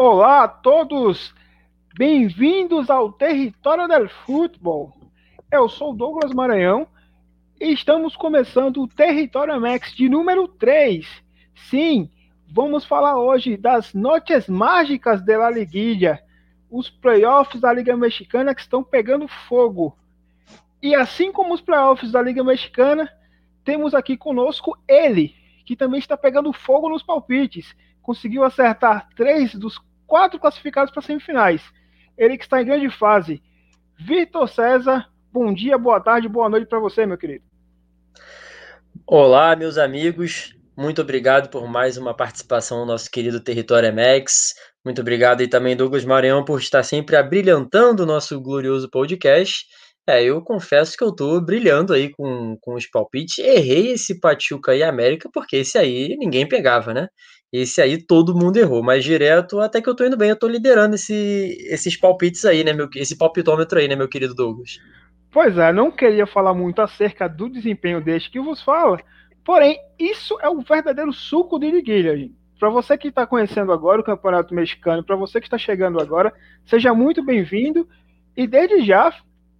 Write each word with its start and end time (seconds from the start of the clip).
Olá 0.00 0.44
a 0.44 0.48
todos, 0.48 1.34
bem-vindos 1.96 2.88
ao 2.88 3.10
Território 3.10 3.88
del 3.88 4.08
Futebol. 4.08 4.92
Eu 5.50 5.68
sou 5.68 5.92
Douglas 5.92 6.32
Maranhão 6.32 6.86
e 7.60 7.72
estamos 7.72 8.14
começando 8.14 8.80
o 8.80 8.86
Território 8.86 9.60
Max 9.60 9.92
de 9.92 10.08
número 10.08 10.46
3. 10.46 11.04
Sim, 11.68 12.08
vamos 12.48 12.84
falar 12.84 13.18
hoje 13.18 13.56
das 13.56 13.92
noches 13.92 14.48
mágicas 14.48 15.20
de 15.20 15.36
La 15.36 15.50
Liguilla, 15.50 16.20
os 16.70 16.88
playoffs 16.88 17.60
da 17.60 17.72
Liga 17.72 17.96
Mexicana 17.96 18.54
que 18.54 18.60
estão 18.60 18.84
pegando 18.84 19.26
fogo. 19.26 19.98
E 20.80 20.94
assim 20.94 21.32
como 21.32 21.52
os 21.52 21.60
playoffs 21.60 22.12
da 22.12 22.22
Liga 22.22 22.44
Mexicana, 22.44 23.12
temos 23.64 23.96
aqui 23.96 24.16
conosco 24.16 24.78
ele, 24.86 25.34
que 25.66 25.74
também 25.74 25.98
está 25.98 26.16
pegando 26.16 26.52
fogo 26.52 26.88
nos 26.88 27.02
palpites. 27.02 27.74
Conseguiu 28.00 28.44
acertar 28.44 29.08
três 29.16 29.56
dos 29.56 29.76
quatro 30.08 30.40
classificados 30.40 30.92
para 30.92 31.02
semifinais. 31.02 31.62
Ele 32.16 32.36
que 32.36 32.42
está 32.42 32.60
em 32.60 32.64
grande 32.64 32.90
fase. 32.90 33.40
Vitor 34.00 34.48
César, 34.48 35.06
bom 35.30 35.52
dia, 35.52 35.76
boa 35.76 36.00
tarde, 36.00 36.28
boa 36.28 36.48
noite 36.48 36.66
para 36.66 36.80
você, 36.80 37.06
meu 37.06 37.18
querido. 37.18 37.44
Olá, 39.06 39.54
meus 39.54 39.78
amigos. 39.78 40.56
Muito 40.76 41.02
obrigado 41.02 41.50
por 41.50 41.68
mais 41.68 41.96
uma 41.96 42.14
participação 42.14 42.80
no 42.80 42.86
nosso 42.86 43.10
querido 43.10 43.40
Território 43.40 43.92
MX. 43.92 44.54
Muito 44.84 45.00
obrigado 45.00 45.42
e 45.42 45.48
também 45.48 45.76
Douglas 45.76 46.04
Maranhão 46.04 46.44
por 46.44 46.60
estar 46.60 46.82
sempre 46.82 47.16
abrilhantando 47.16 48.04
o 48.04 48.06
nosso 48.06 48.40
glorioso 48.40 48.88
podcast. 48.88 49.66
É, 50.08 50.24
eu 50.24 50.40
confesso 50.40 50.96
que 50.96 51.04
eu 51.04 51.14
tô 51.14 51.38
brilhando 51.38 51.92
aí 51.92 52.08
com, 52.08 52.56
com 52.62 52.74
os 52.74 52.86
palpites. 52.86 53.38
Errei 53.38 53.92
esse 53.92 54.18
Pachuca 54.18 54.74
e 54.74 54.82
América, 54.82 55.28
porque 55.30 55.56
esse 55.56 55.76
aí 55.76 56.16
ninguém 56.18 56.48
pegava, 56.48 56.94
né? 56.94 57.08
Esse 57.52 57.82
aí 57.82 58.02
todo 58.02 58.34
mundo 58.34 58.56
errou, 58.56 58.82
mas 58.82 59.04
direto 59.04 59.60
até 59.60 59.82
que 59.82 59.88
eu 59.88 59.94
tô 59.94 60.06
indo 60.06 60.16
bem, 60.16 60.30
eu 60.30 60.38
tô 60.38 60.48
liderando 60.48 60.94
esse, 60.94 61.58
esses 61.70 61.94
palpites 61.94 62.46
aí, 62.46 62.64
né, 62.64 62.72
meu, 62.72 62.88
esse 62.96 63.16
palpitômetro 63.18 63.78
aí, 63.78 63.86
né, 63.86 63.96
meu 63.96 64.08
querido 64.08 64.34
Douglas? 64.34 64.78
Pois 65.30 65.56
é, 65.58 65.72
não 65.72 65.90
queria 65.90 66.26
falar 66.26 66.54
muito 66.54 66.80
acerca 66.80 67.28
do 67.28 67.48
desempenho 67.48 68.02
deste 68.02 68.30
que 68.30 68.40
vos 68.40 68.62
fala, 68.62 68.98
porém, 69.44 69.78
isso 69.98 70.38
é 70.40 70.48
o 70.48 70.60
verdadeiro 70.60 71.12
suco 71.12 71.58
de 71.58 71.70
liguilha, 71.70 72.16
gente. 72.16 72.34
Para 72.58 72.70
você 72.70 72.98
que 72.98 73.08
está 73.08 73.26
conhecendo 73.26 73.72
agora 73.72 74.00
o 74.00 74.04
Campeonato 74.04 74.54
Mexicano, 74.54 75.04
para 75.04 75.16
você 75.16 75.40
que 75.40 75.46
está 75.46 75.56
chegando 75.56 76.00
agora, 76.00 76.32
seja 76.66 76.92
muito 76.92 77.24
bem-vindo 77.24 77.88
e 78.36 78.46
desde 78.46 78.84
já 78.84 79.12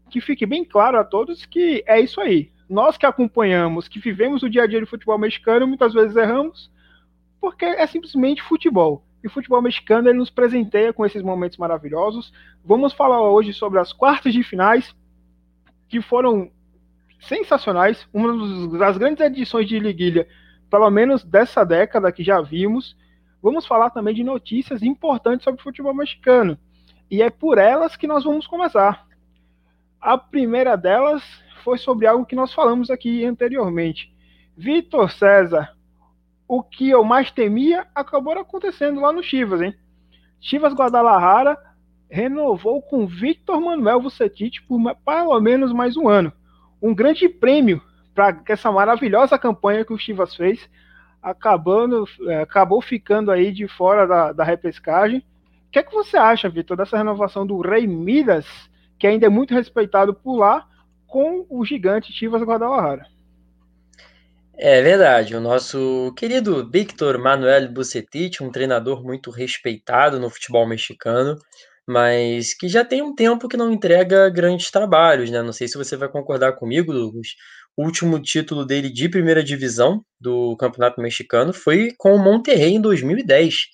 que 0.08 0.20
fique 0.20 0.46
bem 0.46 0.64
claro 0.64 0.98
a 0.98 1.04
todos 1.04 1.46
que 1.46 1.84
é 1.86 2.00
isso 2.00 2.20
aí. 2.20 2.50
Nós 2.68 2.96
que 2.96 3.06
acompanhamos, 3.06 3.88
que 3.88 3.98
vivemos 3.98 4.42
o 4.42 4.50
dia 4.50 4.64
a 4.64 4.66
dia 4.66 4.80
do 4.80 4.86
futebol 4.86 5.18
mexicano, 5.18 5.66
muitas 5.66 5.94
vezes 5.94 6.16
erramos, 6.16 6.70
porque 7.40 7.64
é 7.64 7.86
simplesmente 7.86 8.42
futebol. 8.42 9.04
E 9.22 9.26
o 9.26 9.30
futebol 9.30 9.60
mexicano 9.62 10.08
ele 10.08 10.18
nos 10.18 10.30
presenteia 10.30 10.92
com 10.92 11.04
esses 11.04 11.22
momentos 11.22 11.58
maravilhosos. 11.58 12.32
Vamos 12.64 12.92
falar 12.92 13.22
hoje 13.22 13.52
sobre 13.52 13.78
as 13.78 13.92
quartas 13.92 14.32
de 14.32 14.42
finais, 14.42 14.94
que 15.88 16.00
foram 16.00 16.50
sensacionais, 17.20 18.06
uma 18.12 18.78
das 18.78 18.96
grandes 18.96 19.24
edições 19.24 19.66
de 19.66 19.78
liguilha, 19.78 20.28
pelo 20.70 20.88
menos 20.90 21.24
dessa 21.24 21.64
década 21.64 22.12
que 22.12 22.22
já 22.22 22.40
vimos. 22.40 22.96
Vamos 23.42 23.66
falar 23.66 23.90
também 23.90 24.14
de 24.14 24.22
notícias 24.22 24.82
importantes 24.82 25.44
sobre 25.44 25.60
o 25.60 25.64
futebol 25.64 25.94
mexicano. 25.94 26.58
E 27.10 27.22
é 27.22 27.30
por 27.30 27.56
elas 27.56 27.96
que 27.96 28.06
nós 28.06 28.24
vamos 28.24 28.46
começar. 28.46 29.07
A 30.00 30.16
primeira 30.16 30.76
delas 30.76 31.22
foi 31.64 31.78
sobre 31.78 32.06
algo 32.06 32.24
que 32.24 32.36
nós 32.36 32.52
falamos 32.52 32.90
aqui 32.90 33.24
anteriormente. 33.24 34.12
Vitor 34.56 35.10
César, 35.10 35.74
o 36.46 36.62
que 36.62 36.88
eu 36.88 37.04
mais 37.04 37.30
temia 37.30 37.86
acabou 37.94 38.32
acontecendo 38.38 39.00
lá 39.00 39.12
no 39.12 39.22
Chivas, 39.22 39.60
hein? 39.60 39.74
Chivas 40.40 40.72
Guadalajara 40.72 41.58
renovou 42.08 42.80
com 42.80 43.06
Victor 43.06 43.60
Manuel 43.60 44.00
Vucetich 44.00 44.62
por 44.62 44.80
pelo 45.04 45.40
menos 45.40 45.72
mais 45.72 45.96
um 45.96 46.08
ano. 46.08 46.32
Um 46.80 46.94
grande 46.94 47.28
prêmio 47.28 47.82
para 48.14 48.40
essa 48.48 48.72
maravilhosa 48.72 49.38
campanha 49.38 49.84
que 49.84 49.92
o 49.92 49.98
Chivas 49.98 50.34
fez, 50.34 50.68
acabando, 51.22 52.04
é, 52.28 52.40
acabou 52.40 52.80
ficando 52.80 53.30
aí 53.30 53.52
de 53.52 53.68
fora 53.68 54.06
da, 54.06 54.32
da 54.32 54.44
repescagem. 54.44 55.18
O 55.18 55.70
que 55.70 55.78
é 55.78 55.82
que 55.82 55.92
você 55.92 56.16
acha, 56.16 56.48
Vitor, 56.48 56.76
dessa 56.76 56.96
renovação 56.96 57.46
do 57.46 57.60
Rei 57.60 57.86
Midas, 57.86 58.46
que 58.98 59.06
ainda 59.06 59.26
é 59.26 59.28
muito 59.28 59.54
respeitado 59.54 60.12
por 60.12 60.36
lá, 60.36 60.66
com 61.06 61.46
o 61.48 61.64
gigante 61.64 62.12
Chivas 62.12 62.42
Guadalajara? 62.42 63.06
É 64.60 64.82
verdade, 64.82 65.36
o 65.36 65.40
nosso 65.40 66.12
querido 66.16 66.68
Victor 66.68 67.16
Manuel 67.16 67.70
Bucetich, 67.70 68.42
um 68.42 68.50
treinador 68.50 69.04
muito 69.04 69.30
respeitado 69.30 70.18
no 70.18 70.28
futebol 70.28 70.66
mexicano, 70.66 71.36
mas 71.86 72.54
que 72.54 72.68
já 72.68 72.84
tem 72.84 73.00
um 73.00 73.14
tempo 73.14 73.48
que 73.48 73.56
não 73.56 73.72
entrega 73.72 74.28
grandes 74.28 74.70
trabalhos, 74.70 75.30
né? 75.30 75.42
Não 75.42 75.52
sei 75.52 75.68
se 75.68 75.78
você 75.78 75.96
vai 75.96 76.08
concordar 76.08 76.54
comigo, 76.54 76.92
Douglas. 76.92 77.28
O 77.76 77.84
último 77.84 78.20
título 78.20 78.66
dele 78.66 78.90
de 78.90 79.08
primeira 79.08 79.44
divisão 79.44 80.04
do 80.20 80.56
Campeonato 80.56 81.00
Mexicano 81.00 81.52
foi 81.52 81.92
com 81.96 82.12
o 82.12 82.18
Monterrey 82.18 82.74
em 82.74 82.80
2010. 82.80 83.68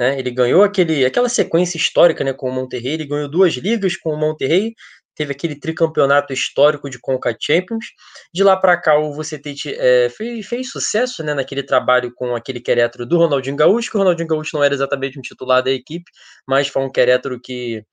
Né? 0.00 0.18
Ele 0.18 0.30
ganhou 0.30 0.62
aquele, 0.62 1.04
aquela 1.04 1.28
sequência 1.28 1.76
histórica 1.76 2.24
né, 2.24 2.32
com 2.32 2.48
o 2.48 2.52
Monterrey, 2.52 2.94
ele 2.94 3.06
ganhou 3.06 3.30
duas 3.30 3.52
ligas 3.52 3.98
com 3.98 4.14
o 4.14 4.16
Monterrey, 4.16 4.72
teve 5.14 5.32
aquele 5.32 5.54
tricampeonato 5.54 6.32
histórico 6.32 6.88
de 6.88 6.98
Conca 6.98 7.36
Champions. 7.38 7.84
De 8.32 8.42
lá 8.42 8.56
para 8.56 8.80
cá, 8.80 8.98
o 8.98 9.12
Vucetich 9.12 9.74
é, 9.76 10.08
fez, 10.08 10.46
fez, 10.46 10.70
sucesso 10.70 11.22
né, 11.22 11.34
naquele 11.34 11.62
trabalho 11.62 12.10
com 12.14 12.34
aquele 12.34 12.60
querétaro 12.60 13.04
do 13.04 13.18
Ronaldinho 13.18 13.56
Gaúcho, 13.56 13.90
que 13.90 13.96
o 13.98 14.00
Ronaldinho 14.00 14.26
Gaúcho 14.26 14.56
não 14.56 14.64
era 14.64 14.72
exatamente 14.72 15.18
um 15.18 15.22
titular 15.22 15.62
da 15.62 15.70
equipe, 15.70 16.10
mas 16.48 16.68
foi 16.68 16.82
um 16.82 16.90
querétaro 16.90 17.38
que 17.38 17.84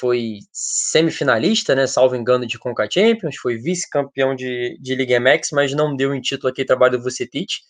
foi 0.00 0.38
semifinalista, 0.52 1.76
né, 1.76 1.86
salvo 1.86 2.16
engano, 2.16 2.44
de 2.44 2.58
Conca 2.58 2.88
Champions, 2.92 3.36
foi 3.36 3.56
vice-campeão 3.56 4.34
de, 4.34 4.76
de 4.82 4.96
Liga 4.96 5.20
MX, 5.20 5.50
mas 5.52 5.72
não 5.72 5.94
deu 5.94 6.12
em 6.12 6.20
título 6.20 6.50
aquele 6.50 6.66
trabalho 6.66 6.98
do 6.98 7.04
Vucetich. 7.04 7.60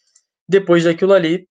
Depois 0.49 0.85
daquilo 0.85 1.13
ali, 1.13 1.47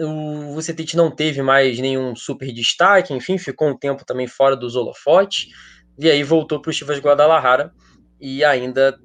o 0.00 0.54
Vucetich 0.54 0.96
não 0.96 1.10
teve 1.10 1.42
mais 1.42 1.78
nenhum 1.78 2.14
super 2.16 2.52
destaque, 2.52 3.14
enfim, 3.14 3.38
ficou 3.38 3.68
um 3.68 3.76
tempo 3.76 4.04
também 4.04 4.26
fora 4.26 4.56
dos 4.56 4.76
holofotes. 4.76 5.48
E 5.98 6.10
aí 6.10 6.22
voltou 6.22 6.60
para 6.60 6.70
o 6.70 6.72
Chivas 6.72 6.98
Guadalajara 6.98 7.72
e 8.20 8.44
ainda 8.44 8.98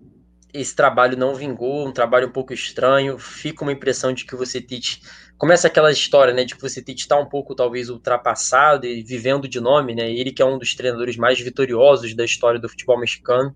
esse 0.53 0.75
trabalho 0.75 1.17
não 1.17 1.35
vingou, 1.35 1.87
um 1.87 1.91
trabalho 1.91 2.27
um 2.27 2.31
pouco 2.31 2.53
estranho. 2.53 3.17
Fica 3.19 3.63
uma 3.63 3.71
impressão 3.71 4.13
de 4.13 4.25
que 4.25 4.33
o 4.33 4.37
Vucetich 4.37 5.01
começa 5.37 5.67
aquela 5.67 5.91
história, 5.91 6.33
né, 6.33 6.45
de 6.45 6.55
que 6.55 6.59
o 6.59 6.67
Vucetich 6.67 7.01
está 7.01 7.19
um 7.19 7.27
pouco 7.27 7.53
talvez 7.53 7.89
ultrapassado 7.89 8.85
e 8.87 9.03
vivendo 9.03 9.47
de 9.47 9.59
nome, 9.59 9.93
né? 9.93 10.09
Ele 10.09 10.31
que 10.31 10.41
é 10.41 10.45
um 10.45 10.57
dos 10.57 10.73
treinadores 10.73 11.17
mais 11.17 11.39
vitoriosos 11.39 12.15
da 12.15 12.25
história 12.25 12.59
do 12.59 12.69
futebol 12.69 12.99
mexicano. 12.99 13.55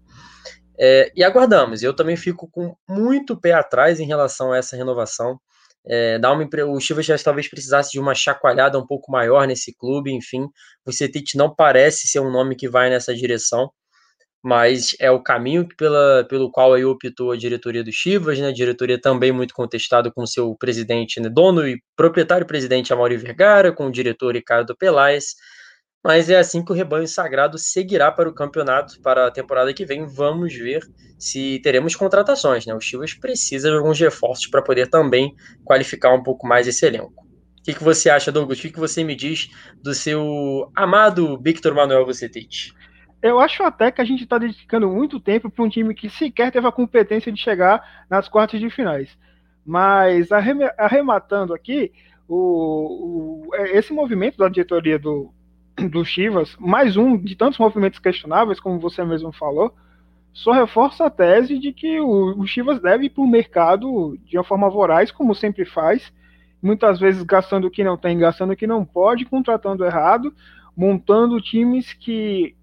É, 0.79 1.11
e 1.15 1.23
aguardamos. 1.23 1.81
Eu 1.83 1.95
também 1.95 2.17
fico 2.17 2.49
com 2.49 2.75
muito 2.87 3.39
pé 3.39 3.53
atrás 3.53 3.99
em 3.99 4.05
relação 4.05 4.51
a 4.51 4.57
essa 4.57 4.75
renovação. 4.75 5.39
É, 5.85 6.19
dá 6.19 6.31
uma, 6.31 6.47
o 6.67 6.79
Chivas 6.79 7.07
talvez 7.23 7.47
precisasse 7.47 7.91
de 7.91 7.99
uma 7.99 8.13
chacoalhada 8.13 8.77
um 8.77 8.85
pouco 8.85 9.11
maior 9.11 9.47
nesse 9.47 9.75
clube, 9.75 10.11
enfim. 10.11 10.47
O 10.85 10.91
Cetit 10.91 11.35
não 11.35 11.53
parece 11.53 12.07
ser 12.07 12.19
um 12.19 12.31
nome 12.31 12.55
que 12.55 12.69
vai 12.69 12.89
nessa 12.89 13.13
direção, 13.15 13.71
mas 14.43 14.95
é 14.99 15.11
o 15.11 15.21
caminho 15.21 15.67
pela, 15.77 16.25
pelo 16.29 16.51
qual 16.51 16.73
aí 16.73 16.85
optou 16.85 17.31
a 17.31 17.37
diretoria 17.37 17.83
do 17.83 17.91
Chivas, 17.91 18.39
né? 18.39 18.47
A 18.49 18.53
diretoria 18.53 18.99
também 18.99 19.31
muito 19.31 19.53
contestada 19.53 20.11
com 20.11 20.25
seu 20.25 20.55
presidente, 20.55 21.19
né? 21.19 21.29
dono 21.29 21.67
e 21.67 21.81
proprietário 21.95 22.47
presidente 22.47 22.93
Amaury 22.93 23.17
Vergara, 23.17 23.71
com 23.71 23.87
o 23.87 23.91
diretor 23.91 24.35
Ricardo 24.35 24.75
Peláez 24.75 25.35
mas 26.03 26.29
é 26.29 26.37
assim 26.37 26.63
que 26.63 26.71
o 26.71 26.75
rebanho 26.75 27.07
sagrado 27.07 27.57
seguirá 27.57 28.11
para 28.11 28.27
o 28.27 28.33
campeonato 28.33 28.99
para 29.01 29.27
a 29.27 29.31
temporada 29.31 29.73
que 29.73 29.85
vem. 29.85 30.05
Vamos 30.05 30.53
ver 30.53 30.81
se 31.19 31.59
teremos 31.59 31.95
contratações, 31.95 32.65
né? 32.65 32.73
O 32.73 32.81
Chivas 32.81 33.13
precisa 33.13 33.69
de 33.69 33.77
alguns 33.77 33.99
reforços 33.99 34.47
para 34.47 34.63
poder 34.63 34.87
também 34.87 35.35
qualificar 35.63 36.13
um 36.13 36.23
pouco 36.23 36.47
mais 36.47 36.67
esse 36.67 36.85
elenco. 36.85 37.23
O 37.59 37.63
que, 37.63 37.75
que 37.75 37.83
você 37.83 38.09
acha, 38.09 38.31
Douglas? 38.31 38.57
O 38.57 38.61
que, 38.63 38.71
que 38.71 38.79
você 38.79 39.03
me 39.03 39.15
diz 39.15 39.49
do 39.83 39.93
seu 39.93 40.71
amado 40.75 41.39
Victor 41.39 41.75
Manuel 41.75 42.05
Vucetich? 42.05 42.73
Eu 43.21 43.39
acho 43.39 43.61
até 43.61 43.91
que 43.91 44.01
a 44.01 44.05
gente 44.05 44.23
está 44.23 44.39
dedicando 44.39 44.89
muito 44.89 45.19
tempo 45.19 45.51
para 45.51 45.63
um 45.63 45.69
time 45.69 45.93
que 45.93 46.09
sequer 46.09 46.51
teve 46.51 46.65
a 46.65 46.71
competência 46.71 47.31
de 47.31 47.39
chegar 47.39 48.05
nas 48.09 48.27
quartas 48.27 48.59
de 48.59 48.67
finais. 48.71 49.15
Mas 49.63 50.29
arrematando 50.31 51.53
aqui, 51.53 51.91
o, 52.27 53.49
o, 53.49 53.55
esse 53.55 53.93
movimento 53.93 54.37
da 54.37 54.49
diretoria 54.49 54.97
do, 54.97 55.31
do 55.75 56.03
Chivas, 56.05 56.55
mais 56.59 56.97
um 56.97 57.17
de 57.17 57.35
tantos 57.35 57.59
movimentos 57.59 57.99
questionáveis, 57.99 58.59
como 58.59 58.79
você 58.79 59.03
mesmo 59.03 59.31
falou, 59.31 59.73
só 60.33 60.51
reforça 60.51 61.05
a 61.05 61.09
tese 61.09 61.59
de 61.59 61.73
que 61.73 61.99
o, 61.99 62.39
o 62.39 62.47
Chivas 62.47 62.81
deve 62.81 63.05
ir 63.05 63.09
para 63.09 63.23
o 63.23 63.27
mercado 63.27 64.17
de 64.25 64.37
uma 64.37 64.43
forma 64.43 64.69
voraz, 64.69 65.11
como 65.11 65.35
sempre 65.35 65.65
faz, 65.65 66.11
muitas 66.61 66.99
vezes 66.99 67.23
gastando 67.23 67.67
o 67.67 67.71
que 67.71 67.83
não 67.83 67.97
tem, 67.97 68.17
gastando 68.17 68.53
o 68.53 68.55
que 68.55 68.67
não 68.67 68.85
pode, 68.85 69.25
contratando 69.25 69.83
errado, 69.83 70.33
montando 70.75 71.41
times 71.41 71.93
que 71.93 72.55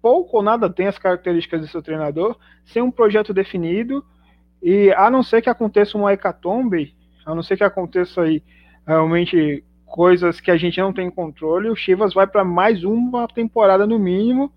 pouco 0.00 0.38
ou 0.38 0.42
nada 0.42 0.68
tem 0.68 0.88
as 0.88 0.98
características 0.98 1.60
do 1.60 1.68
seu 1.68 1.82
treinador, 1.82 2.36
sem 2.64 2.82
um 2.82 2.90
projeto 2.90 3.32
definido, 3.32 4.04
e 4.60 4.92
a 4.92 5.08
não 5.08 5.22
ser 5.22 5.40
que 5.42 5.50
aconteça 5.50 5.96
uma 5.96 6.12
hecatombe, 6.12 6.94
a 7.24 7.34
não 7.34 7.42
ser 7.42 7.56
que 7.56 7.64
aconteça 7.64 8.22
aí 8.22 8.42
realmente 8.84 9.62
coisas 9.92 10.40
que 10.40 10.50
a 10.50 10.56
gente 10.56 10.80
não 10.80 10.90
tem 10.90 11.10
controle, 11.10 11.68
o 11.68 11.76
Chivas 11.76 12.14
vai 12.14 12.26
para 12.26 12.42
mais 12.42 12.82
uma 12.82 13.28
temporada 13.28 13.86
no 13.86 13.98
mínimo 13.98 14.50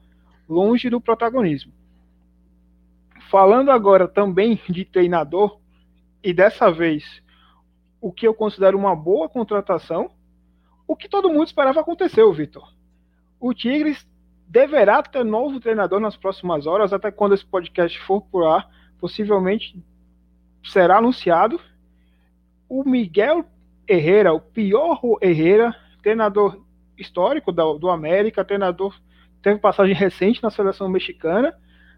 longe 0.47 0.89
do 0.89 1.01
protagonismo. 1.01 1.73
Falando 3.29 3.69
agora 3.69 4.07
também 4.07 4.61
de 4.69 4.85
treinador, 4.85 5.59
e 6.23 6.33
dessa 6.33 6.71
vez 6.71 7.21
o 7.99 8.13
que 8.13 8.25
eu 8.25 8.33
considero 8.33 8.77
uma 8.77 8.95
boa 8.95 9.27
contratação, 9.27 10.09
o 10.87 10.95
que 10.95 11.09
todo 11.09 11.29
mundo 11.29 11.47
esperava 11.47 11.81
acontecer, 11.81 12.25
Vitor. 12.31 12.73
O 13.37 13.53
Tigres 13.53 14.07
deverá 14.47 15.03
ter 15.03 15.25
novo 15.25 15.59
treinador 15.59 15.99
nas 15.99 16.15
próximas 16.15 16.65
horas, 16.65 16.93
até 16.93 17.11
quando 17.11 17.33
esse 17.33 17.45
podcast 17.45 17.99
for 18.03 18.21
por 18.21 18.47
ar, 18.47 18.69
possivelmente 19.01 19.77
será 20.63 20.99
anunciado. 20.99 21.59
O 22.69 22.85
Miguel 22.85 23.45
Herrera, 23.87 24.33
o 24.33 24.39
pior 24.39 24.99
Herrera, 25.21 25.75
treinador 26.01 26.63
histórico 26.97 27.51
do, 27.51 27.77
do 27.77 27.89
América, 27.89 28.45
treinador 28.45 28.95
teve 29.41 29.59
passagem 29.59 29.93
recente 29.93 30.41
na 30.41 30.49
seleção 30.49 30.89
mexicana, 30.89 31.53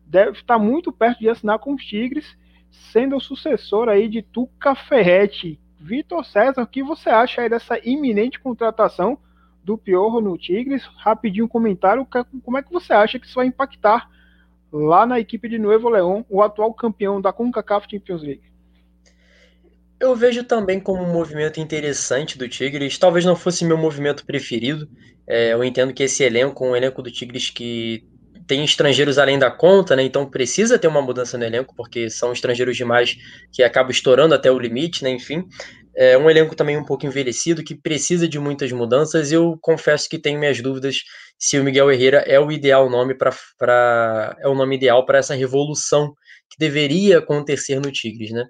deve 0.05 0.31
estar 0.31 0.59
muito 0.59 0.91
perto 0.91 1.19
de 1.19 1.29
assinar 1.29 1.59
com 1.59 1.73
os 1.73 1.83
Tigres, 1.83 2.37
sendo 2.69 3.15
o 3.15 3.21
sucessor 3.21 3.87
aí 3.87 4.07
de 4.07 4.21
Tuca 4.21 4.75
Ferretti. 4.75 5.59
Vitor 5.79 6.25
César, 6.25 6.63
o 6.63 6.67
que 6.67 6.83
você 6.83 7.09
acha 7.09 7.41
aí 7.41 7.49
dessa 7.49 7.79
iminente 7.87 8.39
contratação 8.39 9.17
do 9.63 9.77
Piorro 9.77 10.19
no 10.19 10.37
Tigres? 10.37 10.85
Rapidinho 10.97 11.45
um 11.45 11.47
comentário, 11.47 12.07
como 12.43 12.57
é 12.57 12.63
que 12.63 12.71
você 12.71 12.93
acha 12.93 13.19
que 13.19 13.25
isso 13.25 13.35
vai 13.35 13.45
impactar 13.45 14.09
lá 14.71 15.05
na 15.05 15.19
equipe 15.19 15.47
de 15.47 15.57
Nuevo 15.57 15.89
León, 15.89 16.23
o 16.29 16.41
atual 16.41 16.73
campeão 16.73 17.21
da 17.21 17.31
CONCACAF 17.31 17.87
Champions 17.89 18.23
League? 18.23 18.56
Eu 19.99 20.15
vejo 20.15 20.43
também 20.43 20.79
como 20.79 21.01
um 21.01 21.11
movimento 21.11 21.59
interessante 21.59 22.37
do 22.37 22.47
Tigres. 22.47 22.97
Talvez 22.97 23.25
não 23.25 23.35
fosse 23.35 23.65
meu 23.65 23.77
movimento 23.77 24.25
preferido. 24.25 24.87
É, 25.27 25.53
eu 25.53 25.63
entendo 25.63 25.93
que 25.93 26.03
esse 26.03 26.23
elenco, 26.23 26.65
um 26.65 26.75
elenco 26.75 27.01
do 27.01 27.11
Tigres 27.11 27.49
que 27.49 28.05
tem 28.45 28.63
estrangeiros 28.63 29.17
além 29.17 29.39
da 29.39 29.51
conta, 29.51 29.95
né? 29.95 30.03
Então 30.03 30.29
precisa 30.29 30.79
ter 30.79 30.87
uma 30.87 31.01
mudança 31.01 31.37
no 31.37 31.43
elenco, 31.43 31.75
porque 31.75 32.09
são 32.09 32.31
estrangeiros 32.31 32.77
demais 32.77 33.17
que 33.51 33.63
acabam 33.63 33.91
estourando 33.91 34.33
até 34.35 34.51
o 34.51 34.59
limite, 34.59 35.03
né? 35.03 35.09
Enfim. 35.09 35.43
É 35.95 36.15
um 36.15 36.29
elenco 36.29 36.55
também 36.55 36.77
um 36.77 36.85
pouco 36.85 37.07
envelhecido, 37.07 37.63
que 37.63 37.75
precisa 37.75 38.27
de 38.27 38.37
muitas 38.37 38.71
mudanças. 38.71 39.31
Eu 39.31 39.57
confesso 39.59 40.07
que 40.07 40.19
tenho 40.19 40.39
minhas 40.39 40.61
dúvidas 40.61 40.97
se 41.39 41.59
o 41.59 41.63
Miguel 41.63 41.91
Herrera 41.91 42.19
é 42.19 42.39
o 42.39 42.51
ideal 42.51 42.87
nome 42.87 43.15
para 43.15 44.35
é 44.39 44.47
o 44.47 44.53
nome 44.53 44.75
ideal 44.75 45.05
para 45.05 45.17
essa 45.17 45.33
revolução 45.33 46.13
que 46.49 46.57
deveria 46.59 47.17
acontecer 47.17 47.79
no 47.79 47.91
Tigres, 47.91 48.31
né? 48.31 48.45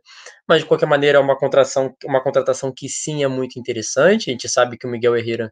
Mas 0.48 0.62
de 0.62 0.66
qualquer 0.66 0.86
maneira 0.86 1.18
é 1.18 1.22
uma 1.22 1.38
contratação, 1.38 1.94
uma 2.06 2.24
contratação 2.24 2.72
que 2.76 2.88
sim 2.88 3.24
é 3.24 3.28
muito 3.28 3.60
interessante. 3.60 4.30
A 4.30 4.32
gente 4.32 4.48
sabe 4.48 4.78
que 4.78 4.88
o 4.88 4.90
Miguel 4.90 5.18
Herrera 5.18 5.52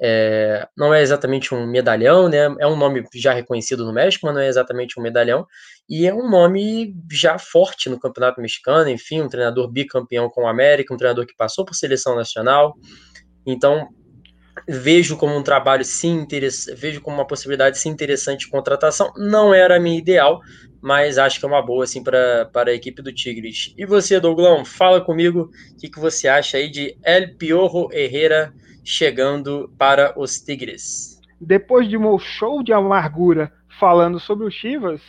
é, 0.00 0.66
não 0.76 0.92
é 0.92 1.00
exatamente 1.00 1.54
um 1.54 1.66
medalhão, 1.66 2.28
né? 2.28 2.54
É 2.58 2.66
um 2.66 2.76
nome 2.76 3.04
já 3.14 3.32
reconhecido 3.32 3.84
no 3.84 3.92
México, 3.92 4.26
mas 4.26 4.34
não 4.34 4.42
é 4.42 4.48
exatamente 4.48 4.98
um 4.98 5.02
medalhão. 5.02 5.46
E 5.88 6.06
é 6.06 6.14
um 6.14 6.28
nome 6.28 6.94
já 7.10 7.38
forte 7.38 7.88
no 7.88 8.00
Campeonato 8.00 8.40
Mexicano, 8.40 8.90
enfim, 8.90 9.22
um 9.22 9.28
treinador 9.28 9.70
bicampeão 9.70 10.28
com 10.28 10.44
o 10.44 10.48
América, 10.48 10.92
um 10.92 10.96
treinador 10.96 11.26
que 11.26 11.36
passou 11.36 11.64
por 11.64 11.74
seleção 11.74 12.16
nacional. 12.16 12.74
Então, 13.46 13.88
vejo 14.68 15.16
como 15.16 15.36
um 15.36 15.42
trabalho 15.42 15.84
sim 15.84 16.26
vejo 16.76 17.00
como 17.00 17.16
uma 17.16 17.26
possibilidade 17.26 17.78
sim 17.78 17.88
interessante 17.88 18.40
de 18.40 18.50
contratação. 18.50 19.12
Não 19.16 19.54
era 19.54 19.76
a 19.76 19.80
minha 19.80 19.98
ideal, 19.98 20.40
mas 20.82 21.16
acho 21.16 21.38
que 21.38 21.46
é 21.46 21.48
uma 21.48 21.64
boa 21.64 21.84
assim 21.84 22.02
para 22.02 22.50
a 22.54 22.72
equipe 22.72 23.00
do 23.00 23.12
Tigres. 23.12 23.72
E 23.78 23.86
você, 23.86 24.18
Douglão, 24.18 24.64
fala 24.64 25.00
comigo 25.00 25.50
o 25.70 25.76
que, 25.76 25.88
que 25.88 26.00
você 26.00 26.26
acha 26.26 26.56
aí 26.56 26.68
de 26.68 26.96
El 27.04 27.36
Piorro 27.36 27.88
Herrera 27.92 28.52
chegando 28.84 29.72
para 29.78 30.12
os 30.18 30.40
Tigres. 30.40 31.20
Depois 31.40 31.88
de 31.88 31.96
um 31.96 32.18
show 32.18 32.62
de 32.64 32.72
amargura 32.72 33.52
falando 33.78 34.18
sobre 34.18 34.44
o 34.44 34.50
Chivas, 34.50 35.00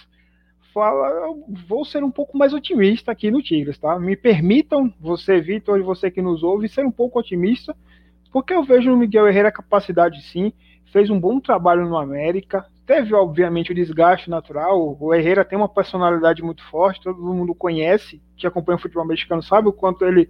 fala, 0.72 1.08
eu 1.08 1.44
vou 1.68 1.84
ser 1.84 2.04
um 2.04 2.12
pouco 2.12 2.38
mais 2.38 2.54
otimista 2.54 3.12
aqui 3.12 3.32
no 3.32 3.42
Tigres, 3.42 3.78
tá? 3.78 4.00
Me 4.00 4.16
permitam, 4.16 4.94
você, 5.00 5.42
Vitor, 5.42 5.80
e 5.80 5.84
você 5.84 6.12
que 6.12 6.22
nos 6.22 6.44
ouve, 6.44 6.70
ser 6.70 6.86
um 6.86 6.92
pouco 6.92 7.20
otimista, 7.20 7.76
porque 8.32 8.54
eu 8.54 8.64
vejo 8.64 8.90
no 8.90 8.98
Miguel 8.98 9.28
Herrera 9.28 9.52
capacidade 9.52 10.22
sim, 10.24 10.54
fez 10.92 11.10
um 11.10 11.20
bom 11.20 11.40
trabalho 11.40 11.88
no 11.88 11.98
América, 11.98 12.66
teve 12.86 13.14
obviamente 13.14 13.72
o 13.72 13.76
desgaste 13.76 14.30
natural, 14.30 14.98
o 15.00 15.14
Herrera 15.14 15.46
tem 15.46 15.58
uma 15.58 15.70
personalidade 15.70 16.42
muito 16.42 16.64
forte, 16.70 17.02
todo 17.02 17.22
mundo 17.22 17.56
conhece, 17.56 18.22
que 18.36 18.48
acompanha 18.48 18.78
o 18.78 18.82
futebol 18.82 19.06
mexicano 19.06 19.42
sabe 19.42 19.68
o 19.68 19.74
quanto 19.74 20.06
ele 20.06 20.30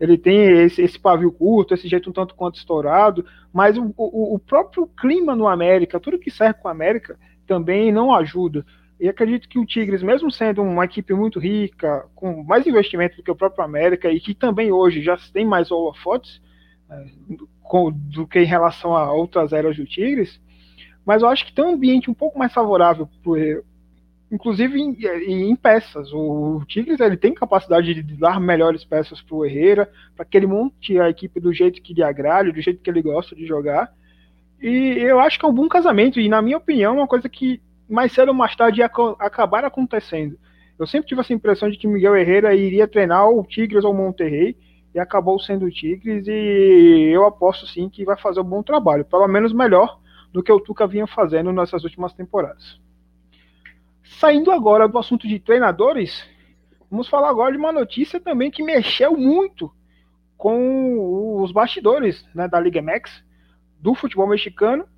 ele 0.00 0.18
tem 0.18 0.64
esse, 0.64 0.82
esse, 0.82 0.98
pavio 0.98 1.30
curto, 1.30 1.72
esse 1.72 1.88
jeito 1.88 2.10
um 2.10 2.12
tanto 2.12 2.34
quanto 2.34 2.56
estourado, 2.56 3.24
mas 3.52 3.78
o, 3.78 3.94
o, 3.96 4.34
o, 4.34 4.38
próprio 4.40 4.88
clima 4.88 5.36
no 5.36 5.46
América, 5.46 6.00
tudo 6.00 6.18
que 6.18 6.30
serve 6.30 6.60
com 6.60 6.68
o 6.68 6.70
América, 6.70 7.16
também 7.46 7.92
não 7.92 8.12
ajuda. 8.12 8.66
E 8.98 9.08
acredito 9.08 9.48
que 9.48 9.58
o 9.58 9.64
Tigres, 9.66 10.02
mesmo 10.02 10.30
sendo 10.30 10.62
uma 10.62 10.84
equipe 10.84 11.12
muito 11.14 11.38
rica, 11.38 12.06
com 12.14 12.42
mais 12.42 12.66
investimento 12.66 13.16
do 13.16 13.22
que 13.22 13.30
o 13.30 13.36
próprio 13.36 13.64
América, 13.64 14.10
e 14.10 14.20
que 14.20 14.34
também 14.34 14.72
hoje 14.72 15.02
já 15.02 15.16
tem 15.32 15.44
mais 15.44 15.70
holofotes 15.70 16.40
é, 16.90 17.04
do 17.94 18.26
que 18.26 18.40
em 18.40 18.46
relação 18.46 18.96
a 18.96 19.12
outras 19.12 19.52
eras 19.52 19.76
do 19.76 19.84
Tigres, 19.84 20.40
mas 21.04 21.22
eu 21.22 21.28
acho 21.28 21.44
que 21.44 21.52
tem 21.52 21.64
um 21.64 21.74
ambiente 21.74 22.10
um 22.10 22.14
pouco 22.14 22.38
mais 22.38 22.52
favorável 22.52 23.08
inclusive 24.34 24.80
em, 24.80 24.96
em, 25.50 25.56
peças. 25.56 26.12
O 26.12 26.62
Tigres 26.66 27.00
ele 27.00 27.16
tem 27.16 27.32
capacidade 27.32 27.94
de 27.94 28.16
dar 28.16 28.40
melhores 28.40 28.84
peças 28.84 29.22
para 29.22 29.36
o 29.36 29.44
Herrera, 29.44 29.88
para 30.16 30.24
que 30.24 30.36
ele 30.36 30.46
monte 30.46 30.98
a 30.98 31.08
equipe 31.08 31.40
do 31.40 31.52
jeito 31.52 31.80
que 31.80 31.94
lhe 31.94 32.02
agrade, 32.02 32.52
do 32.52 32.60
jeito 32.60 32.82
que 32.82 32.90
ele 32.90 33.00
gosta 33.00 33.34
de 33.34 33.46
jogar. 33.46 33.92
E 34.60 34.98
eu 34.98 35.20
acho 35.20 35.38
que 35.38 35.46
é 35.46 35.48
um 35.48 35.54
bom 35.54 35.68
casamento, 35.68 36.18
e 36.18 36.28
na 36.28 36.42
minha 36.42 36.56
opinião, 36.56 36.94
é 36.94 36.98
uma 36.98 37.06
coisa 37.06 37.28
que 37.28 37.60
mais 37.88 38.12
cedo 38.12 38.28
ou 38.28 38.34
mais 38.34 38.56
tarde 38.56 38.80
ia 38.80 38.86
acabar 38.86 39.64
acontecendo. 39.64 40.38
Eu 40.78 40.86
sempre 40.86 41.06
tive 41.06 41.20
essa 41.20 41.32
impressão 41.32 41.70
de 41.70 41.76
que 41.76 41.86
Miguel 41.86 42.16
Herrera 42.16 42.54
iria 42.54 42.88
treinar 42.88 43.28
o 43.28 43.44
Tigres 43.44 43.84
ou 43.84 43.92
o 43.92 43.96
Monterrey, 43.96 44.56
e 44.94 44.98
acabou 44.98 45.38
sendo 45.38 45.66
o 45.66 45.70
Tigres, 45.70 46.26
e 46.26 47.10
eu 47.12 47.26
aposto 47.26 47.66
sim 47.66 47.88
que 47.88 48.04
vai 48.04 48.16
fazer 48.16 48.40
um 48.40 48.44
bom 48.44 48.62
trabalho, 48.62 49.04
pelo 49.04 49.28
menos 49.28 49.52
melhor 49.52 49.98
do 50.34 50.42
que 50.42 50.50
o 50.50 50.58
Tuca 50.58 50.84
vinha 50.84 51.06
fazendo 51.06 51.52
nessas 51.52 51.84
últimas 51.84 52.12
temporadas. 52.12 52.80
Saindo 54.02 54.50
agora 54.50 54.88
do 54.88 54.98
assunto 54.98 55.28
de 55.28 55.38
treinadores, 55.38 56.28
vamos 56.90 57.08
falar 57.08 57.30
agora 57.30 57.52
de 57.52 57.58
uma 57.58 57.70
notícia 57.70 58.18
também 58.18 58.50
que 58.50 58.60
mexeu 58.60 59.16
muito 59.16 59.72
com 60.36 61.40
os 61.40 61.52
bastidores 61.52 62.28
né, 62.34 62.48
da 62.48 62.58
Liga 62.58 62.82
MX, 62.82 63.24
do 63.78 63.94
futebol 63.94 64.26
mexicano, 64.26 64.88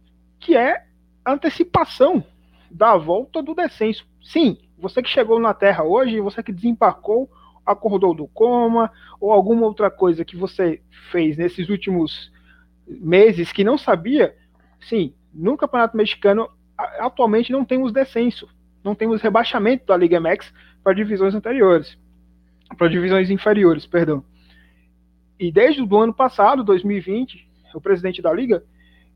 que 0.40 0.56
é 0.56 0.86
a 1.22 1.32
antecipação 1.32 2.24
da 2.70 2.96
volta 2.96 3.42
do 3.42 3.54
descenso. 3.54 4.08
Sim, 4.22 4.56
você 4.78 5.02
que 5.02 5.08
chegou 5.10 5.38
na 5.38 5.52
Terra 5.52 5.84
hoje, 5.84 6.18
você 6.18 6.42
que 6.42 6.50
desembarcou, 6.50 7.30
acordou 7.66 8.14
do 8.14 8.26
coma, 8.26 8.90
ou 9.20 9.30
alguma 9.30 9.66
outra 9.66 9.90
coisa 9.90 10.24
que 10.24 10.34
você 10.34 10.80
fez 11.10 11.36
nesses 11.36 11.68
últimos 11.68 12.32
meses 12.86 13.52
que 13.52 13.62
não 13.62 13.76
sabia, 13.76 14.34
sim, 14.80 15.12
no 15.36 15.56
Campeonato 15.56 15.96
Mexicano 15.96 16.48
atualmente 16.98 17.52
não 17.52 17.64
temos 17.64 17.92
descenso 17.92 18.48
não 18.86 18.94
temos 18.94 19.20
rebaixamento 19.20 19.84
da 19.84 19.96
Liga 19.96 20.20
MX 20.20 20.54
para 20.82 20.94
divisões 20.94 21.34
anteriores, 21.34 21.98
para 22.78 22.88
divisões 22.88 23.28
inferiores, 23.30 23.84
perdão. 23.84 24.22
E 25.38 25.50
desde 25.50 25.82
o 25.82 25.96
ano 25.96 26.14
passado, 26.14 26.62
2020, 26.62 27.46
o 27.74 27.80
presidente 27.80 28.22
da 28.22 28.32
liga 28.32 28.62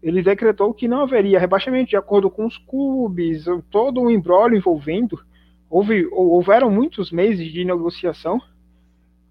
ele 0.03 0.23
decretou 0.23 0.75
que 0.75 0.89
não 0.89 1.03
haveria 1.03 1.39
rebaixamento 1.39 1.91
de 1.91 1.97
acordo 1.97 2.31
com 2.31 2.47
os 2.47 2.59
clubes, 2.59 3.45
todo 3.71 4.01
um 4.01 4.11
embrólio 4.11 4.57
envolvendo. 4.57 5.21
Houve, 5.69 6.07
houveram 6.11 6.71
muitos 6.71 7.13
meses 7.13 7.53
de 7.53 7.65
negociação 7.65 8.41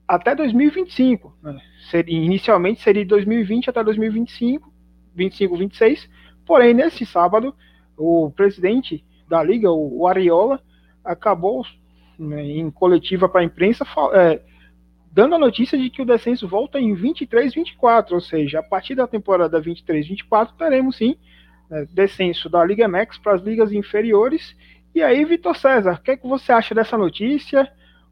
até 0.07 0.33
2025. 0.33 1.35
Né? 1.43 1.59
Inicialmente 2.07 2.81
seria 2.81 3.05
2020 3.05 3.69
até 3.69 3.83
2025, 3.83 4.71
25, 5.15 5.57
26. 5.57 6.09
Porém, 6.49 6.73
nesse 6.73 7.05
sábado, 7.05 7.53
o 7.95 8.31
presidente 8.31 9.05
da 9.27 9.43
liga, 9.43 9.71
o, 9.71 10.07
Ariola, 10.07 10.59
acabou 11.05 11.63
né, 12.17 12.43
em 12.43 12.71
coletiva 12.71 13.29
para 13.29 13.41
a 13.41 13.43
imprensa 13.43 13.85
é, 14.15 14.41
dando 15.11 15.35
a 15.35 15.37
notícia 15.37 15.77
de 15.77 15.91
que 15.91 16.01
o 16.01 16.05
descenso 16.05 16.47
volta 16.47 16.79
em 16.79 16.95
23, 16.95 17.53
24, 17.53 18.15
ou 18.15 18.19
seja, 18.19 18.61
a 18.61 18.63
partir 18.63 18.95
da 18.95 19.05
temporada 19.05 19.61
23, 19.61 20.07
24 20.07 20.55
teremos 20.55 20.97
sim 20.97 21.17
né, 21.69 21.85
descenso 21.93 22.49
da 22.49 22.65
Liga 22.65 22.87
Max 22.87 23.19
para 23.19 23.35
as 23.35 23.43
ligas 23.43 23.71
inferiores. 23.71 24.55
E 24.95 25.03
aí, 25.03 25.23
Vitor 25.25 25.55
César, 25.55 25.99
o 25.99 26.01
que, 26.01 26.09
é 26.09 26.17
que 26.17 26.27
você 26.27 26.51
acha 26.51 26.73
dessa 26.73 26.97
notícia? 26.97 27.71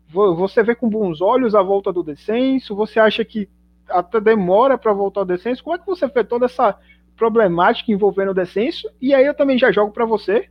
Você 0.09 0.61
vê 0.61 0.75
com 0.75 0.87
bons 0.87 1.21
olhos 1.21 1.55
a 1.55 1.63
volta 1.63 1.91
do 1.91 2.03
descenso? 2.03 2.75
Você 2.75 2.99
acha 2.99 3.25
que 3.25 3.49
até 3.89 4.21
demora 4.21 4.77
para 4.77 4.93
voltar 4.93 5.21
ao 5.21 5.25
descenso? 5.25 5.63
Como 5.63 5.75
é 5.75 5.79
que 5.79 5.87
você 5.87 6.05
vê 6.05 6.23
toda 6.23 6.45
essa 6.45 6.77
problemática 7.17 7.91
envolvendo 7.91 8.31
o 8.31 8.33
descenso? 8.33 8.89
E 9.01 9.13
aí 9.13 9.25
eu 9.25 9.33
também 9.33 9.57
já 9.57 9.71
jogo 9.71 9.91
para 9.91 10.05
você 10.05 10.49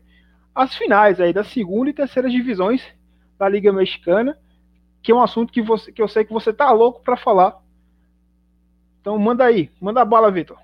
as 0.55 0.75
finais 0.75 1.21
aí 1.21 1.33
da 1.33 1.45
segunda 1.45 1.91
e 1.91 1.95
terceira 1.95 2.29
divisões 2.29 2.83
da 3.39 3.49
Liga 3.49 3.73
Mexicana, 3.73 4.39
que 5.03 5.13
é 5.13 5.15
um 5.15 5.23
assunto 5.23 5.53
que, 5.53 5.63
você, 5.63 5.93
que 5.93 6.01
eu 6.03 6.09
sei 6.09 6.25
que 6.25 6.33
você 6.33 6.53
tá 6.53 6.71
louco 6.73 7.03
para 7.03 7.17
falar. 7.17 7.59
Então 9.01 9.19
manda 9.19 9.45
aí, 9.45 9.71
manda 9.81 10.01
a 10.01 10.05
bala, 10.05 10.31
Vitor. 10.31 10.59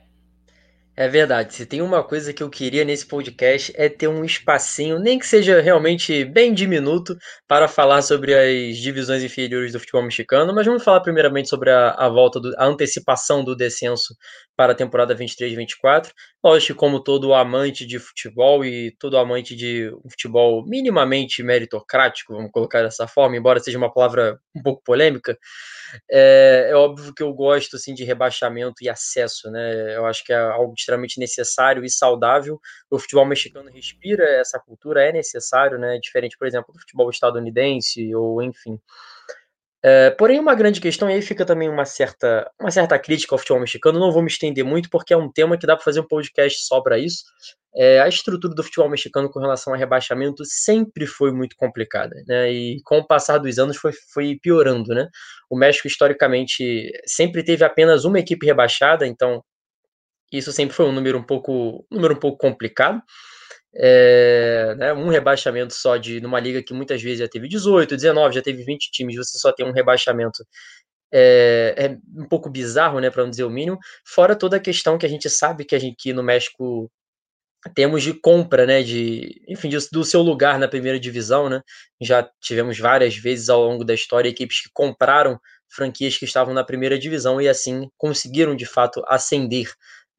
É 0.95 1.09
verdade. 1.09 1.55
Se 1.55 1.65
tem 1.65 1.81
uma 1.81 2.05
coisa 2.05 2.35
que 2.35 2.43
eu 2.43 2.51
queria 2.51 2.85
nesse 2.85 3.07
podcast 3.07 3.73
é 3.77 3.89
ter 3.89 4.09
um 4.09 4.25
espacinho, 4.25 4.99
nem 4.99 5.19
que 5.19 5.27
seja 5.27 5.61
realmente 5.61 6.23
bem 6.25 6.53
diminuto, 6.53 7.17
para 7.49 7.67
falar 7.67 8.03
sobre 8.03 8.35
as 8.35 8.77
divisões 8.77 9.23
inferiores 9.23 9.73
do 9.73 9.81
futebol 9.81 10.03
mexicano. 10.03 10.55
Mas 10.55 10.67
vamos 10.67 10.85
falar 10.85 11.01
primeiramente 11.01 11.49
sobre 11.49 11.71
a, 11.71 11.93
a 11.93 12.09
volta, 12.11 12.39
do, 12.39 12.55
a 12.59 12.67
antecipação 12.67 13.43
do 13.43 13.57
descenso 13.57 14.15
para 14.63 14.75
a 14.75 14.77
temporada 14.77 15.13
23-24. 15.13 16.13
Lógico, 16.43 16.79
como 16.79 17.03
todo 17.03 17.35
amante 17.35 17.85
de 17.85 17.99
futebol 17.99 18.65
e 18.65 18.93
todo 18.93 19.19
amante 19.19 19.57
de 19.57 19.93
um 20.05 20.09
futebol 20.09 20.65
minimamente 20.65 21.43
meritocrático, 21.43 22.33
vamos 22.33 22.53
colocar 22.53 22.81
dessa 22.81 23.09
forma, 23.09 23.37
embora 23.37 23.59
seja 23.59 23.77
uma 23.77 23.93
palavra 23.93 24.39
um 24.55 24.63
pouco 24.63 24.81
polêmica, 24.85 25.37
é, 26.09 26.69
é, 26.71 26.77
óbvio 26.77 27.13
que 27.13 27.25
eu 27.25 27.33
gosto 27.35 27.75
assim 27.75 27.93
de 27.93 28.05
rebaixamento 28.05 28.85
e 28.85 28.89
acesso, 28.89 29.51
né? 29.51 29.97
Eu 29.97 30.07
acho 30.07 30.25
que 30.25 30.33
é 30.33 30.39
algo 30.39 30.75
extremamente 30.79 31.19
necessário 31.19 31.85
e 31.85 31.91
saudável. 31.91 32.61
O 32.89 33.01
futebol 33.01 33.27
mexicano 33.27 33.69
respira 33.69 34.25
essa 34.25 34.61
cultura, 34.61 35.03
é 35.03 35.11
necessário, 35.11 35.77
né? 35.77 35.99
Diferente, 36.01 36.39
por 36.39 36.47
exemplo, 36.47 36.73
do 36.73 36.79
futebol 36.79 37.11
estadunidense 37.11 38.15
ou 38.15 38.41
enfim. 38.41 38.79
É, 39.85 40.11
porém, 40.11 40.39
uma 40.39 40.55
grande 40.55 40.81
questão, 40.81 41.11
e 41.11 41.15
aí 41.15 41.23
fica 41.23 41.45
também 41.45 41.69
uma 41.69 41.85
certa, 41.85 42.49
uma 42.61 42.71
certa 42.71 42.97
crítica 42.99 43.35
ao 43.35 43.39
futebol 43.39 43.61
mexicano, 43.61 43.99
não 43.99 44.13
vou 44.13 44.23
me 44.23 44.29
estender 44.29 44.65
muito, 44.65 44.89
porque 44.89 45.13
é 45.13 45.17
um 45.17 45.31
tema 45.31 45.59
que 45.59 45.67
dá 45.67 45.75
para 45.75 45.85
fazer 45.85 46.01
um 46.01 46.07
podcast 46.07 46.65
só 46.65 46.81
para 46.81 46.99
isso. 46.99 47.25
É, 47.75 48.01
a 48.01 48.07
estrutura 48.07 48.55
do 48.55 48.63
futebol 48.63 48.89
mexicano 48.89 49.29
com 49.31 49.41
relação 49.41 49.75
a 49.75 49.77
rebaixamento 49.77 50.45
sempre 50.45 51.07
foi 51.07 51.33
muito 51.33 51.57
complicada, 51.57 52.15
né? 52.29 52.53
E 52.53 52.81
com 52.85 52.99
o 52.99 53.07
passar 53.07 53.39
dos 53.39 53.59
anos 53.59 53.77
foi, 53.77 53.93
foi 54.13 54.39
piorando, 54.41 54.95
né? 54.95 55.09
O 55.51 55.57
México, 55.57 55.89
historicamente, 55.89 56.93
sempre 57.07 57.43
teve 57.43 57.65
apenas 57.65 58.05
uma 58.05 58.21
equipe 58.21 58.47
rebaixada, 58.47 59.07
então 59.07 59.43
isso 60.33 60.53
sempre 60.53 60.77
foi 60.77 60.87
um 60.87 60.93
número 60.93 61.19
um 61.19 61.23
pouco, 61.23 61.85
um 61.91 61.97
número 61.97 62.15
um 62.15 62.21
pouco 62.21 62.39
complicado. 62.39 63.03
É, 63.75 64.75
né, 64.77 64.93
um 64.93 65.09
rebaixamento 65.09 65.73
só 65.73 65.97
de 65.97 66.21
numa 66.21 66.39
liga 66.39 66.63
que 66.63 66.75
muitas 66.75 67.03
vezes 67.03 67.21
já 67.21 67.29
teve 67.29 67.49
18, 67.49 67.97
19, 67.97 68.35
já 68.35 68.43
teve 68.43 68.63
20 68.65 68.91
times, 68.91 69.17
você 69.17 69.39
só 69.39 69.51
tem 69.51 69.67
um 69.67 69.73
rebaixamento 69.73 70.45
é, 71.13 71.75
é 71.77 71.99
um 72.21 72.27
pouco 72.27 72.49
bizarro, 72.49 72.99
né, 73.01 73.11
para 73.11 73.23
não 73.23 73.31
dizer 73.31 73.45
o 73.45 73.51
mínimo. 73.51 73.79
Fora 74.05 74.35
toda 74.35 74.57
a 74.57 74.61
questão 74.61 74.97
que 74.97 75.07
a 75.07 75.09
gente 75.09 75.29
sabe 75.29 75.65
que 75.65 75.75
a 75.75 75.79
gente 75.79 76.13
no 76.13 76.23
México 76.23 76.91
temos 77.75 78.03
de 78.03 78.13
compra, 78.15 78.67
né, 78.67 78.83
de, 78.83 79.41
enfim, 79.49 79.69
de, 79.69 79.79
do 79.93 80.05
seu 80.05 80.21
lugar 80.23 80.59
na 80.59 80.67
primeira 80.67 80.99
divisão, 80.99 81.49
né? 81.49 81.61
Já 82.01 82.29
tivemos 82.41 82.79
várias 82.79 83.17
vezes 83.17 83.49
ao 83.49 83.63
longo 83.63 83.85
da 83.85 83.95
história 83.95 84.29
equipes 84.29 84.63
que 84.63 84.71
compraram 84.73 85.39
franquias 85.69 86.17
que 86.19 86.25
estavam 86.25 86.53
na 86.53 86.65
primeira 86.65 86.99
divisão 86.99 87.41
e 87.41 87.49
assim 87.49 87.89
conseguiram 87.97 88.57
de 88.57 88.67
fato 88.67 89.03
ascender. 89.07 89.73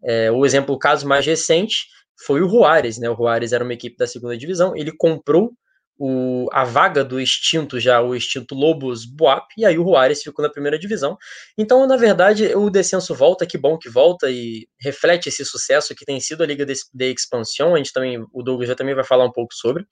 É, 0.04 0.32
o 0.32 0.46
exemplo, 0.46 0.74
o 0.76 0.80
caso 0.80 1.08
mais 1.08 1.26
recente 1.26 1.88
foi 2.18 2.42
o 2.42 2.50
Juárez, 2.50 2.98
né? 2.98 3.10
O 3.10 3.16
Juárez 3.16 3.54
era 3.54 3.64
uma 3.64 3.74
equipe 3.74 3.98
da 3.98 4.08
segunda 4.08 4.38
divisão, 4.38 4.76
ele 4.76 4.92
comprou 4.96 5.54
o, 5.98 6.48
a 6.52 6.64
vaga 6.64 7.04
do 7.04 7.20
extinto 7.20 7.80
já, 7.80 8.02
o 8.02 8.16
extinto 8.16 8.56
Lobos 8.56 9.06
Buap, 9.06 9.48
e 9.58 9.66
aí 9.66 9.78
o 9.78 9.84
Juárez 9.84 10.22
ficou 10.22 10.44
na 10.44 10.52
primeira 10.52 10.78
divisão. 10.78 11.18
Então, 11.58 11.86
na 11.88 11.96
verdade, 11.96 12.54
o 12.56 12.70
descenso 12.70 13.14
volta, 13.14 13.46
que 13.46 13.58
bom 13.58 13.78
que 13.78 13.90
volta 13.90 14.30
e 14.30 14.68
reflete 14.80 15.30
esse 15.30 15.46
sucesso 15.46 15.96
que 15.96 16.06
tem 16.06 16.20
sido 16.20 16.44
a 16.44 16.46
Liga 16.46 16.66
de, 16.66 16.74
de 16.94 17.14
Expansão, 17.14 17.76
a 17.76 17.78
gente 17.78 17.94
também, 17.94 18.24
o 18.34 18.44
Douglas 18.44 18.68
já 18.70 18.76
também 18.76 18.96
vai 18.96 19.04
falar 19.04 19.26
um 19.26 19.32
pouco 19.32 19.54
sobre. 19.54 19.86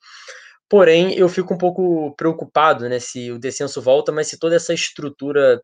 Porém, 0.70 1.14
eu 1.18 1.28
fico 1.28 1.54
um 1.54 1.58
pouco 1.58 2.16
preocupado, 2.16 2.88
né, 2.88 3.00
se 3.00 3.32
o 3.32 3.40
descenso 3.40 3.82
volta, 3.82 4.12
mas 4.12 4.28
se 4.28 4.40
toda 4.40 4.56
essa 4.56 4.74
estrutura 4.74 5.62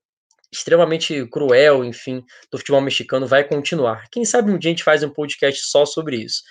extremamente 0.51 1.25
cruel, 1.27 1.83
enfim, 1.83 2.23
do 2.51 2.57
futebol 2.57 2.81
mexicano 2.81 3.27
vai 3.27 3.43
continuar. 3.43 4.05
Quem 4.11 4.23
sabe 4.23 4.51
um 4.51 4.57
dia 4.57 4.69
a 4.69 4.73
gente 4.73 4.83
faz 4.83 5.03
um 5.03 5.09
podcast 5.09 5.65
só 5.65 5.85
sobre 5.85 6.17
isso. 6.17 6.41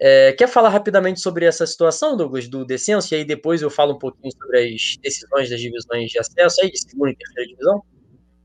É, 0.00 0.32
quer 0.32 0.48
falar 0.48 0.68
rapidamente 0.68 1.20
sobre 1.20 1.44
essa 1.44 1.66
situação, 1.66 2.16
Douglas, 2.16 2.48
do 2.48 2.64
descenso? 2.64 3.14
E 3.14 3.18
aí 3.18 3.24
depois 3.24 3.62
eu 3.62 3.70
falo 3.70 3.94
um 3.94 3.98
pouquinho 3.98 4.32
sobre 4.32 4.58
as 4.58 4.96
decisões 5.00 5.50
das 5.50 5.60
divisões 5.60 6.10
de 6.10 6.18
acesso 6.18 6.60
aí, 6.60 6.70
de 6.70 6.80
segunda 6.80 7.10
e 7.10 7.16
terceira 7.16 7.48
divisão? 7.48 7.82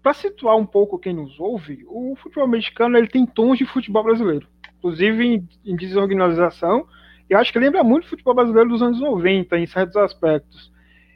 Para 0.04 0.13
situar 0.13 0.56
um 0.56 0.66
pouco 0.66 1.00
quem 1.00 1.13
nos 1.13 1.39
ouve, 1.39 1.84
o 1.88 2.16
futebol 2.22 2.48
mexicano 2.48 2.98
ele 2.98 3.08
tem 3.08 3.25
tons 3.25 3.58
de 3.58 3.66
futebol 3.66 4.04
brasileiro. 4.04 4.48
Inclusive 4.77 5.25
em, 5.25 5.50
em 5.66 5.75
desorganização, 5.75 6.88
eu 7.30 7.38
acho 7.38 7.51
que 7.51 7.60
lembra 7.60 7.84
muito 7.84 8.06
o 8.06 8.10
futebol 8.10 8.36
brasileiro 8.36 8.70
dos 8.70 8.82
anos 8.82 9.01
90, 9.01 9.58
em 9.58 9.66
certos 9.66 9.98
aspectos. 9.98 10.72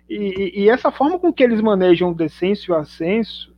E, 0.09 0.15
e, 0.15 0.63
e 0.63 0.69
essa 0.69 0.91
forma 0.91 1.19
com 1.19 1.31
que 1.31 1.43
eles 1.43 1.61
manejam 1.61 2.11
o 2.11 2.15
descenso 2.15 2.69
e 2.69 2.71
o 2.73 2.75
ascenso 2.75 3.50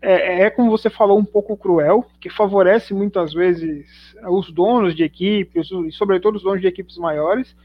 é, 0.00 0.42
é, 0.42 0.50
como 0.50 0.70
você 0.70 0.88
falou, 0.88 1.18
um 1.18 1.24
pouco 1.24 1.56
cruel, 1.56 2.04
que 2.20 2.30
favorece 2.30 2.94
muitas 2.94 3.32
vezes 3.32 4.14
os 4.28 4.50
donos 4.52 4.94
de 4.94 5.02
equipes, 5.02 5.68
e 5.70 5.92
sobretudo 5.92 6.36
os 6.36 6.42
donos 6.42 6.60
de 6.60 6.68
equipes 6.68 6.96
maiores, 6.96 7.56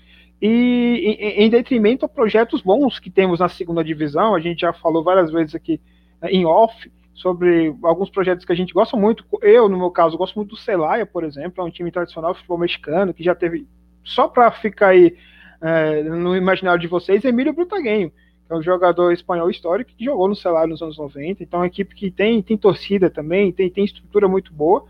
e 0.42 1.18
em, 1.20 1.46
em 1.46 1.50
detrimento 1.50 2.06
a 2.06 2.10
projetos 2.10 2.62
bons 2.62 3.00
que 3.00 3.10
temos 3.10 3.40
na 3.40 3.48
segunda 3.48 3.84
divisão. 3.84 4.36
A 4.36 4.40
gente 4.40 4.62
já 4.62 4.74
falou 4.74 5.04
várias 5.04 5.32
vezes 5.32 5.56
aqui 5.56 5.80
né, 6.22 6.30
em 6.32 6.46
off 6.46 6.92
sobre 7.14 7.74
alguns 7.84 8.10
projetos 8.10 8.44
que 8.44 8.52
a 8.52 8.56
gente 8.56 8.74
gosta 8.74 8.98
muito. 8.98 9.24
Eu, 9.42 9.70
no 9.70 9.78
meu 9.78 9.92
caso, 9.92 10.18
gosto 10.18 10.36
muito 10.36 10.50
do 10.50 10.58
Celaya, 10.58 11.06
por 11.06 11.24
exemplo, 11.24 11.64
é 11.64 11.68
um 11.68 11.70
time 11.70 11.92
tradicional 11.92 12.34
futebol 12.34 12.58
mexicano 12.58 13.14
que 13.14 13.24
já 13.24 13.36
teve, 13.36 13.68
só 14.04 14.28
para 14.28 14.52
ficar 14.52 14.90
aí 14.90 15.16
é, 15.62 16.02
no 16.04 16.36
imaginário 16.36 16.82
de 16.82 16.88
vocês, 16.88 17.24
Emílio 17.24 17.54
Brutaguenho 17.54 18.12
é 18.54 18.58
um 18.58 18.62
jogador 18.62 19.12
espanhol 19.12 19.50
histórico 19.50 19.92
que 19.96 20.06
jogou 20.06 20.28
no 20.28 20.36
Ceará 20.36 20.68
nos 20.68 20.82
anos 20.82 20.98
90, 20.98 21.44
então 21.44 21.60
é 21.60 21.62
uma 21.62 21.68
equipe 21.68 21.96
que 21.96 22.12
tem, 22.12 22.42
tem 22.42 22.58
torcida 22.58 23.10
também, 23.10 23.52
tem, 23.52 23.70
tem 23.70 23.84
estrutura 23.84 24.28
muito 24.28 24.54
boa. 24.54 24.86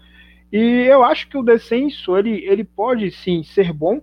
E 0.51 0.85
eu 0.87 1.03
acho 1.03 1.27
que 1.27 1.37
o 1.37 1.43
descenso 1.43 2.17
ele, 2.17 2.45
ele 2.45 2.63
pode 2.63 3.09
sim 3.11 3.43
ser 3.43 3.73
bom, 3.73 4.01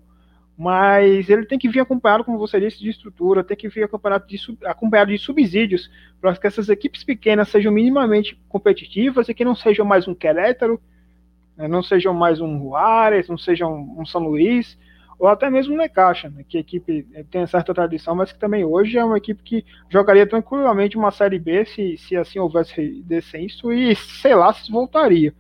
mas 0.56 1.30
ele 1.30 1.46
tem 1.46 1.58
que 1.58 1.68
vir 1.68 1.80
acompanhado, 1.80 2.24
como 2.24 2.38
você 2.38 2.60
disse, 2.60 2.80
de 2.80 2.90
estrutura, 2.90 3.44
tem 3.44 3.56
que 3.56 3.68
vir 3.68 3.84
acompanhado 3.84 4.26
de, 4.26 4.38
acompanhado 4.64 5.10
de 5.10 5.18
subsídios 5.18 5.90
para 6.20 6.36
que 6.36 6.46
essas 6.46 6.68
equipes 6.68 7.04
pequenas 7.04 7.48
sejam 7.48 7.72
minimamente 7.72 8.38
competitivas 8.48 9.28
e 9.28 9.34
que 9.34 9.44
não 9.44 9.54
sejam 9.54 9.86
mais 9.86 10.08
um 10.08 10.14
Querétaro, 10.14 10.80
né, 11.56 11.68
não 11.68 11.82
sejam 11.82 12.12
mais 12.12 12.40
um 12.40 12.58
Juárez, 12.58 13.28
não 13.28 13.38
sejam 13.38 13.94
um 13.96 14.04
São 14.04 14.22
Luís, 14.22 14.78
ou 15.20 15.28
até 15.28 15.50
mesmo 15.50 15.74
o 15.74 15.76
Necaxa, 15.76 16.30
né, 16.30 16.42
que 16.48 16.56
a 16.56 16.60
equipe 16.60 17.06
eh, 17.12 17.22
tem 17.30 17.46
certa 17.46 17.74
tradição, 17.74 18.14
mas 18.14 18.32
que 18.32 18.38
também 18.38 18.64
hoje 18.64 18.96
é 18.96 19.04
uma 19.04 19.18
equipe 19.18 19.42
que 19.42 19.66
jogaria 19.90 20.26
tranquilamente 20.26 20.96
uma 20.96 21.10
Série 21.10 21.38
B 21.38 21.66
se, 21.66 21.98
se 21.98 22.16
assim 22.16 22.38
houvesse 22.38 23.02
descenso 23.02 23.70
e 23.70 23.94
sei 23.94 24.34
lá 24.34 24.50
se 24.54 24.72
voltaria. 24.72 25.34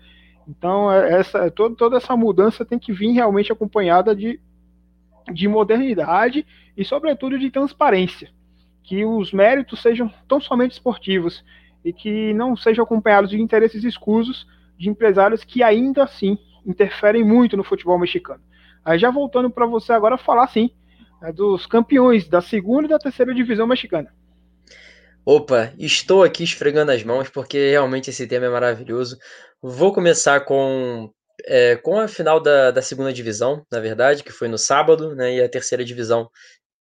Então 0.46 0.92
é, 0.92 1.20
essa, 1.20 1.38
é 1.46 1.50
toda, 1.50 1.74
toda 1.74 1.96
essa 1.96 2.14
mudança 2.14 2.62
tem 2.62 2.78
que 2.78 2.92
vir 2.92 3.12
realmente 3.12 3.50
acompanhada 3.50 4.14
de, 4.14 4.38
de 5.32 5.48
modernidade 5.48 6.46
e 6.76 6.84
sobretudo 6.84 7.38
de 7.38 7.50
transparência, 7.50 8.28
que 8.82 9.02
os 9.06 9.32
méritos 9.32 9.80
sejam 9.80 10.12
tão 10.28 10.42
somente 10.42 10.72
esportivos 10.72 11.42
e 11.82 11.90
que 11.90 12.34
não 12.34 12.54
sejam 12.54 12.84
acompanhados 12.84 13.30
de 13.30 13.40
interesses 13.40 13.82
escusos 13.82 14.46
de 14.76 14.90
empresários 14.90 15.42
que 15.42 15.62
ainda 15.62 16.04
assim 16.04 16.36
interferem 16.66 17.24
muito 17.24 17.56
no 17.56 17.64
futebol 17.64 17.98
mexicano. 17.98 18.42
Aí 18.84 18.98
já 18.98 19.10
voltando 19.10 19.50
para 19.50 19.66
você 19.66 19.92
agora 19.92 20.16
falar 20.16 20.46
sim 20.48 20.70
é 21.22 21.32
dos 21.32 21.66
campeões 21.66 22.26
da 22.26 22.40
segunda 22.40 22.86
e 22.86 22.88
da 22.88 22.98
terceira 22.98 23.34
divisão 23.34 23.66
mexicana. 23.66 24.12
Opa, 25.24 25.72
estou 25.78 26.22
aqui 26.22 26.42
esfregando 26.42 26.92
as 26.92 27.04
mãos 27.04 27.28
porque 27.28 27.70
realmente 27.70 28.08
esse 28.08 28.26
tema 28.26 28.46
é 28.46 28.48
maravilhoso. 28.48 29.18
Vou 29.60 29.92
começar 29.92 30.40
com, 30.40 31.10
é, 31.44 31.76
com 31.76 31.98
a 31.98 32.08
final 32.08 32.40
da, 32.40 32.70
da 32.70 32.80
segunda 32.80 33.12
divisão, 33.12 33.64
na 33.70 33.80
verdade, 33.80 34.24
que 34.24 34.32
foi 34.32 34.48
no 34.48 34.56
sábado, 34.56 35.14
né? 35.14 35.34
E 35.36 35.42
a 35.42 35.48
terceira 35.48 35.84
divisão. 35.84 36.28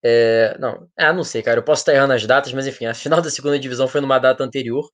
É, 0.02 0.58
não, 0.58 0.88
é, 0.98 1.12
não 1.12 1.26
sei, 1.26 1.44
cara, 1.44 1.60
eu 1.60 1.64
posso 1.64 1.82
estar 1.82 1.94
errando 1.94 2.14
as 2.14 2.26
datas, 2.26 2.54
mas 2.54 2.66
enfim, 2.66 2.86
a 2.86 2.94
final 2.94 3.22
da 3.22 3.30
segunda 3.30 3.60
divisão 3.60 3.86
foi 3.90 4.00
numa 4.00 4.18
data 4.18 4.42
anterior. 4.42 4.90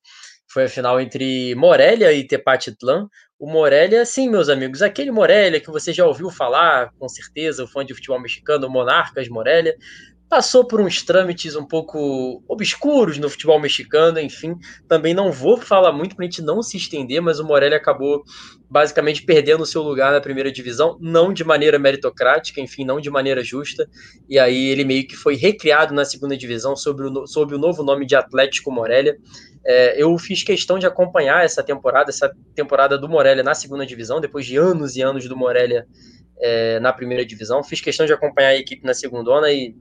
Foi 0.47 0.65
a 0.65 0.69
final 0.69 0.99
entre 0.99 1.53
Morelia 1.55 2.11
e 2.13 2.25
Tepatitlán. 2.25 3.07
O 3.37 3.49
Morelia, 3.49 4.05
sim, 4.05 4.29
meus 4.29 4.47
amigos, 4.47 4.81
aquele 4.81 5.11
Morelia 5.11 5.59
que 5.59 5.69
você 5.69 5.91
já 5.91 6.05
ouviu 6.05 6.29
falar, 6.29 6.91
com 6.97 7.09
certeza, 7.09 7.63
o 7.63 7.67
fã 7.67 7.85
de 7.85 7.93
futebol 7.93 8.19
mexicano, 8.19 8.69
Monarcas 8.69 9.27
Morelia, 9.27 9.75
passou 10.29 10.65
por 10.65 10.81
uns 10.81 11.03
trâmites 11.03 11.55
um 11.55 11.65
pouco 11.65 12.43
obscuros 12.47 13.17
no 13.17 13.29
futebol 13.29 13.59
mexicano, 13.59 14.19
enfim. 14.19 14.57
Também 14.87 15.13
não 15.13 15.31
vou 15.31 15.57
falar 15.57 15.91
muito 15.91 16.15
para 16.15 16.25
a 16.25 16.27
gente 16.27 16.41
não 16.41 16.61
se 16.63 16.77
estender, 16.77 17.21
mas 17.21 17.39
o 17.39 17.45
Morelia 17.45 17.77
acabou 17.77 18.23
basicamente 18.69 19.23
perdendo 19.23 19.61
o 19.61 19.65
seu 19.65 19.81
lugar 19.81 20.11
na 20.11 20.19
primeira 20.19 20.51
divisão, 20.51 20.97
não 20.99 21.31
de 21.31 21.43
maneira 21.43 21.77
meritocrática, 21.77 22.59
enfim, 22.59 22.83
não 22.83 22.99
de 22.99 23.09
maneira 23.09 23.43
justa. 23.43 23.87
E 24.27 24.39
aí 24.39 24.69
ele 24.69 24.83
meio 24.83 25.07
que 25.07 25.15
foi 25.15 25.35
recriado 25.35 25.93
na 25.93 26.03
segunda 26.03 26.35
divisão 26.35 26.75
sob 26.75 27.03
o, 27.03 27.27
sob 27.27 27.53
o 27.53 27.59
novo 27.59 27.83
nome 27.83 28.05
de 28.05 28.15
Atlético 28.15 28.71
Morelia. 28.71 29.17
É, 29.63 30.01
eu 30.01 30.15
fiz 30.17 30.43
questão 30.43 30.77
de 30.77 30.85
acompanhar 30.85 31.45
essa 31.45 31.63
temporada, 31.63 32.09
essa 32.09 32.31
temporada 32.53 32.97
do 32.97 33.07
Morelia 33.07 33.43
na 33.43 33.53
segunda 33.53 33.85
divisão, 33.85 34.19
depois 34.19 34.45
de 34.45 34.57
anos 34.57 34.95
e 34.95 35.01
anos 35.01 35.27
do 35.27 35.37
Morelia 35.37 35.87
é, 36.37 36.79
na 36.79 36.91
primeira 36.91 37.25
divisão. 37.25 37.63
Fiz 37.63 37.79
questão 37.79 38.05
de 38.05 38.13
acompanhar 38.13 38.49
a 38.49 38.55
equipe 38.55 38.85
na 38.85 38.93
segunda 38.93 39.51
e 39.51 39.75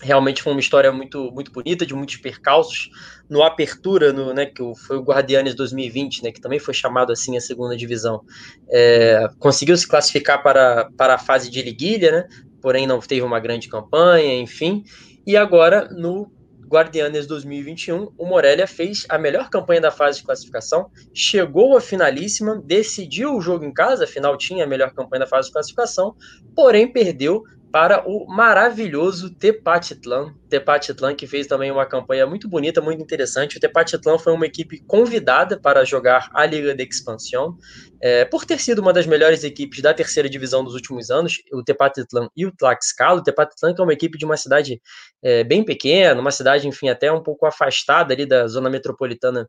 realmente 0.00 0.42
foi 0.42 0.52
uma 0.52 0.60
história 0.60 0.90
muito 0.92 1.30
muito 1.32 1.52
bonita, 1.52 1.84
de 1.84 1.94
muitos 1.94 2.16
percalços. 2.16 2.90
No 3.28 3.42
Apertura, 3.42 4.12
no, 4.12 4.32
né, 4.32 4.46
que 4.46 4.62
foi 4.86 4.96
o 4.96 5.02
Guardianes 5.02 5.54
2020, 5.54 6.22
né, 6.22 6.32
que 6.32 6.40
também 6.40 6.58
foi 6.58 6.74
chamado 6.74 7.12
assim 7.12 7.36
a 7.36 7.40
segunda 7.40 7.76
divisão, 7.76 8.22
é, 8.68 9.28
conseguiu 9.38 9.76
se 9.76 9.88
classificar 9.88 10.42
para, 10.42 10.90
para 10.96 11.14
a 11.14 11.18
fase 11.18 11.50
de 11.50 11.62
liguilha, 11.62 12.12
né, 12.12 12.28
porém 12.60 12.86
não 12.86 13.00
teve 13.00 13.22
uma 13.22 13.40
grande 13.40 13.68
campanha, 13.68 14.38
enfim. 14.40 14.84
E 15.26 15.36
agora, 15.36 15.88
no 15.90 16.30
Guardianes 16.72 17.26
2021, 17.26 18.12
o 18.16 18.24
Morelia 18.24 18.66
fez 18.66 19.04
a 19.10 19.18
melhor 19.18 19.50
campanha 19.50 19.80
da 19.82 19.90
fase 19.90 20.20
de 20.20 20.24
classificação, 20.24 20.90
chegou 21.12 21.76
à 21.76 21.80
finalíssima, 21.82 22.62
decidiu 22.64 23.36
o 23.36 23.42
jogo 23.42 23.64
em 23.64 23.72
casa, 23.72 24.04
afinal 24.04 24.38
tinha 24.38 24.64
a 24.64 24.66
melhor 24.66 24.94
campanha 24.94 25.20
da 25.20 25.26
fase 25.26 25.48
de 25.48 25.52
classificação, 25.52 26.14
porém 26.56 26.90
perdeu 26.90 27.44
para 27.72 28.06
o 28.06 28.26
maravilhoso 28.26 29.34
Tepatitlan. 29.34 30.34
Tepatitlan 30.50 31.14
que 31.14 31.26
fez 31.26 31.46
também 31.46 31.70
uma 31.70 31.86
campanha 31.86 32.26
muito 32.26 32.46
bonita, 32.46 32.82
muito 32.82 33.02
interessante. 33.02 33.56
O 33.56 33.60
Tepatitlan 33.60 34.18
foi 34.18 34.34
uma 34.34 34.44
equipe 34.44 34.84
convidada 34.86 35.58
para 35.58 35.82
jogar 35.82 36.28
a 36.34 36.44
Liga 36.44 36.74
de 36.74 36.84
Expansão, 36.84 37.56
é, 38.02 38.26
por 38.26 38.44
ter 38.44 38.60
sido 38.60 38.80
uma 38.80 38.92
das 38.92 39.06
melhores 39.06 39.42
equipes 39.42 39.80
da 39.80 39.94
terceira 39.94 40.28
divisão 40.28 40.62
dos 40.62 40.74
últimos 40.74 41.10
anos, 41.10 41.38
o 41.50 41.64
Tepatitlan 41.64 42.28
e 42.36 42.44
o 42.44 42.52
Tlaxcala. 42.54 43.20
O 43.20 43.22
Tepatitlan 43.22 43.74
que 43.74 43.80
é 43.80 43.84
uma 43.84 43.94
equipe 43.94 44.18
de 44.18 44.26
uma 44.26 44.36
cidade 44.36 44.78
é, 45.24 45.42
bem 45.42 45.64
pequena, 45.64 46.20
uma 46.20 46.30
cidade, 46.30 46.68
enfim, 46.68 46.90
até 46.90 47.10
um 47.10 47.22
pouco 47.22 47.46
afastada 47.46 48.12
ali 48.12 48.26
da 48.26 48.46
zona 48.46 48.68
metropolitana 48.68 49.48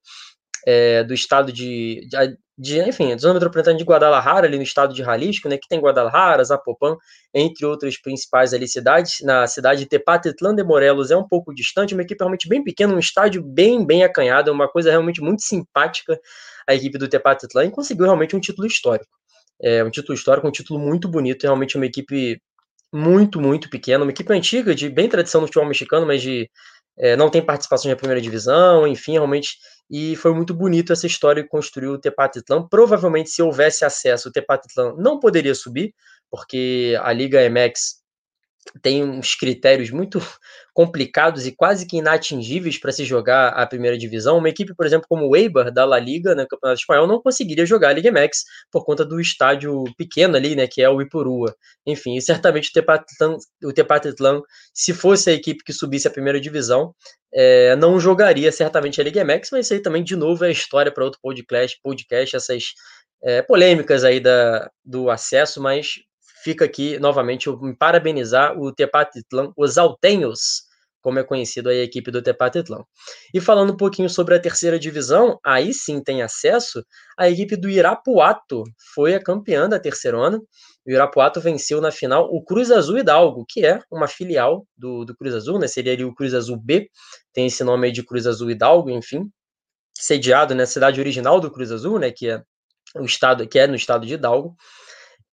é, 0.66 1.04
do 1.04 1.14
estado 1.14 1.52
de, 1.52 2.08
de, 2.08 2.38
de, 2.58 2.80
enfim, 2.82 3.18
zona 3.18 3.34
metropolitana 3.36 3.78
de 3.78 3.84
Guadalajara, 3.84 4.46
ali 4.46 4.58
no 4.58 4.64
estado 4.64 4.94
de 4.94 5.04
Jalisco, 5.04 5.50
né, 5.50 5.58
que 5.58 5.68
tem 5.68 5.80
Guadalajara, 5.80 6.44
Zapopan, 6.44 6.96
entre 7.34 7.66
outras 7.66 8.00
principais 8.00 8.54
ali 8.54 8.68
cidades. 8.68 9.22
Na 9.22 9.48
cidade 9.48 9.82
de 9.82 9.88
Tepatitlán 9.88 10.54
de 10.56 10.64
Morelos 10.64 11.10
é 11.10 11.18
um 11.18 11.28
pouco 11.28 11.54
distante, 11.54 11.94
uma 11.94 12.04
equipe 12.04 12.20
realmente 12.20 12.48
bem 12.48 12.64
pequena, 12.64 12.94
um 12.94 13.00
estádio 13.00 13.42
bem, 13.44 13.86
bem 13.86 14.04
acanhado, 14.04 14.52
uma 14.52 14.68
coisa 14.68 14.92
realmente 14.92 15.22
muito 15.22 15.42
simpática 15.42 16.20
a 16.68 16.76
equipe 16.76 16.98
do 16.98 17.08
Tepatitlán 17.08 17.66
e 17.66 17.72
conseguiu 17.72 18.06
realmente 18.06 18.36
um 18.36 18.40
título 18.40 18.68
histórico. 18.68 19.12
É 19.62 19.84
um 19.84 19.90
título 19.90 20.14
histórico, 20.16 20.48
um 20.48 20.52
título 20.52 20.80
muito 20.80 21.08
bonito, 21.08 21.44
realmente 21.44 21.76
uma 21.76 21.86
equipe 21.86 22.40
muito, 22.94 23.42
muito 23.42 23.70
pequena, 23.70 24.04
uma 24.04 24.12
equipe 24.12 24.32
antiga, 24.32 24.76
de 24.76 24.90
bem 24.90 25.10
tradição 25.10 25.42
no 25.42 25.48
futebol 25.48 25.68
mexicano, 25.68 26.06
mas 26.06 26.22
de 26.22 26.50
é, 26.98 27.16
não 27.16 27.30
tem 27.30 27.44
participação 27.44 27.90
na 27.90 27.98
primeira 27.98 28.22
divisão, 28.22 28.88
enfim, 28.88 29.14
realmente 29.14 29.58
e 29.90 30.16
foi 30.16 30.34
muito 30.34 30.54
bonito 30.54 30.94
essa 30.94 31.08
história 31.08 31.44
que 31.44 31.50
construiu 31.50 31.94
o 31.94 31.98
Tepatitlán. 32.00 32.68
Provavelmente, 32.68 33.30
se 33.30 33.42
houvesse 33.42 33.86
acesso, 33.86 34.30
o 34.30 34.32
Tepatitlán 34.32 34.96
não 34.98 35.20
poderia 35.20 35.56
subir, 35.56 35.94
porque 36.30 36.98
a 37.02 37.12
Liga 37.14 37.40
MX 37.50 38.03
tem 38.82 39.04
uns 39.04 39.36
critérios 39.36 39.90
muito 39.92 40.20
complicados 40.74 41.46
e 41.46 41.52
quase 41.52 41.86
que 41.86 41.98
inatingíveis 41.98 42.80
para 42.80 42.92
se 42.92 43.06
jogar 43.06 43.50
a 43.50 43.66
primeira 43.68 43.98
divisão. 43.98 44.38
Uma 44.38 44.50
equipe, 44.50 44.74
por 44.74 44.86
exemplo, 44.86 45.08
como 45.08 45.28
o 45.28 45.36
Eibar 45.36 45.72
da 45.72 45.86
La 45.86 46.00
Liga, 46.00 46.34
né, 46.34 46.46
Campeonato 46.50 46.80
Espanhol, 46.80 47.08
não 47.08 47.22
conseguiria 47.22 47.66
jogar 47.66 47.90
a 47.90 47.94
Liga 47.94 48.12
MX 48.12 48.44
por 48.72 48.84
conta 48.84 49.06
do 49.06 49.20
estádio 49.20 49.84
pequeno 49.98 50.36
ali, 50.36 50.56
né, 50.56 50.66
que 50.68 50.82
é 50.82 50.90
o 50.90 51.02
Ipurua. 51.02 51.56
Enfim, 51.86 52.16
e 52.16 52.22
certamente 52.22 52.72
o 53.64 53.74
Tepatitlán, 53.74 54.42
se 54.74 54.94
fosse 54.94 55.30
a 55.30 55.34
equipe 55.34 55.64
que 55.64 55.74
subisse 55.74 56.08
a 56.08 56.12
primeira 56.12 56.42
divisão, 56.42 56.94
é, 57.34 57.76
não 57.76 58.00
jogaria 58.00 58.52
certamente 58.52 59.00
a 59.00 59.04
Liga 59.04 59.24
MX, 59.24 59.50
mas 59.52 59.66
isso 59.66 59.74
aí 59.74 59.80
também, 59.80 60.04
de 60.04 60.16
novo, 60.16 60.46
é 60.46 60.52
história 60.52 60.92
para 60.92 61.04
outro 61.04 61.20
podcast, 61.22 61.80
podcast 61.84 62.36
essas 62.36 62.64
é, 63.24 63.42
polêmicas 63.42 64.04
aí 64.04 64.20
da, 64.20 64.70
do 64.84 65.10
acesso, 65.10 65.62
mas 65.62 65.96
fica 66.44 66.66
aqui 66.66 67.00
novamente 67.00 67.50
me 67.50 67.76
parabenizar 67.76 68.60
o 68.60 68.74
Tepatitlán, 68.74 69.52
os 69.56 69.78
Altenhos, 69.78 70.64
como 71.02 71.20
é 71.20 71.24
conhecido 71.24 71.70
a 71.70 71.74
equipe 71.74 72.12
do 72.12 72.22
Tepatitlán. 72.22 72.84
E 73.34 73.40
falando 73.40 73.74
um 73.74 73.78
pouquinho 73.78 74.10
sobre 74.10 74.36
a 74.36 74.40
terceira 74.40 74.78
divisão, 74.78 75.40
aí 75.46 75.74
sim 75.74 76.02
tem 76.02 76.22
acesso, 76.22 76.84
a 77.18 77.30
equipe 77.30 77.56
do 77.56 77.70
Irapuato 77.70 78.64
foi 78.94 79.16
a 79.16 79.22
campeã 79.22 79.68
da 79.68 79.80
terceirona. 79.80 80.40
O 80.86 80.92
Irapuato 80.92 81.40
venceu 81.40 81.80
na 81.80 81.92
final 81.92 82.28
o 82.30 82.44
Cruz 82.44 82.72
Azul 82.72 82.98
Hidalgo, 82.98 83.46
que 83.48 83.66
é 83.66 83.82
uma 83.92 84.08
filial 84.08 84.66
do, 84.78 85.06
do 85.06 85.16
Cruz 85.16 85.34
Azul, 85.34 85.60
né? 85.60 85.68
Seria 85.68 85.94
ali 85.94 86.04
o 86.04 86.14
Cruz 86.14 86.34
Azul 86.34 86.58
B, 86.58 86.90
tem 87.34 87.48
esse 87.48 87.64
nome 87.64 87.88
aí 87.88 87.94
de 87.94 88.04
Cruz 88.04 88.28
Azul 88.28 88.52
Hidalgo, 88.52 88.90
enfim, 88.90 89.30
sediado 89.98 90.54
na 90.56 90.66
cidade 90.66 91.00
original 91.00 91.40
do 91.40 91.52
Cruz 91.52 91.72
Azul, 91.72 92.00
né? 92.00 92.12
Que 92.12 92.30
é 92.30 92.44
o 92.96 93.06
estado, 93.06 93.48
que 93.48 93.60
é 93.60 93.68
no 93.68 93.76
estado 93.76 94.06
de 94.06 94.14
Hidalgo. 94.14 94.56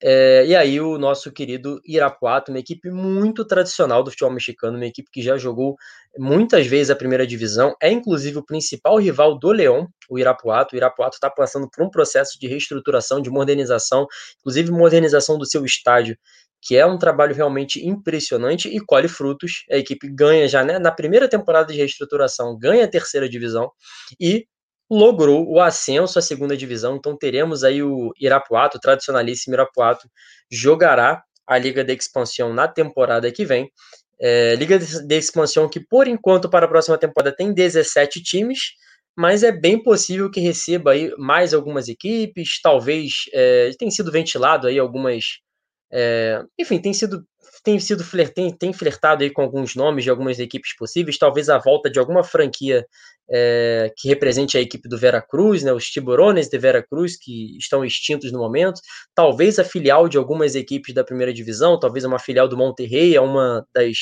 É, 0.02 0.46
e 0.46 0.56
aí 0.56 0.80
o 0.80 0.96
nosso 0.96 1.30
querido 1.30 1.80
Irapuato, 1.84 2.50
uma 2.50 2.58
equipe 2.58 2.90
muito 2.90 3.44
tradicional 3.44 4.02
do 4.02 4.10
futebol 4.10 4.32
mexicano, 4.32 4.76
uma 4.76 4.86
equipe 4.86 5.10
que 5.12 5.20
já 5.20 5.36
jogou 5.36 5.76
muitas 6.18 6.66
vezes 6.66 6.90
a 6.90 6.96
primeira 6.96 7.26
divisão, 7.26 7.74
é 7.82 7.90
inclusive 7.90 8.38
o 8.38 8.44
principal 8.44 8.98
rival 8.98 9.38
do 9.38 9.52
Leão, 9.52 9.88
o 10.08 10.18
Irapuato. 10.18 10.74
O 10.74 10.78
Irapuato 10.78 11.16
está 11.16 11.28
passando 11.30 11.68
por 11.70 11.84
um 11.84 11.90
processo 11.90 12.38
de 12.40 12.48
reestruturação, 12.48 13.20
de 13.20 13.30
modernização, 13.30 14.06
inclusive 14.38 14.70
modernização 14.70 15.36
do 15.36 15.46
seu 15.46 15.64
estádio, 15.64 16.16
que 16.62 16.76
é 16.76 16.86
um 16.86 16.98
trabalho 16.98 17.34
realmente 17.34 17.86
impressionante 17.86 18.68
e 18.68 18.80
colhe 18.80 19.08
frutos. 19.08 19.64
A 19.70 19.76
equipe 19.76 20.08
ganha 20.08 20.48
já 20.48 20.64
né, 20.64 20.78
na 20.78 20.90
primeira 20.90 21.28
temporada 21.28 21.72
de 21.72 21.78
reestruturação, 21.78 22.58
ganha 22.58 22.84
a 22.84 22.88
terceira 22.88 23.28
divisão 23.28 23.70
e 24.18 24.46
logrou 24.90 25.48
o 25.48 25.60
ascenso 25.60 26.18
à 26.18 26.22
segunda 26.22 26.56
divisão. 26.56 26.96
Então 26.96 27.16
teremos 27.16 27.62
aí 27.62 27.82
o 27.82 28.12
Irapuato, 28.18 28.78
o 28.78 28.80
tradicionalíssimo 28.80 29.54
Irapuato, 29.54 30.08
jogará 30.50 31.22
a 31.46 31.58
Liga 31.58 31.84
de 31.84 31.92
Expansão 31.94 32.52
na 32.52 32.66
temporada 32.66 33.30
que 33.30 33.44
vem. 33.44 33.70
É, 34.20 34.54
Liga 34.56 34.78
de 34.78 35.14
Expansão 35.16 35.68
que, 35.68 35.80
por 35.80 36.06
enquanto, 36.06 36.50
para 36.50 36.66
a 36.66 36.68
próxima 36.68 36.98
temporada 36.98 37.34
tem 37.34 37.54
17 37.54 38.22
times, 38.22 38.58
mas 39.16 39.42
é 39.42 39.52
bem 39.52 39.82
possível 39.82 40.30
que 40.30 40.40
receba 40.40 40.92
aí 40.92 41.10
mais 41.16 41.54
algumas 41.54 41.88
equipes, 41.88 42.60
talvez 42.62 43.12
é, 43.32 43.70
tem 43.78 43.90
sido 43.90 44.12
ventilado 44.12 44.66
aí 44.66 44.78
algumas 44.78 45.24
é, 45.92 46.42
enfim, 46.58 46.80
tem 46.80 46.92
sido 46.92 47.24
tem 47.62 47.78
sido 47.78 48.02
tem, 48.34 48.50
tem 48.56 48.72
flertado 48.72 49.22
aí 49.22 49.30
com 49.30 49.42
alguns 49.42 49.74
nomes 49.74 50.04
de 50.04 50.10
algumas 50.10 50.38
equipes 50.38 50.74
possíveis, 50.76 51.18
talvez 51.18 51.48
a 51.48 51.58
volta 51.58 51.90
de 51.90 51.98
alguma 51.98 52.24
franquia 52.24 52.86
é, 53.30 53.92
que 53.96 54.08
represente 54.08 54.56
a 54.56 54.60
equipe 54.60 54.88
do 54.88 54.96
Veracruz, 54.98 55.62
né, 55.62 55.72
os 55.72 55.84
Tiburones 55.84 56.48
de 56.48 56.58
Veracruz, 56.58 57.16
que 57.18 57.56
estão 57.58 57.84
extintos 57.84 58.32
no 58.32 58.38
momento, 58.38 58.80
talvez 59.14 59.58
a 59.58 59.64
filial 59.64 60.08
de 60.08 60.16
algumas 60.16 60.54
equipes 60.54 60.94
da 60.94 61.04
primeira 61.04 61.32
divisão, 61.32 61.78
talvez 61.78 62.04
uma 62.04 62.18
filial 62.18 62.48
do 62.48 62.56
Monterrey, 62.56 63.14
é 63.14 63.20
uma 63.20 63.66
das 63.74 63.96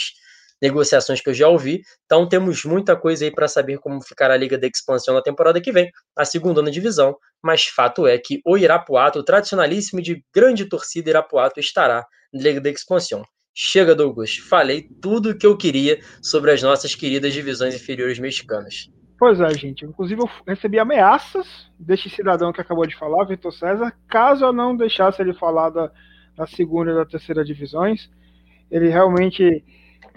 negociações 0.60 1.20
que 1.20 1.30
eu 1.30 1.34
já 1.34 1.48
ouvi. 1.48 1.82
Então 2.04 2.28
temos 2.28 2.64
muita 2.64 2.96
coisa 2.96 3.24
aí 3.24 3.30
para 3.30 3.48
saber 3.48 3.78
como 3.78 4.02
ficará 4.02 4.34
a 4.34 4.36
Liga 4.36 4.58
de 4.58 4.66
Expansão 4.66 5.14
na 5.14 5.22
temporada 5.22 5.60
que 5.60 5.72
vem, 5.72 5.90
a 6.16 6.24
segunda 6.24 6.62
na 6.62 6.70
divisão, 6.70 7.16
mas 7.42 7.66
fato 7.66 8.06
é 8.06 8.18
que 8.18 8.40
o 8.44 8.56
Irapuato, 8.56 9.18
o 9.18 9.24
tradicionalíssimo 9.24 10.02
de 10.02 10.24
grande 10.34 10.64
torcida 10.64 11.10
Irapuato, 11.10 11.60
estará 11.60 12.04
na 12.32 12.42
Liga 12.42 12.60
de 12.60 12.70
Expansão. 12.70 13.22
Chega, 13.54 13.94
Douglas. 13.94 14.36
Falei 14.36 14.88
tudo 15.02 15.30
o 15.30 15.36
que 15.36 15.46
eu 15.46 15.56
queria 15.56 15.98
sobre 16.22 16.52
as 16.52 16.62
nossas 16.62 16.94
queridas 16.94 17.32
divisões 17.32 17.74
inferiores 17.74 18.18
mexicanas. 18.18 18.88
Pois 19.18 19.40
é, 19.40 19.50
gente. 19.54 19.84
Inclusive, 19.84 20.22
eu 20.22 20.30
recebi 20.46 20.78
ameaças 20.78 21.68
deste 21.78 22.08
cidadão 22.08 22.52
que 22.52 22.60
acabou 22.60 22.86
de 22.86 22.96
falar, 22.96 23.24
Vitor 23.24 23.52
César, 23.52 23.92
caso 24.08 24.44
eu 24.44 24.52
não 24.52 24.76
deixasse 24.76 25.20
ele 25.20 25.34
falar 25.34 25.70
da, 25.70 25.90
da 26.36 26.46
segunda 26.46 26.92
e 26.92 26.94
da 26.94 27.04
terceira 27.04 27.44
divisões. 27.44 28.08
Ele 28.70 28.88
realmente 28.88 29.64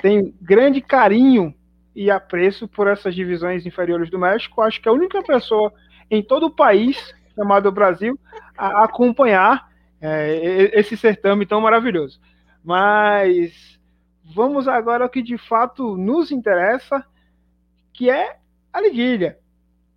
tem 0.01 0.35
grande 0.39 0.81
carinho 0.81 1.51
e 1.95 2.11
apreço 2.11 2.67
por 2.67 2.87
essas 2.87 3.15
divisões 3.15 3.65
inferiores 3.65 4.11
do 4.11 4.19
México. 4.19 4.61
Acho 4.61 4.79
que 4.79 4.87
a 4.87 4.93
única 4.93 5.23
pessoa 5.23 5.73
em 6.11 6.21
todo 6.21 6.47
o 6.47 6.51
país, 6.51 7.15
chamado 7.33 7.71
Brasil, 7.71 8.19
a 8.57 8.83
acompanhar 8.83 9.71
é, 10.01 10.77
esse 10.77 10.97
certame 10.97 11.45
tão 11.45 11.61
maravilhoso. 11.61 12.19
Mas 12.61 13.79
vamos 14.23 14.67
agora 14.67 15.05
ao 15.05 15.09
que 15.09 15.21
de 15.21 15.37
fato 15.37 15.95
nos 15.95 16.29
interessa, 16.29 17.03
que 17.93 18.09
é 18.09 18.37
a 18.73 18.81
liguilha. 18.81 19.39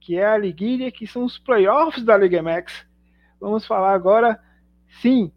Que 0.00 0.16
é 0.16 0.24
a 0.24 0.38
liguilha, 0.38 0.92
que 0.92 1.06
são 1.06 1.24
os 1.24 1.36
playoffs 1.36 2.04
da 2.04 2.16
Liga 2.16 2.40
MX. 2.40 2.86
Vamos 3.40 3.66
falar 3.66 3.92
agora, 3.92 4.38
sim, 5.02 5.32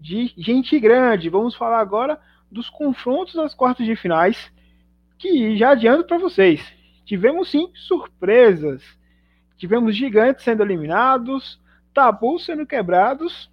de 0.00 0.32
gente 0.38 0.80
grande. 0.80 1.28
Vamos 1.28 1.54
falar 1.54 1.80
agora 1.80 2.18
dos 2.50 2.70
confrontos 2.70 3.34
das 3.34 3.54
quartas 3.54 3.84
de 3.84 3.96
finais, 3.96 4.50
que 5.18 5.56
já 5.56 5.70
adianto 5.70 6.06
para 6.06 6.18
vocês, 6.18 6.62
tivemos 7.04 7.50
sim 7.50 7.70
surpresas. 7.74 8.82
Tivemos 9.62 9.94
gigantes 9.94 10.42
sendo 10.42 10.64
eliminados, 10.64 11.60
tabus 11.94 12.46
sendo 12.46 12.66
quebrados 12.66 13.48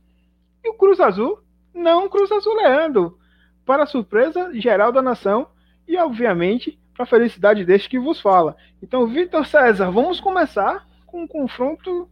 e 0.64 0.68
o 0.68 0.74
Cruz 0.74 1.00
Azul 1.00 1.38
não 1.72 2.10
Cruz 2.10 2.32
Azuleando, 2.32 3.16
para 3.64 3.84
a 3.84 3.86
surpresa 3.86 4.50
geral 4.56 4.92
da 4.92 5.04
nação 5.04 5.50
e, 5.88 5.96
obviamente, 5.98 6.80
para 6.96 7.04
a 7.04 7.08
felicidade 7.08 7.64
deste 7.64 7.88
que 7.88 8.00
vos 8.00 8.20
fala. 8.20 8.58
Então, 8.82 9.06
Vitor 9.06 9.46
César, 9.46 9.92
vamos 9.92 10.20
começar 10.20 10.84
com 11.06 11.22
um 11.22 11.28
confronto 11.28 12.10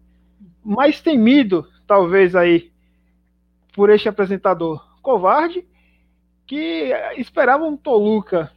mais 0.63 1.01
temido, 1.01 1.67
talvez 1.87 2.35
aí, 2.35 2.71
por 3.73 3.89
este 3.89 4.07
apresentador 4.07 4.87
covarde, 5.01 5.67
que 6.45 6.93
esperava 7.17 7.63
um 7.63 7.75
Toluca 7.75 8.51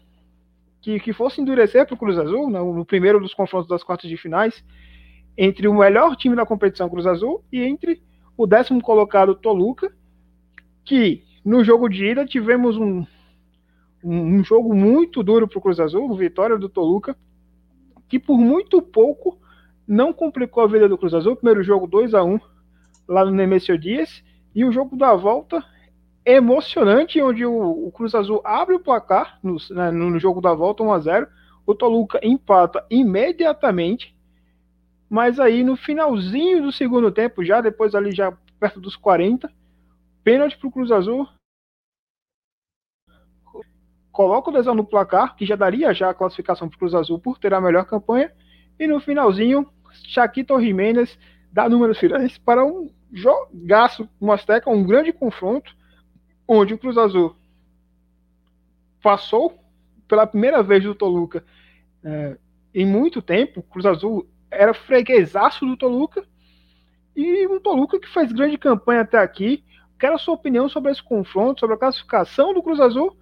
que, 0.83 1.01
que 1.01 1.15
fosse 1.15 1.41
endurecer 1.41 1.87
para 1.87 1.95
o 1.95 1.99
Cruz 1.99 2.19
Azul, 2.19 2.51
no, 2.51 2.75
no, 2.75 2.85
primeiro 2.85 3.19
dos 3.19 3.33
confrontos 3.33 3.71
das 3.71 3.83
quartas 3.83 4.11
de 4.11 4.19
finais, 4.19 4.63
entre 5.43 5.67
o 5.67 5.73
melhor 5.73 6.17
time 6.17 6.37
da 6.37 6.45
competição 6.45 6.91
Cruz 6.91 7.07
Azul 7.07 7.43
e 7.51 7.63
entre 7.63 8.03
o 8.37 8.47
décimo 8.47 8.83
colocado 8.83 9.35
Toluca, 9.35 9.91
que 10.85 11.25
no 11.43 11.65
jogo 11.65 11.89
de 11.89 12.05
ida 12.05 12.27
tivemos 12.27 12.77
um, 12.77 13.07
um, 14.05 14.45
jogo 14.45 14.75
muito 14.75 15.23
duro 15.23 15.49
para 15.49 15.59
o 15.59 15.63
Cruz 15.63 15.81
Azul, 15.81 16.15
vitória 16.15 16.59
do 16.59 16.69
Toluca, 16.69 17.17
que 18.07 18.19
por 18.19 18.37
muito 18.37 18.83
pouco 18.83 19.39
não 19.89 20.13
complicou 20.13 20.63
a 20.63 20.67
vida 20.67 20.87
do 20.87 20.99
Cruz 20.99 21.15
Azul. 21.15 21.37
Primeiro 21.37 21.63
jogo 21.63 21.87
2 21.87 22.13
a 22.13 22.23
1 22.23 22.39
lá 23.09 23.25
no 23.25 23.31
Nemesio 23.31 23.79
Dias, 23.79 24.23
e 24.55 24.63
o 24.63 24.71
jogo 24.71 24.95
da 24.95 25.15
volta 25.15 25.65
emocionante, 26.23 27.19
onde 27.23 27.47
o, 27.47 27.87
o 27.87 27.91
Cruz 27.93 28.15
Azul 28.15 28.43
abre 28.45 28.75
o 28.75 28.81
placar 28.81 29.39
no, 29.43 29.57
né, 29.71 29.91
no 29.91 30.19
jogo 30.19 30.43
da 30.43 30.53
volta 30.53 30.83
1 30.83 30.93
a 30.93 30.99
0 30.99 31.27
o 31.67 31.75
Toluca 31.75 32.21
empata 32.23 32.85
imediatamente, 32.91 34.15
mas 35.11 35.41
aí 35.41 35.65
no 35.65 35.77
finalzinho 35.77 36.63
do 36.63 36.71
segundo 36.71 37.11
tempo, 37.11 37.45
já 37.45 37.61
depois 37.61 37.97
ali 37.97 38.13
já 38.13 38.33
perto 38.61 38.81
dos 38.81 38.95
40, 38.95 39.53
pênalti 40.23 40.57
para 40.57 40.69
o 40.69 40.71
Cruz 40.71 40.93
Azul, 40.93 41.29
coloca 44.13 44.51
o 44.51 44.53
lesão 44.53 44.75
no 44.75 44.85
placar, 44.85 45.35
que 45.35 45.45
já 45.45 45.57
daria 45.57 45.93
já 45.93 46.11
a 46.11 46.15
classificação 46.15 46.69
para 46.69 46.77
o 46.77 46.79
Cruz 46.79 46.95
Azul 46.95 47.19
por 47.19 47.39
ter 47.39 47.53
a 47.53 47.61
melhor 47.61 47.85
campanha, 47.87 48.33
e 48.79 48.87
no 48.87 49.01
finalzinho, 49.01 49.69
Chaquito 49.91 50.61
Jiménez 50.61 51.19
dá 51.53 51.69
números 51.69 51.99
finais 51.99 52.39
para 52.39 52.65
um 52.65 52.89
jogaço 53.13 54.09
no 54.21 54.31
Azteca, 54.31 54.71
um 54.71 54.85
grande 54.85 55.13
confronto, 55.13 55.75
onde 56.47 56.75
o 56.75 56.79
Cruz 56.79 56.97
Azul 56.97 57.35
passou 59.03 59.59
pela 60.07 60.27
primeira 60.27 60.63
vez 60.63 60.85
do 60.85 60.95
Toluca 60.95 61.45
é, 62.05 62.39
em 62.73 62.87
muito 62.87 63.21
tempo. 63.21 63.61
O 63.61 63.63
Cruz 63.63 63.87
Azul 63.87 64.29
era 64.51 64.75
freguesaço 64.75 65.65
do 65.65 65.77
Toluca 65.77 66.25
e 67.15 67.47
um 67.47 67.61
Toluca 67.61 68.01
que 68.01 68.09
faz 68.09 68.33
grande 68.33 68.59
campanha 68.59 69.03
até 69.03 69.19
aqui. 69.19 69.65
Quero 69.99 70.15
a 70.15 70.19
sua 70.19 70.35
opinião 70.35 70.69
sobre 70.69 70.91
esse 70.91 71.03
confronto, 71.03 71.61
sobre 71.61 71.77
a 71.77 71.79
classificação 71.79 72.55
do 72.55 72.63
Cruz 72.63 72.81
Azul 72.81 73.17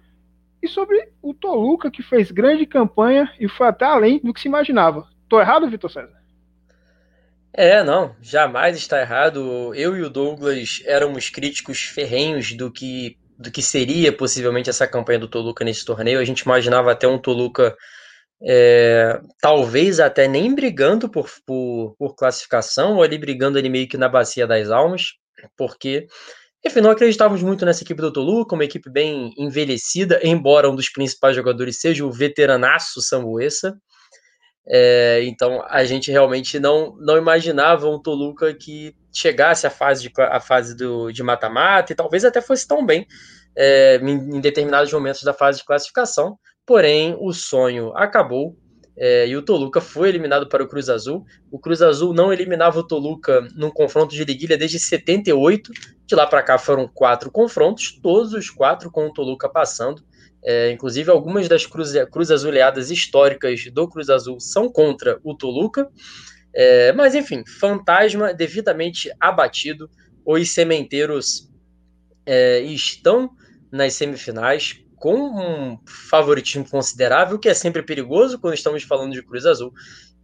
e 0.61 0.67
sobre 0.67 1.09
o 1.21 1.33
Toluca 1.33 1.91
que 1.91 2.03
fez 2.03 2.31
grande 2.31 2.65
campanha 2.65 3.31
e 3.39 3.47
foi 3.47 3.67
até 3.67 3.85
além 3.85 4.19
do 4.19 4.33
que 4.33 4.41
se 4.41 4.47
imaginava. 4.47 5.07
Tô 5.27 5.39
errado, 5.39 5.69
Vitor 5.69 5.91
César? 5.91 6.19
É, 7.53 7.83
não, 7.83 8.15
jamais 8.21 8.77
está 8.77 9.01
errado. 9.01 9.73
Eu 9.73 9.95
e 9.97 10.01
o 10.01 10.09
Douglas 10.09 10.81
éramos 10.85 11.29
críticos 11.29 11.81
ferrenhos 11.81 12.53
do 12.53 12.71
que, 12.71 13.17
do 13.37 13.51
que 13.51 13.61
seria 13.61 14.11
possivelmente 14.11 14.69
essa 14.69 14.87
campanha 14.87 15.19
do 15.19 15.27
Toluca 15.27 15.65
nesse 15.65 15.83
torneio. 15.83 16.19
A 16.19 16.25
gente 16.25 16.41
imaginava 16.41 16.91
até 16.91 17.07
um 17.07 17.17
Toluca, 17.17 17.75
é, 18.41 19.19
talvez 19.41 19.99
até 19.99 20.27
nem 20.27 20.53
brigando 20.53 21.09
por, 21.09 21.29
por, 21.45 21.95
por 21.97 22.15
classificação, 22.15 22.95
ou 22.95 23.03
ali 23.03 23.17
brigando 23.17 23.57
ali 23.57 23.69
meio 23.69 23.87
que 23.87 23.97
na 23.97 24.07
bacia 24.07 24.47
das 24.47 24.69
almas, 24.69 25.13
porque, 25.57 26.07
enfim, 26.65 26.81
não 26.81 26.91
acreditávamos 26.91 27.43
muito 27.43 27.65
nessa 27.65 27.83
equipe 27.83 28.01
do 28.01 28.13
Toluca, 28.13 28.55
uma 28.55 28.65
equipe 28.65 28.89
bem 28.89 29.33
envelhecida, 29.37 30.19
embora 30.23 30.69
um 30.69 30.75
dos 30.75 30.89
principais 30.89 31.35
jogadores 31.35 31.79
seja 31.79 32.05
o 32.05 32.11
veteranaço 32.11 33.01
Sambuesa. 33.01 33.77
É, 34.71 35.21
então 35.23 35.65
a 35.67 35.83
gente 35.83 36.11
realmente 36.11 36.59
não, 36.59 36.95
não 36.99 37.17
imaginava 37.17 37.89
um 37.89 37.99
Toluca 37.99 38.53
que 38.53 38.93
chegasse 39.11 39.65
à 39.65 39.69
fase 39.69 40.03
de, 40.07 40.11
à 40.21 40.39
fase 40.39 40.75
do, 40.75 41.11
de 41.11 41.23
mata-mata 41.23 41.91
e 41.91 41.95
talvez 41.95 42.23
até 42.23 42.39
fosse 42.39 42.67
tão 42.67 42.85
bem 42.85 43.07
é, 43.57 43.97
em, 43.97 44.37
em, 44.37 44.39
determinados 44.39 44.93
momentos 44.93 45.23
da 45.23 45.33
fase 45.33 45.59
de 45.59 45.65
classificação. 45.65 46.37
Porém, 46.69 47.17
o 47.19 47.33
sonho 47.33 47.91
acabou 47.97 48.55
é, 48.95 49.27
e 49.27 49.35
o 49.35 49.41
Toluca 49.41 49.81
foi 49.81 50.07
eliminado 50.07 50.47
para 50.47 50.63
o 50.63 50.67
Cruz 50.67 50.87
Azul. 50.87 51.25
O 51.49 51.57
Cruz 51.57 51.81
Azul 51.81 52.13
não 52.13 52.31
eliminava 52.31 52.77
o 52.77 52.83
Toluca 52.83 53.41
num 53.55 53.71
confronto 53.71 54.13
de 54.13 54.23
liguilha 54.23 54.55
desde 54.55 54.77
78. 54.77 55.71
De 56.05 56.13
lá 56.13 56.27
para 56.27 56.43
cá 56.43 56.59
foram 56.59 56.87
quatro 56.87 57.31
confrontos, 57.31 57.99
todos 57.99 58.33
os 58.33 58.51
quatro 58.51 58.91
com 58.91 59.07
o 59.07 59.11
Toluca 59.11 59.49
passando. 59.49 60.03
É, 60.43 60.69
inclusive, 60.69 61.09
algumas 61.09 61.47
das 61.47 61.65
cruz, 61.65 61.91
cruz 62.11 62.29
azuleadas 62.29 62.91
históricas 62.91 63.65
do 63.73 63.89
Cruz 63.89 64.07
Azul 64.07 64.39
são 64.39 64.71
contra 64.71 65.19
o 65.23 65.33
Toluca. 65.33 65.89
É, 66.53 66.93
mas, 66.93 67.15
enfim, 67.15 67.43
fantasma 67.47 68.31
devidamente 68.31 69.11
abatido. 69.19 69.89
Os 70.23 70.51
sementeiros 70.51 71.49
é, 72.27 72.59
estão 72.59 73.31
nas 73.71 73.95
semifinais 73.95 74.87
com 74.99 75.15
um 75.15 75.79
favoritismo 75.85 76.67
considerável, 76.69 77.39
que 77.39 77.49
é 77.49 77.53
sempre 77.53 77.81
perigoso 77.81 78.37
quando 78.37 78.53
estamos 78.53 78.83
falando 78.83 79.13
de 79.13 79.23
Cruz 79.23 79.45
Azul. 79.45 79.73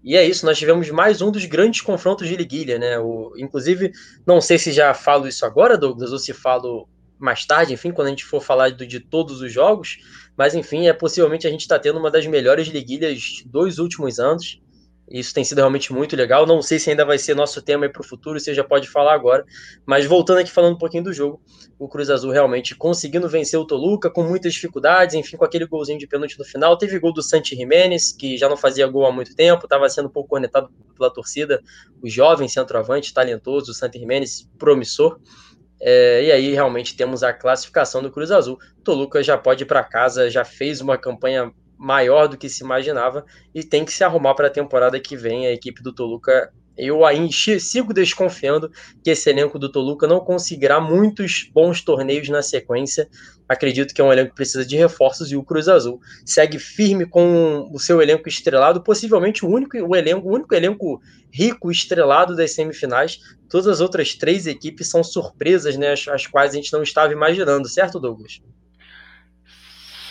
E 0.04 0.16
é 0.16 0.24
isso, 0.24 0.46
nós 0.46 0.58
tivemos 0.58 0.90
mais 0.92 1.22
um 1.22 1.32
dos 1.32 1.46
grandes 1.46 1.82
confrontos 1.82 2.28
de 2.28 2.36
liguilha, 2.36 2.78
né? 2.78 3.00
O, 3.00 3.34
inclusive, 3.38 3.92
não 4.26 4.40
sei 4.40 4.60
se 4.60 4.72
já 4.72 4.94
falo 4.94 5.28
isso 5.28 5.46
agora, 5.46 5.78
Douglas, 5.78 6.12
ou 6.12 6.20
se 6.20 6.32
falo 6.32 6.88
mais 7.18 7.46
tarde, 7.46 7.74
enfim, 7.74 7.92
quando 7.92 8.08
a 8.08 8.10
gente 8.12 8.26
for 8.26 8.42
falar 8.42 8.72
do, 8.72 8.86
de 8.86 9.00
todos 9.00 9.42
os 9.42 9.52
jogos, 9.52 9.98
mas 10.38 10.54
enfim, 10.54 10.88
é 10.88 10.94
possivelmente 10.94 11.48
a 11.48 11.50
gente 11.50 11.62
está 11.62 11.80
tendo 11.80 11.98
uma 11.98 12.12
das 12.12 12.28
melhores 12.28 12.68
liguilhas 12.68 13.42
dos 13.46 13.80
últimos 13.80 14.20
anos. 14.20 14.62
Isso 15.10 15.34
tem 15.34 15.44
sido 15.44 15.60
realmente 15.60 15.94
muito 15.94 16.16
legal. 16.16 16.46
Não 16.46 16.62
sei 16.62 16.80
se 16.80 16.90
ainda 16.90 17.06
vai 17.06 17.18
ser 17.18 17.36
nosso 17.36 17.62
tema 17.62 17.88
para 17.88 18.02
o 18.02 18.06
futuro, 18.06 18.40
você 18.40 18.54
já 18.54 18.64
pode 18.64 18.88
falar 18.90 19.14
agora. 19.14 19.46
Mas 19.86 20.06
voltando 20.06 20.40
aqui 20.40 20.52
falando 20.52 20.76
um 20.76 20.78
pouquinho 20.78 21.04
do 21.04 21.14
jogo, 21.14 21.40
o 21.78 21.88
Cruz 21.88 22.10
Azul 22.10 22.32
realmente 22.32 22.76
conseguindo 22.76 23.30
vencer 23.30 23.60
o 23.60 23.66
Toluca 23.66 24.10
com 24.10 24.24
muitas 24.24 24.54
dificuldades, 24.54 25.16
enfim, 25.16 25.38
com 25.38 25.46
aquele 25.46 25.68
golzinho 25.68 26.00
de 26.00 26.08
pênalti 26.08 26.38
no 26.40 26.46
final. 26.46 26.78
Teve 26.78 26.98
gol 27.00 27.14
do 27.14 27.22
Santi 27.22 27.56
Jimenez, 27.56 28.12
que 28.12 28.38
já 28.38 28.50
não 28.50 28.58
fazia 28.58 28.88
gol 28.88 29.06
há 29.06 29.12
muito 29.12 29.36
tempo, 29.36 29.66
estava 29.66 29.88
sendo 29.90 30.08
um 30.08 30.12
pouco 30.12 30.30
cornetado 30.30 30.70
pela 30.98 31.12
torcida. 31.12 31.62
O 32.02 32.10
jovem 32.10 32.48
centroavante, 32.48 33.14
talentoso, 33.14 33.72
o 33.72 33.74
Santi 33.76 34.00
Jimenez, 34.00 34.50
promissor. 34.58 35.20
É, 35.80 36.24
e 36.24 36.32
aí 36.32 36.54
realmente 36.54 36.96
temos 36.96 37.22
a 37.22 37.32
classificação 37.32 38.02
do 38.02 38.10
Cruz 38.10 38.32
Azul. 38.32 38.58
Toluca 38.84 39.22
já 39.22 39.38
pode 39.38 39.64
ir 39.64 39.68
para 39.68 39.84
casa, 39.84 40.32
já 40.32 40.44
fez 40.44 40.82
uma 40.82 40.98
campanha 40.98 41.52
maior 41.78 42.28
do 42.28 42.38
que 42.38 42.50
se 42.50 42.64
imaginava 42.64 43.26
e 43.54 43.64
tem 43.64 43.86
que 43.86 43.94
se 43.94 44.04
arrumar 44.04 44.36
para 44.36 44.48
a 44.48 44.52
temporada 44.52 45.00
que 45.00 45.16
vem. 45.16 45.48
A 45.48 45.52
equipe 45.52 45.82
do 45.82 45.94
Toluca 45.94 46.52
eu 46.78 47.06
ainda 47.06 47.32
sigo 47.60 47.94
desconfiando 47.94 48.70
que 49.04 49.10
esse 49.10 49.30
elenco 49.30 49.58
do 49.58 49.72
Toluca 49.72 50.08
não 50.08 50.20
conseguirá 50.20 50.80
muitos 50.82 51.50
bons 51.54 51.82
torneios 51.82 52.28
na 52.28 52.42
sequência. 52.42 53.08
Acredito 53.48 53.94
que 53.94 54.02
é 54.02 54.04
um 54.04 54.12
elenco 54.12 54.32
que 54.32 54.36
precisa 54.36 54.66
de 54.66 54.76
reforços 54.76 55.32
e 55.32 55.38
o 55.38 55.44
Cruz 55.44 55.70
Azul 55.70 56.00
segue 56.26 56.60
firme 56.60 57.06
com 57.06 57.70
o 57.72 57.80
seu 57.80 58.02
elenco 58.02 58.28
estrelado, 58.28 58.84
possivelmente 58.84 59.46
o 59.46 59.50
único, 59.50 59.78
o 59.78 59.96
elenco, 59.96 60.28
o 60.28 60.34
único 60.34 60.54
elenco 60.54 61.02
rico 61.32 61.72
estrelado 61.72 62.36
das 62.36 62.54
semifinais. 62.54 63.20
Todas 63.50 63.68
as 63.68 63.80
outras 63.80 64.16
três 64.16 64.46
equipes 64.48 64.90
são 64.90 65.04
surpresas, 65.04 65.78
né, 65.78 65.94
as, 65.94 66.08
as 66.08 66.28
quais 66.28 66.52
a 66.52 66.56
gente 66.56 66.74
não 66.74 66.84
estava 66.84 67.14
imaginando, 67.14 67.70
certo, 67.70 68.00
Douglas? 68.00 68.42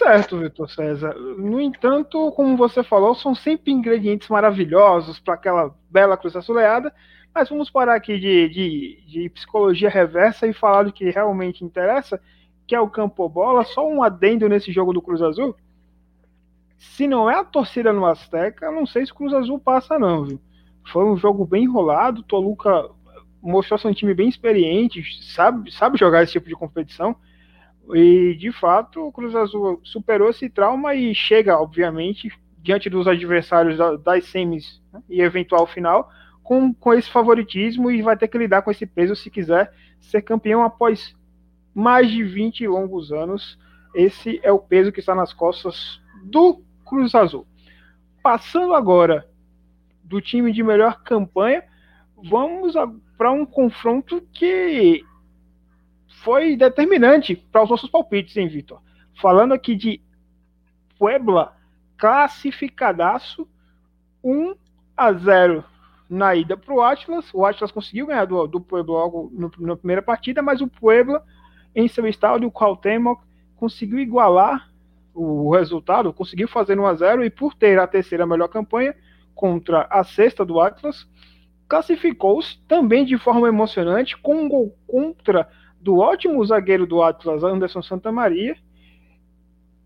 Certo, 0.04 0.38
Vitor 0.38 0.68
César. 0.70 1.14
No 1.14 1.60
entanto, 1.60 2.30
como 2.32 2.56
você 2.56 2.82
falou, 2.82 3.14
são 3.14 3.34
sempre 3.34 3.72
ingredientes 3.72 4.28
maravilhosos 4.28 5.18
para 5.18 5.34
aquela 5.34 5.74
bela 5.90 6.16
cruz 6.16 6.36
assoleada. 6.36 6.92
Mas 7.34 7.48
vamos 7.48 7.70
parar 7.70 7.96
aqui 7.96 8.18
de, 8.18 8.48
de, 8.48 9.04
de, 9.06 9.28
psicologia 9.30 9.88
reversa 9.88 10.46
e 10.46 10.52
falar 10.52 10.84
do 10.84 10.92
que 10.92 11.10
realmente 11.10 11.64
interessa, 11.64 12.20
que 12.66 12.74
é 12.74 12.80
o 12.80 12.88
campo 12.88 13.28
bola. 13.28 13.64
Só 13.64 13.88
um 13.88 14.02
adendo 14.02 14.48
nesse 14.48 14.70
jogo 14.70 14.92
do 14.92 15.02
Cruz 15.02 15.20
Azul. 15.20 15.56
Se 16.76 17.08
não 17.08 17.28
é 17.28 17.36
a 17.36 17.44
torcida 17.44 17.92
no 17.92 18.06
Azteca, 18.06 18.70
não 18.70 18.86
sei 18.86 19.04
se 19.06 19.12
o 19.12 19.14
Cruz 19.14 19.32
Azul 19.32 19.58
passa, 19.58 19.98
não, 19.98 20.24
viu? 20.24 20.40
Foi 20.92 21.04
um 21.04 21.16
jogo 21.16 21.46
bem 21.46 21.64
enrolado. 21.64 22.22
Toluca 22.22 22.88
mostrou 23.42 23.78
ser 23.78 23.88
um 23.88 23.94
time 23.94 24.14
bem 24.14 24.28
experiente, 24.28 25.02
sabe, 25.34 25.72
sabe 25.72 25.98
jogar 25.98 26.22
esse 26.22 26.32
tipo 26.32 26.48
de 26.48 26.54
competição. 26.54 27.16
E 27.92 28.35
de 28.35 28.51
fato, 28.53 29.07
o 29.07 29.12
Cruz 29.12 29.35
Azul 29.35 29.81
superou 29.83 30.31
esse 30.31 30.49
trauma 30.49 30.94
e 30.94 31.14
chega, 31.14 31.59
obviamente, 31.59 32.33
diante 32.59 32.88
dos 32.88 33.07
adversários 33.07 33.79
das 34.03 34.25
semis 34.25 34.81
né, 34.92 35.03
e 35.09 35.20
eventual 35.20 35.66
final, 35.66 36.11
com, 36.42 36.73
com 36.73 36.94
esse 36.94 37.11
favoritismo 37.11 37.90
e 37.90 38.01
vai 38.01 38.16
ter 38.16 38.29
que 38.29 38.38
lidar 38.38 38.62
com 38.62 38.70
esse 38.70 38.87
peso 38.87 39.14
se 39.14 39.31
quiser 39.31 39.73
ser 40.01 40.23
campeão 40.23 40.62
após 40.62 41.14
mais 41.75 42.11
de 42.11 42.23
20 42.23 42.66
longos 42.66 43.12
anos. 43.12 43.59
Esse 43.94 44.40
é 44.42 44.51
o 44.51 44.59
peso 44.59 44.92
que 44.92 45.01
está 45.01 45.14
nas 45.14 45.33
costas 45.33 46.01
do 46.25 46.62
Cruz 46.87 47.14
Azul. 47.14 47.47
Passando 48.23 48.75
agora 48.75 49.29
do 50.03 50.20
time 50.20 50.53
de 50.53 50.62
melhor 50.62 51.03
campanha, 51.03 51.64
vamos 52.16 52.75
para 53.16 53.31
um 53.31 53.44
confronto 53.44 54.27
que 54.33 55.05
foi 56.22 56.57
determinante 56.57 57.35
para 57.35 57.62
os 57.62 57.70
nossos 57.70 57.90
palpites, 57.90 58.37
hein, 58.37 58.48
Vitor? 58.48 58.81
Falando 59.20 59.53
aqui 59.53 59.74
de 59.74 60.00
Puebla 60.98 61.57
classificadaço 61.96 63.48
1 64.22 64.55
a 64.96 65.12
0 65.12 65.64
na 66.09 66.35
ida 66.35 66.57
para 66.57 66.74
o 66.74 66.81
Atlas. 66.81 67.33
O 67.33 67.44
Atlas 67.44 67.72
conseguiu 67.72 68.07
ganhar 68.07 68.24
do, 68.24 68.46
do 68.46 68.61
Puebla 68.61 68.94
logo 68.94 69.31
no, 69.33 69.50
na 69.59 69.77
primeira 69.77 70.03
partida, 70.03 70.40
mas 70.40 70.61
o 70.61 70.68
Puebla, 70.68 71.24
em 71.74 71.88
seu 71.88 72.07
estádio, 72.07 72.48
o 72.48 72.53
Cuauhtémoc, 72.53 73.22
conseguiu 73.57 73.98
igualar 73.98 74.70
o 75.14 75.53
resultado, 75.55 76.12
conseguiu 76.12 76.48
fazer 76.48 76.79
1 76.79 76.87
a 76.87 76.94
0 76.94 77.24
e 77.24 77.31
por 77.31 77.55
ter 77.55 77.79
a 77.79 77.87
terceira 77.87 78.27
melhor 78.27 78.48
campanha 78.48 78.94
contra 79.35 79.87
a 79.90 80.03
sexta 80.05 80.44
do 80.44 80.61
Atlas, 80.61 81.09
classificou-se 81.68 82.59
também 82.66 83.05
de 83.05 83.16
forma 83.18 83.48
emocionante 83.48 84.16
com 84.16 84.37
um 84.37 84.48
gol 84.48 84.77
contra 84.87 85.48
do 85.85 85.99
ótimo 85.99 86.42
zagueiro 86.47 86.87
do 86.87 87.03
Atlas, 87.03 87.44
Anderson 87.44 87.83
Santamaria. 87.83 88.57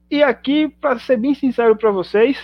E 0.08 0.22
aqui, 0.22 0.68
para 0.68 0.96
ser 1.00 1.16
bem 1.16 1.34
sincero 1.34 1.76
para 1.76 1.90
vocês, 1.90 2.38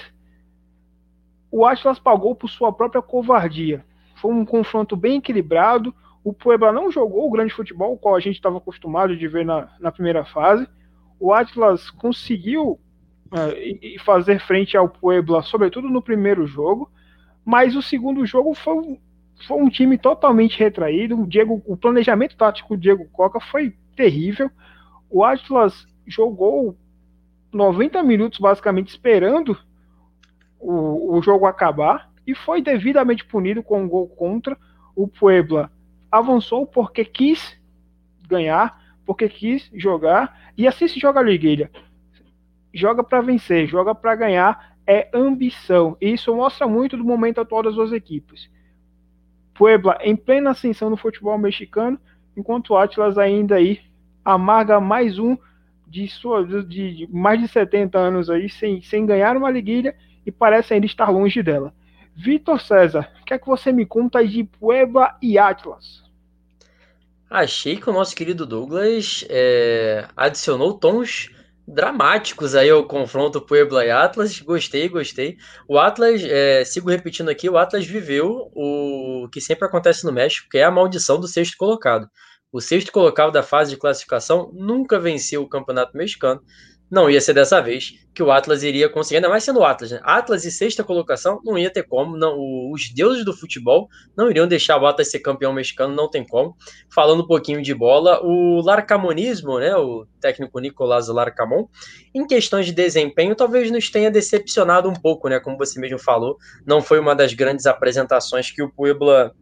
o 1.52 1.64
Atlas 1.64 2.00
pagou 2.00 2.34
por 2.34 2.50
sua 2.50 2.72
própria 2.72 3.00
covardia. 3.00 3.84
Foi 4.16 4.32
um 4.32 4.44
confronto 4.44 4.96
bem 4.96 5.18
equilibrado. 5.18 5.94
O 6.24 6.32
Puebla 6.32 6.72
não 6.72 6.90
jogou 6.90 7.28
o 7.28 7.30
grande 7.30 7.54
futebol, 7.54 7.96
qual 7.96 8.16
a 8.16 8.20
gente 8.20 8.34
estava 8.34 8.58
acostumado 8.58 9.16
de 9.16 9.28
ver 9.28 9.46
na, 9.46 9.68
na 9.78 9.92
primeira 9.92 10.24
fase. 10.24 10.66
O 11.20 11.32
Atlas 11.32 11.90
conseguiu 11.90 12.72
uh, 12.72 14.04
fazer 14.04 14.40
frente 14.40 14.76
ao 14.76 14.88
Puebla, 14.88 15.42
sobretudo 15.42 15.88
no 15.88 16.02
primeiro 16.02 16.44
jogo, 16.44 16.90
mas 17.44 17.76
o 17.76 17.82
segundo 17.82 18.26
jogo 18.26 18.52
foi, 18.52 18.98
foi 19.46 19.58
um 19.58 19.68
time 19.68 19.98
totalmente 19.98 20.58
retraído. 20.58 21.20
O, 21.20 21.26
Diego, 21.26 21.62
o 21.66 21.76
planejamento 21.76 22.36
tático 22.36 22.76
do 22.76 22.80
Diego 22.80 23.08
Coca 23.10 23.40
foi 23.40 23.74
terrível. 23.96 24.50
O 25.10 25.24
Atlas 25.24 25.86
jogou 26.06 26.76
90 27.52 28.02
minutos 28.02 28.38
basicamente 28.38 28.88
esperando 28.88 29.56
o, 30.58 31.16
o 31.16 31.22
jogo 31.22 31.46
acabar 31.46 32.10
e 32.26 32.34
foi 32.34 32.62
devidamente 32.62 33.24
punido 33.24 33.62
com 33.62 33.82
um 33.82 33.88
gol 33.88 34.08
contra. 34.08 34.56
O 34.96 35.06
Puebla 35.06 35.70
avançou 36.10 36.66
porque 36.66 37.04
quis 37.04 37.58
ganhar, 38.26 38.80
porque 39.04 39.28
quis 39.28 39.70
jogar 39.74 40.52
e 40.56 40.66
assim 40.66 40.88
se 40.88 40.98
joga 40.98 41.20
a 41.20 41.24
liguilha. 41.24 41.70
Joga 42.72 43.04
para 43.04 43.20
vencer, 43.20 43.66
joga 43.66 43.94
para 43.94 44.16
ganhar, 44.16 44.76
é 44.86 45.08
ambição. 45.12 45.96
E 46.00 46.12
isso 46.12 46.34
mostra 46.34 46.66
muito 46.66 46.96
do 46.96 47.04
momento 47.04 47.40
atual 47.40 47.62
das 47.62 47.74
duas 47.74 47.92
equipes. 47.92 48.50
Puebla 49.54 49.98
em 50.00 50.16
plena 50.16 50.50
ascensão 50.50 50.90
no 50.90 50.96
futebol 50.96 51.38
mexicano, 51.38 51.98
enquanto 52.36 52.70
o 52.70 52.76
Atlas 52.76 53.16
ainda 53.16 53.56
aí 53.56 53.80
amarga 54.24 54.80
mais 54.80 55.18
um 55.18 55.36
de, 55.86 56.08
sua, 56.08 56.44
de, 56.44 56.64
de 56.64 57.08
mais 57.12 57.40
de 57.40 57.46
70 57.46 57.98
anos 57.98 58.28
aí 58.28 58.48
sem, 58.48 58.82
sem 58.82 59.06
ganhar 59.06 59.36
uma 59.36 59.50
liguilha 59.50 59.94
e 60.26 60.32
parece 60.32 60.74
ainda 60.74 60.86
estar 60.86 61.08
longe 61.10 61.42
dela. 61.42 61.72
Vitor 62.16 62.60
César, 62.60 63.10
o 63.22 63.24
que 63.24 63.34
é 63.34 63.38
que 63.38 63.46
você 63.46 63.72
me 63.72 63.84
conta 63.84 64.26
de 64.26 64.44
Puebla 64.44 65.16
e 65.20 65.38
Atlas? 65.38 66.04
Achei 67.28 67.76
que 67.76 67.90
o 67.90 67.92
nosso 67.92 68.14
querido 68.14 68.46
Douglas 68.46 69.24
é, 69.28 70.06
adicionou 70.16 70.74
tons 70.74 71.30
dramáticos 71.66 72.54
aí 72.54 72.70
ao 72.70 72.86
confronto 72.86 73.40
Puebla 73.40 73.84
e 73.84 73.90
Atlas. 73.90 74.40
Gostei, 74.40 74.88
gostei. 74.88 75.36
O 75.68 75.78
Atlas, 75.78 76.22
é, 76.22 76.64
sigo 76.64 76.90
repetindo 76.90 77.28
aqui, 77.28 77.48
o 77.48 77.56
Atlas 77.56 77.86
viveu 77.86 78.50
o 78.54 79.28
que 79.32 79.40
sempre 79.40 79.66
acontece 79.66 80.04
no 80.04 80.12
México, 80.12 80.48
que 80.50 80.58
é 80.58 80.64
a 80.64 80.70
maldição 80.70 81.18
do 81.18 81.28
sexto 81.28 81.56
colocado. 81.56 82.08
O 82.52 82.60
sexto 82.60 82.92
colocado 82.92 83.32
da 83.32 83.42
fase 83.42 83.70
de 83.70 83.76
classificação 83.76 84.50
nunca 84.52 85.00
venceu 85.00 85.42
o 85.42 85.48
campeonato 85.48 85.96
mexicano 85.96 86.40
não 86.90 87.10
ia 87.10 87.20
ser 87.20 87.34
dessa 87.34 87.60
vez 87.60 87.94
que 88.14 88.22
o 88.22 88.30
Atlas 88.30 88.62
iria 88.62 88.88
conseguir, 88.88 89.16
ainda 89.16 89.28
mais 89.28 89.42
sendo 89.42 89.60
o 89.60 89.64
Atlas, 89.64 89.90
né? 89.90 90.00
Atlas 90.04 90.44
e 90.44 90.50
sexta 90.50 90.84
colocação 90.84 91.40
não 91.44 91.58
ia 91.58 91.70
ter 91.70 91.82
como, 91.82 92.16
não, 92.16 92.38
os 92.70 92.92
deuses 92.94 93.24
do 93.24 93.32
futebol 93.32 93.88
não 94.16 94.30
iriam 94.30 94.46
deixar 94.46 94.80
o 94.80 94.86
Atlas 94.86 95.10
ser 95.10 95.18
campeão 95.18 95.52
mexicano, 95.52 95.94
não 95.94 96.08
tem 96.08 96.24
como. 96.24 96.56
Falando 96.88 97.24
um 97.24 97.26
pouquinho 97.26 97.60
de 97.62 97.74
bola, 97.74 98.20
o 98.22 98.60
Larcamonismo, 98.60 99.58
né, 99.58 99.74
o 99.74 100.06
técnico 100.20 100.60
Nicolás 100.60 101.08
Larcamon, 101.08 101.66
em 102.14 102.26
questões 102.26 102.66
de 102.66 102.72
desempenho, 102.72 103.34
talvez 103.34 103.70
nos 103.70 103.90
tenha 103.90 104.10
decepcionado 104.10 104.88
um 104.88 104.94
pouco, 104.94 105.28
né, 105.28 105.40
como 105.40 105.56
você 105.56 105.80
mesmo 105.80 105.98
falou, 105.98 106.36
não 106.64 106.80
foi 106.80 107.00
uma 107.00 107.14
das 107.14 107.34
grandes 107.34 107.66
apresentações 107.66 108.50
que 108.50 108.62
o 108.62 108.70
Puebla 108.70 109.34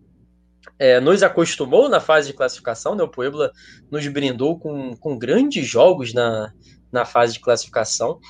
é, 0.78 1.00
nos 1.00 1.22
acostumou 1.22 1.88
na 1.88 2.00
fase 2.00 2.28
de 2.28 2.34
classificação, 2.34 2.94
né? 2.94 3.02
O 3.02 3.08
Puebla 3.08 3.52
nos 3.90 4.06
brindou 4.08 4.58
com, 4.58 4.96
com 4.96 5.18
grandes 5.18 5.66
jogos 5.66 6.14
na, 6.14 6.52
na 6.92 7.04
fase 7.04 7.34
de 7.34 7.40
classificação. 7.40 8.20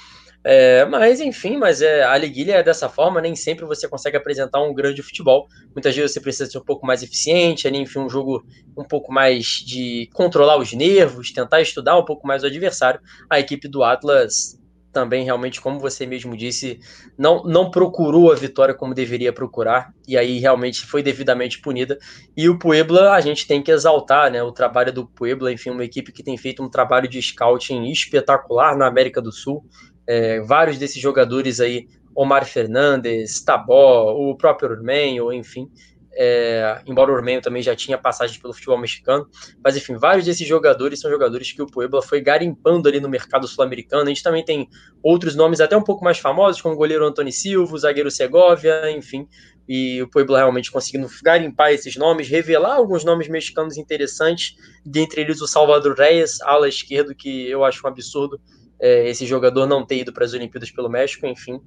É, 0.44 0.84
mas 0.86 1.20
enfim, 1.20 1.56
mas 1.56 1.80
é, 1.82 2.02
a 2.02 2.18
liguilha 2.18 2.54
é 2.54 2.62
dessa 2.62 2.88
forma, 2.88 3.20
nem 3.20 3.36
sempre 3.36 3.64
você 3.64 3.88
consegue 3.88 4.16
apresentar 4.16 4.60
um 4.60 4.74
grande 4.74 5.00
futebol. 5.00 5.46
Muitas 5.72 5.94
vezes 5.94 6.12
você 6.12 6.20
precisa 6.20 6.50
ser 6.50 6.58
um 6.58 6.64
pouco 6.64 6.84
mais 6.84 7.02
eficiente, 7.02 7.68
ali, 7.68 7.78
enfim, 7.78 8.00
um 8.00 8.08
jogo 8.08 8.44
um 8.76 8.82
pouco 8.82 9.12
mais 9.12 9.46
de 9.64 10.08
controlar 10.12 10.58
os 10.58 10.72
nervos, 10.72 11.32
tentar 11.32 11.60
estudar 11.60 11.96
um 11.96 12.04
pouco 12.04 12.26
mais 12.26 12.42
o 12.42 12.46
adversário. 12.46 13.00
A 13.30 13.38
equipe 13.38 13.68
do 13.68 13.84
Atlas 13.84 14.58
também 14.92 15.24
realmente, 15.24 15.60
como 15.60 15.80
você 15.80 16.04
mesmo 16.04 16.36
disse, 16.36 16.78
não, 17.16 17.42
não 17.44 17.70
procurou 17.70 18.30
a 18.30 18.34
vitória 18.34 18.74
como 18.74 18.94
deveria 18.94 19.32
procurar, 19.32 19.92
e 20.06 20.16
aí 20.16 20.38
realmente 20.38 20.84
foi 20.84 21.02
devidamente 21.02 21.60
punida. 21.60 21.98
E 22.36 22.48
o 22.48 22.58
Puebla, 22.58 23.12
a 23.12 23.20
gente 23.20 23.46
tem 23.46 23.62
que 23.62 23.70
exaltar 23.70 24.30
né, 24.30 24.42
o 24.42 24.52
trabalho 24.52 24.92
do 24.92 25.06
Puebla, 25.06 25.52
enfim, 25.52 25.70
uma 25.70 25.84
equipe 25.84 26.12
que 26.12 26.22
tem 26.22 26.36
feito 26.36 26.62
um 26.62 26.68
trabalho 26.68 27.08
de 27.08 27.20
scouting 27.20 27.90
espetacular 27.90 28.76
na 28.76 28.86
América 28.86 29.20
do 29.20 29.32
Sul. 29.32 29.64
É, 30.06 30.40
vários 30.40 30.78
desses 30.78 31.00
jogadores 31.00 31.60
aí, 31.60 31.88
Omar 32.14 32.44
Fernandes, 32.44 33.42
Tabó, 33.42 34.12
o 34.12 34.36
próprio 34.36 34.70
Urmenho, 34.70 35.32
enfim, 35.32 35.70
é, 36.14 36.80
embora 36.86 37.10
o 37.10 37.14
Ormeio 37.14 37.40
também 37.40 37.62
já 37.62 37.74
tinha 37.74 37.96
passagem 37.96 38.40
pelo 38.40 38.52
futebol 38.52 38.78
mexicano, 38.78 39.26
mas 39.62 39.76
enfim, 39.76 39.96
vários 39.96 40.26
desses 40.26 40.46
jogadores 40.46 41.00
são 41.00 41.10
jogadores 41.10 41.52
que 41.52 41.62
o 41.62 41.66
Puebla 41.66 42.02
foi 42.02 42.20
garimpando 42.20 42.88
ali 42.88 43.00
no 43.00 43.08
mercado 43.08 43.48
sul-americano. 43.48 44.02
A 44.02 44.08
gente 44.08 44.22
também 44.22 44.44
tem 44.44 44.68
outros 45.02 45.34
nomes 45.34 45.60
até 45.60 45.76
um 45.76 45.82
pouco 45.82 46.04
mais 46.04 46.18
famosos, 46.18 46.60
como 46.60 46.74
o 46.74 46.78
goleiro 46.78 47.06
Antônio 47.06 47.32
Silva, 47.32 47.74
o 47.74 47.78
zagueiro 47.78 48.10
Segovia, 48.10 48.90
enfim, 48.90 49.26
e 49.68 50.02
o 50.02 50.08
Puebla 50.08 50.38
realmente 50.38 50.70
conseguindo 50.70 51.08
garimpar 51.22 51.72
esses 51.72 51.96
nomes, 51.96 52.28
revelar 52.28 52.74
alguns 52.76 53.04
nomes 53.04 53.28
mexicanos 53.28 53.76
interessantes, 53.76 54.54
dentre 54.84 55.20
eles 55.20 55.40
o 55.40 55.46
Salvador 55.46 55.96
Reyes, 55.96 56.40
ala 56.42 56.68
esquerdo, 56.68 57.14
que 57.14 57.48
eu 57.48 57.64
acho 57.64 57.86
um 57.86 57.88
absurdo 57.88 58.40
é, 58.82 59.08
esse 59.08 59.24
jogador 59.24 59.64
não 59.64 59.86
ter 59.86 59.98
ido 59.98 60.12
para 60.12 60.24
as 60.24 60.34
Olimpíadas 60.34 60.72
pelo 60.72 60.88
México, 60.88 61.24
enfim, 61.24 61.60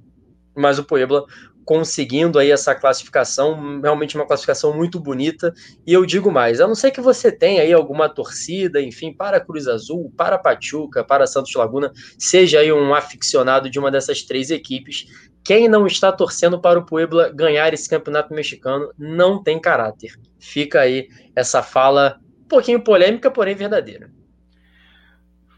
mas 0.56 0.80
o 0.80 0.84
Puebla 0.84 1.26
conseguindo 1.66 2.38
aí 2.38 2.52
essa 2.52 2.76
classificação, 2.76 3.82
realmente 3.82 4.16
uma 4.16 4.28
classificação 4.28 4.72
muito 4.78 5.00
bonita. 5.00 5.52
E 5.86 5.92
eu 5.92 6.06
digo 6.06 6.32
mais, 6.32 6.62
a 6.62 6.68
não 6.68 6.76
ser 6.76 6.92
que 6.92 7.02
você 7.02 7.32
tenha 7.32 7.64
aí 7.64 7.74
alguma 7.74 8.08
torcida, 8.08 8.80
enfim, 8.80 9.12
para 9.12 9.40
Cruz 9.40 9.68
Azul, 9.68 10.14
para 10.16 10.38
Pachuca, 10.38 11.04
para 11.04 11.26
Santos 11.26 11.54
Laguna, 11.56 11.92
seja 12.20 12.60
aí 12.60 12.72
um 12.72 12.94
aficionado 12.94 13.70
de 13.70 13.80
uma 13.80 13.90
dessas 13.90 14.22
três 14.22 14.52
equipes, 14.52 15.08
quem 15.44 15.68
não 15.68 15.88
está 15.88 16.12
torcendo 16.12 16.62
para 16.62 16.80
o 16.80 16.86
Puebla 16.86 17.30
ganhar 17.30 17.74
esse 17.74 17.90
campeonato 17.90 18.34
mexicano 18.34 18.92
não 18.98 19.42
tem 19.42 19.60
caráter. 19.60 20.14
Fica 20.40 20.82
aí 20.82 21.08
essa 21.36 21.64
fala 21.64 22.20
um 22.44 22.48
pouquinho 22.48 22.84
polêmica, 22.84 23.32
porém 23.32 23.56
verdadeira. 23.56 24.12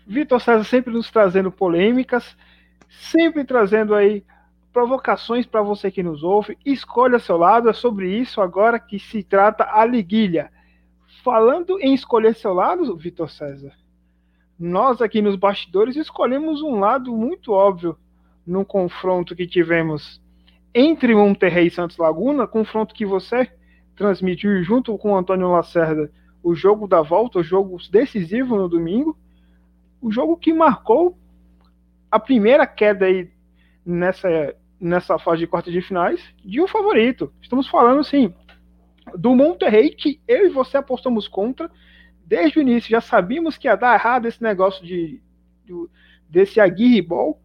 Vitor 0.05 0.39
César 0.39 0.63
sempre 0.63 0.93
nos 0.93 1.11
trazendo 1.11 1.51
polêmicas, 1.51 2.35
sempre 3.11 3.43
trazendo 3.43 3.93
aí 3.93 4.23
provocações 4.77 5.43
para 5.43 5.63
você 5.63 5.89
que 5.89 6.03
nos 6.03 6.21
ouve. 6.21 6.55
Escolha 6.63 7.17
seu 7.17 7.35
lado, 7.35 7.67
é 7.67 7.73
sobre 7.73 8.15
isso 8.15 8.39
agora 8.39 8.77
que 8.77 8.99
se 8.99 9.23
trata 9.23 9.67
a 9.71 9.83
liguilha. 9.83 10.51
Falando 11.23 11.79
em 11.79 11.95
escolher 11.95 12.35
seu 12.35 12.53
lado, 12.53 12.95
Vitor 12.95 13.27
César, 13.27 13.73
nós 14.59 15.01
aqui 15.01 15.19
nos 15.19 15.35
bastidores 15.35 15.95
escolhemos 15.95 16.61
um 16.61 16.79
lado 16.79 17.11
muito 17.11 17.53
óbvio 17.53 17.97
no 18.45 18.63
confronto 18.63 19.35
que 19.35 19.47
tivemos 19.47 20.21
entre 20.75 21.15
Monterrey 21.15 21.65
e 21.65 21.71
Santos 21.71 21.97
Laguna, 21.97 22.45
confronto 22.45 22.93
que 22.93 23.03
você 23.03 23.51
transmitiu 23.95 24.61
junto 24.61 24.95
com 24.95 25.13
o 25.13 25.17
Antônio 25.17 25.51
Lacerda 25.51 26.11
o 26.43 26.53
jogo 26.53 26.87
da 26.87 27.01
volta, 27.01 27.39
o 27.39 27.43
jogo 27.43 27.77
decisivo 27.89 28.55
no 28.55 28.69
domingo, 28.69 29.17
o 29.99 30.11
jogo 30.11 30.37
que 30.37 30.53
marcou 30.53 31.17
a 32.11 32.19
primeira 32.19 32.67
queda 32.67 33.07
aí 33.07 33.27
nessa 33.83 34.29
nessa 34.79 35.17
fase 35.17 35.39
de 35.39 35.47
quarta 35.47 35.71
de 35.71 35.81
finais 35.81 36.21
de 36.43 36.61
um 36.61 36.67
favorito. 36.67 37.33
Estamos 37.41 37.67
falando, 37.67 37.99
assim, 37.99 38.33
do 39.17 39.35
Monterrey, 39.35 39.89
que 39.89 40.21
eu 40.27 40.45
e 40.45 40.49
você 40.49 40.77
apostamos 40.77 41.27
contra 41.27 41.69
desde 42.25 42.59
o 42.59 42.61
início. 42.61 42.89
Já 42.89 43.01
sabíamos 43.01 43.57
que 43.57 43.67
ia 43.67 43.75
dar 43.75 43.95
errado 43.95 44.27
esse 44.27 44.41
negócio 44.41 44.85
de, 44.85 45.21
de 45.65 45.73
desse 46.29 46.59
Aguirre 46.59 47.01
Ball 47.01 47.41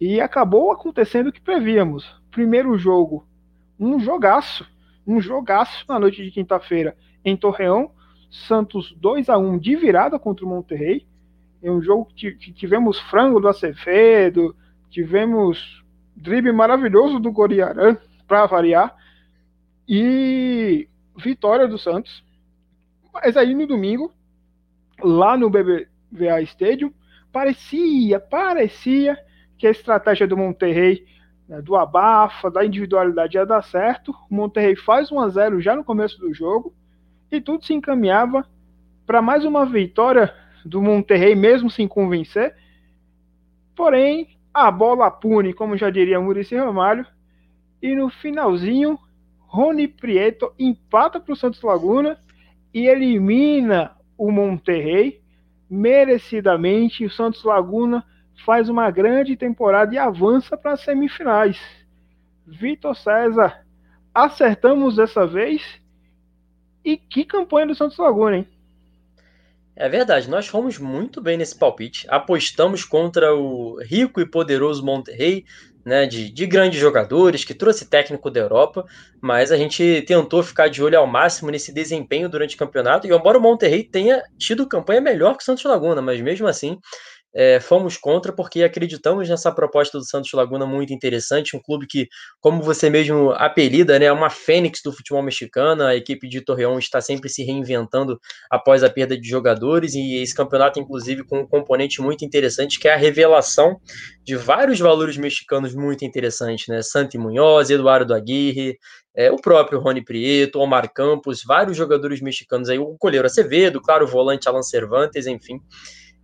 e 0.00 0.20
acabou 0.20 0.72
acontecendo 0.72 1.28
o 1.28 1.32
que 1.32 1.40
prevíamos. 1.40 2.20
Primeiro 2.30 2.76
jogo, 2.76 3.26
um 3.78 3.98
jogaço, 3.98 4.68
um 5.06 5.20
jogaço 5.20 5.84
na 5.88 5.98
noite 5.98 6.22
de 6.22 6.30
quinta-feira 6.30 6.96
em 7.24 7.36
Torreão. 7.36 7.92
Santos 8.28 8.92
2 8.98 9.28
a 9.28 9.38
1 9.38 9.58
de 9.58 9.76
virada 9.76 10.18
contra 10.18 10.44
o 10.44 10.48
Monterrey. 10.48 11.06
É 11.62 11.70
um 11.70 11.80
jogo 11.80 12.06
que 12.14 12.34
tivemos 12.52 12.98
frango 12.98 13.40
do 13.40 13.48
Acevedo, 13.48 14.54
tivemos 14.90 15.84
drible 16.16 16.52
maravilhoso 16.52 17.18
do 17.18 17.30
Goriarã, 17.30 17.96
para 18.26 18.46
variar, 18.46 18.96
e 19.88 20.88
vitória 21.16 21.68
do 21.68 21.78
Santos. 21.78 22.24
Mas 23.12 23.36
aí 23.36 23.54
no 23.54 23.66
domingo, 23.66 24.12
lá 25.02 25.36
no 25.36 25.48
BBVA 25.48 26.42
Stadium, 26.42 26.92
parecia, 27.32 28.18
parecia 28.18 29.16
que 29.56 29.66
a 29.66 29.70
estratégia 29.70 30.26
do 30.26 30.36
Monterrey, 30.36 31.06
né, 31.48 31.62
do 31.62 31.76
abafa, 31.76 32.50
da 32.50 32.64
individualidade 32.64 33.36
ia 33.36 33.46
dar 33.46 33.62
certo. 33.62 34.14
O 34.30 34.34
Monterrey 34.34 34.76
faz 34.76 35.12
1 35.12 35.20
a 35.20 35.28
0 35.28 35.60
já 35.60 35.76
no 35.76 35.84
começo 35.84 36.18
do 36.18 36.34
jogo 36.34 36.74
e 37.30 37.40
tudo 37.40 37.64
se 37.64 37.72
encaminhava 37.72 38.46
para 39.06 39.22
mais 39.22 39.44
uma 39.44 39.64
vitória 39.64 40.34
do 40.64 40.82
Monterrey, 40.82 41.34
mesmo 41.34 41.70
sem 41.70 41.86
convencer. 41.86 42.54
Porém, 43.74 44.35
a 44.56 44.70
bola 44.70 45.10
pune, 45.10 45.52
como 45.52 45.76
já 45.76 45.90
diria 45.90 46.18
Murici 46.18 46.56
Ramalho, 46.56 47.06
e 47.82 47.94
no 47.94 48.08
finalzinho, 48.08 48.98
Rony 49.40 49.86
Prieto 49.86 50.50
empata 50.58 51.20
para 51.20 51.34
o 51.34 51.36
Santos 51.36 51.60
Laguna 51.60 52.18
e 52.72 52.86
elimina 52.86 53.94
o 54.16 54.32
Monterrey 54.32 55.20
merecidamente. 55.68 57.04
O 57.04 57.10
Santos 57.10 57.44
Laguna 57.44 58.02
faz 58.46 58.70
uma 58.70 58.90
grande 58.90 59.36
temporada 59.36 59.94
e 59.94 59.98
avança 59.98 60.56
para 60.56 60.72
as 60.72 60.80
semifinais. 60.80 61.60
Vitor 62.46 62.96
César, 62.96 63.62
acertamos 64.14 64.96
dessa 64.96 65.26
vez. 65.26 65.62
E 66.82 66.96
que 66.96 67.26
campanha 67.26 67.66
do 67.66 67.74
Santos 67.74 67.98
Laguna, 67.98 68.38
hein? 68.38 68.48
É 69.78 69.90
verdade, 69.90 70.30
nós 70.30 70.46
fomos 70.46 70.78
muito 70.78 71.20
bem 71.20 71.36
nesse 71.36 71.54
palpite. 71.54 72.06
Apostamos 72.08 72.82
contra 72.82 73.34
o 73.34 73.78
rico 73.82 74.22
e 74.22 74.26
poderoso 74.26 74.82
Monterrey, 74.82 75.44
né, 75.84 76.06
de, 76.06 76.30
de, 76.32 76.46
grandes 76.46 76.80
jogadores, 76.80 77.44
que 77.44 77.52
trouxe 77.52 77.84
técnico 77.84 78.30
da 78.30 78.40
Europa, 78.40 78.86
mas 79.20 79.52
a 79.52 79.56
gente 79.56 80.02
tentou 80.06 80.42
ficar 80.42 80.68
de 80.68 80.82
olho 80.82 80.98
ao 80.98 81.06
máximo 81.06 81.50
nesse 81.50 81.72
desempenho 81.72 82.28
durante 82.28 82.56
o 82.56 82.58
campeonato. 82.58 83.06
E 83.06 83.12
embora 83.12 83.36
o 83.36 83.40
Monterrey 83.40 83.84
tenha 83.84 84.22
tido 84.38 84.66
campanha 84.66 85.00
melhor 85.00 85.36
que 85.36 85.42
o 85.42 85.44
Santos 85.44 85.62
Laguna, 85.64 86.00
mas 86.00 86.22
mesmo 86.22 86.48
assim 86.48 86.78
é, 87.38 87.60
fomos 87.60 87.98
contra 87.98 88.32
porque 88.32 88.62
acreditamos 88.62 89.28
nessa 89.28 89.52
proposta 89.52 89.98
do 89.98 90.04
Santos 90.04 90.32
Laguna 90.32 90.64
muito 90.64 90.94
interessante, 90.94 91.54
um 91.54 91.60
clube 91.60 91.86
que, 91.86 92.08
como 92.40 92.62
você 92.62 92.88
mesmo 92.88 93.30
apelida, 93.32 93.98
né, 93.98 94.06
é 94.06 94.12
uma 94.12 94.30
fênix 94.30 94.80
do 94.82 94.90
futebol 94.90 95.22
mexicano, 95.22 95.82
a 95.82 95.94
equipe 95.94 96.26
de 96.26 96.40
Torreão 96.40 96.78
está 96.78 96.98
sempre 97.02 97.28
se 97.28 97.44
reinventando 97.44 98.18
após 98.50 98.82
a 98.82 98.88
perda 98.88 99.20
de 99.20 99.28
jogadores, 99.28 99.94
e 99.94 100.14
esse 100.22 100.34
campeonato, 100.34 100.80
inclusive, 100.80 101.24
com 101.26 101.40
um 101.40 101.46
componente 101.46 102.00
muito 102.00 102.24
interessante, 102.24 102.80
que 102.80 102.88
é 102.88 102.94
a 102.94 102.96
revelação 102.96 103.78
de 104.24 104.34
vários 104.34 104.80
valores 104.80 105.18
mexicanos 105.18 105.74
muito 105.74 106.06
interessantes, 106.06 106.66
né, 106.68 106.80
Santi 106.80 107.18
Munhoz, 107.18 107.68
Eduardo 107.68 108.14
Aguirre, 108.14 108.78
é, 109.14 109.30
o 109.30 109.36
próprio 109.36 109.78
Rony 109.78 110.02
Prieto, 110.02 110.58
Omar 110.58 110.90
Campos, 110.90 111.42
vários 111.46 111.76
jogadores 111.76 112.22
mexicanos 112.22 112.70
aí, 112.70 112.78
o 112.78 112.96
Coleiro 112.98 113.26
Acevedo, 113.26 113.78
claro, 113.80 114.06
o 114.06 114.08
volante 114.08 114.48
Alan 114.48 114.62
Cervantes, 114.62 115.26
enfim, 115.26 115.60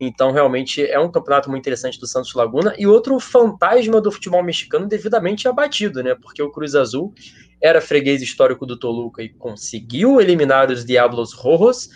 então, 0.04 0.32
realmente, 0.32 0.84
é 0.84 0.98
um 0.98 1.10
campeonato 1.10 1.48
muito 1.48 1.62
interessante 1.62 2.00
do 2.00 2.08
Santos 2.08 2.34
Laguna. 2.34 2.74
E 2.76 2.88
outro 2.88 3.20
fantasma 3.20 4.00
do 4.00 4.10
futebol 4.10 4.42
mexicano 4.42 4.88
devidamente 4.88 5.46
abatido, 5.46 6.02
né? 6.02 6.16
Porque 6.20 6.42
o 6.42 6.50
Cruz 6.50 6.74
Azul 6.74 7.14
era 7.60 7.80
freguês 7.80 8.20
histórico 8.20 8.66
do 8.66 8.76
Toluca 8.76 9.22
e 9.22 9.28
conseguiu 9.28 10.20
eliminar 10.20 10.72
os 10.72 10.84
Diablos 10.84 11.32
Rojos. 11.32 11.88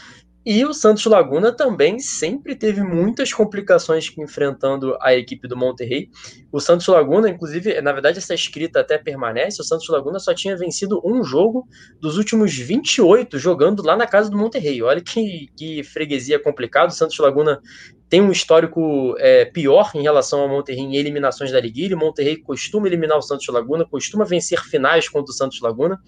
E 0.48 0.64
o 0.64 0.72
Santos 0.72 1.04
Laguna 1.06 1.50
também 1.50 1.98
sempre 1.98 2.54
teve 2.54 2.80
muitas 2.80 3.32
complicações 3.32 4.08
enfrentando 4.16 4.96
a 5.00 5.12
equipe 5.12 5.48
do 5.48 5.56
Monterrey. 5.56 6.08
O 6.52 6.60
Santos 6.60 6.86
Laguna, 6.86 7.28
inclusive, 7.28 7.80
na 7.80 7.92
verdade, 7.92 8.18
essa 8.18 8.32
escrita 8.32 8.78
até 8.78 8.96
permanece. 8.96 9.60
O 9.60 9.64
Santos 9.64 9.88
Laguna 9.88 10.20
só 10.20 10.32
tinha 10.32 10.56
vencido 10.56 11.02
um 11.04 11.24
jogo 11.24 11.66
dos 12.00 12.16
últimos 12.16 12.56
28 12.56 13.40
jogando 13.40 13.82
lá 13.82 13.96
na 13.96 14.06
casa 14.06 14.30
do 14.30 14.38
Monterrey. 14.38 14.80
Olha 14.84 15.00
que, 15.00 15.48
que 15.56 15.82
freguesia 15.82 16.38
complicado. 16.38 16.90
O 16.90 16.94
Santos 16.94 17.18
Laguna 17.18 17.60
tem 18.08 18.20
um 18.20 18.30
histórico 18.30 19.16
é, 19.18 19.46
pior 19.46 19.90
em 19.94 20.02
relação 20.02 20.40
ao 20.40 20.48
Monterrey 20.48 20.84
em 20.84 20.96
eliminações 20.96 21.50
da 21.50 21.60
Liguilha. 21.60 21.96
O 21.96 21.98
Monterrey 21.98 22.36
costuma 22.36 22.86
eliminar 22.86 23.18
o 23.18 23.22
Santos 23.22 23.48
Laguna, 23.48 23.84
costuma 23.84 24.24
vencer 24.24 24.62
finais 24.62 25.08
contra 25.08 25.32
o 25.32 25.34
Santos 25.34 25.60
Laguna. 25.60 25.98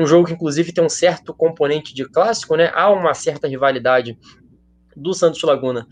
Um 0.00 0.06
jogo 0.06 0.26
que, 0.26 0.32
inclusive, 0.32 0.72
tem 0.72 0.82
um 0.82 0.88
certo 0.88 1.34
componente 1.34 1.94
de 1.94 2.08
clássico, 2.08 2.56
né? 2.56 2.70
Há 2.74 2.90
uma 2.90 3.12
certa 3.12 3.46
rivalidade 3.46 4.18
do 4.96 5.12
Santos 5.12 5.42
Laguna 5.42 5.86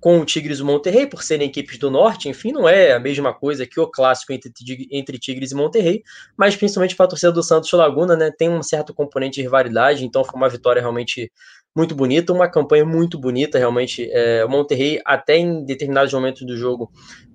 com 0.00 0.20
o 0.20 0.24
Tigres 0.24 0.60
e 0.60 0.62
o 0.62 0.66
Monterrey, 0.66 1.08
por 1.08 1.22
serem 1.22 1.48
equipes 1.48 1.76
do 1.76 1.90
Norte, 1.90 2.28
enfim, 2.28 2.52
não 2.52 2.68
é 2.68 2.92
a 2.92 3.00
mesma 3.00 3.34
coisa 3.34 3.66
que 3.66 3.80
o 3.80 3.86
clássico 3.88 4.32
entre, 4.32 4.52
entre 4.92 5.18
Tigres 5.18 5.50
e 5.50 5.56
Monterrey, 5.56 6.02
mas 6.36 6.54
principalmente 6.54 6.94
para 6.94 7.06
a 7.06 7.08
torcida 7.08 7.32
do 7.32 7.42
Santos 7.42 7.72
Laguna, 7.72 8.14
né, 8.14 8.30
tem 8.30 8.48
um 8.48 8.62
certo 8.62 8.94
componente 8.94 9.36
de 9.36 9.42
rivalidade, 9.42 10.04
então 10.04 10.22
foi 10.22 10.36
uma 10.36 10.48
vitória 10.48 10.80
realmente 10.80 11.32
muito 11.76 11.96
bonita, 11.96 12.32
uma 12.32 12.48
campanha 12.48 12.84
muito 12.84 13.18
bonita, 13.18 13.58
realmente, 13.58 14.08
é, 14.12 14.44
o 14.44 14.48
Monterrey 14.48 15.00
até 15.04 15.36
em 15.36 15.64
determinados 15.64 16.12
momentos 16.12 16.46
do 16.46 16.56
jogo 16.56 16.90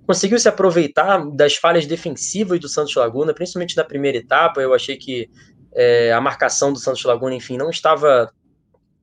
conseguiu 0.06 0.38
se 0.38 0.50
aproveitar 0.50 1.26
das 1.32 1.56
falhas 1.56 1.86
defensivas 1.86 2.60
do 2.60 2.68
Santos 2.68 2.96
Laguna, 2.96 3.34
principalmente 3.34 3.76
na 3.76 3.84
primeira 3.84 4.18
etapa, 4.18 4.62
eu 4.62 4.74
achei 4.74 4.98
que 4.98 5.30
é, 5.76 6.12
a 6.14 6.22
marcação 6.22 6.72
do 6.72 6.80
Santos 6.80 7.04
Laguna, 7.04 7.36
enfim, 7.36 7.58
não 7.58 7.70
estava 7.70 8.32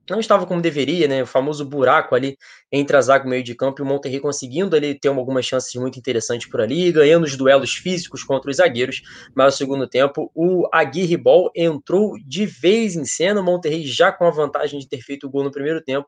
não 0.09 0.19
estava 0.19 0.45
como 0.45 0.61
deveria, 0.61 1.07
né? 1.07 1.23
O 1.23 1.27
famoso 1.27 1.63
buraco 1.63 2.15
ali 2.15 2.37
entre 2.71 2.97
a 2.97 3.01
zaga 3.01 3.23
e 3.23 3.27
o 3.27 3.29
meio 3.29 3.43
de 3.43 3.55
campo 3.55 3.81
e 3.81 3.83
o 3.83 3.85
Monterrey 3.85 4.19
conseguindo 4.19 4.75
ali 4.75 4.93
ter 4.93 5.07
algumas 5.07 5.45
chances 5.45 5.73
muito 5.75 5.97
interessantes 5.97 6.49
por 6.49 6.59
ali, 6.59 6.91
ganhando 6.91 7.23
os 7.23 7.37
duelos 7.37 7.75
físicos 7.75 8.23
contra 8.23 8.49
os 8.49 8.57
zagueiros, 8.57 9.01
mas 9.33 9.53
no 9.53 9.57
segundo 9.57 9.87
tempo 9.87 10.31
o 10.35 10.67
Aguirre 10.73 11.17
Ball 11.17 11.51
entrou 11.55 12.15
de 12.25 12.45
vez 12.45 12.95
em 12.95 13.05
cena, 13.05 13.41
o 13.41 13.43
Monterrey 13.43 13.85
já 13.85 14.11
com 14.11 14.25
a 14.25 14.31
vantagem 14.31 14.79
de 14.79 14.87
ter 14.87 15.01
feito 15.01 15.27
o 15.27 15.29
gol 15.29 15.43
no 15.43 15.51
primeiro 15.51 15.81
tempo, 15.81 16.07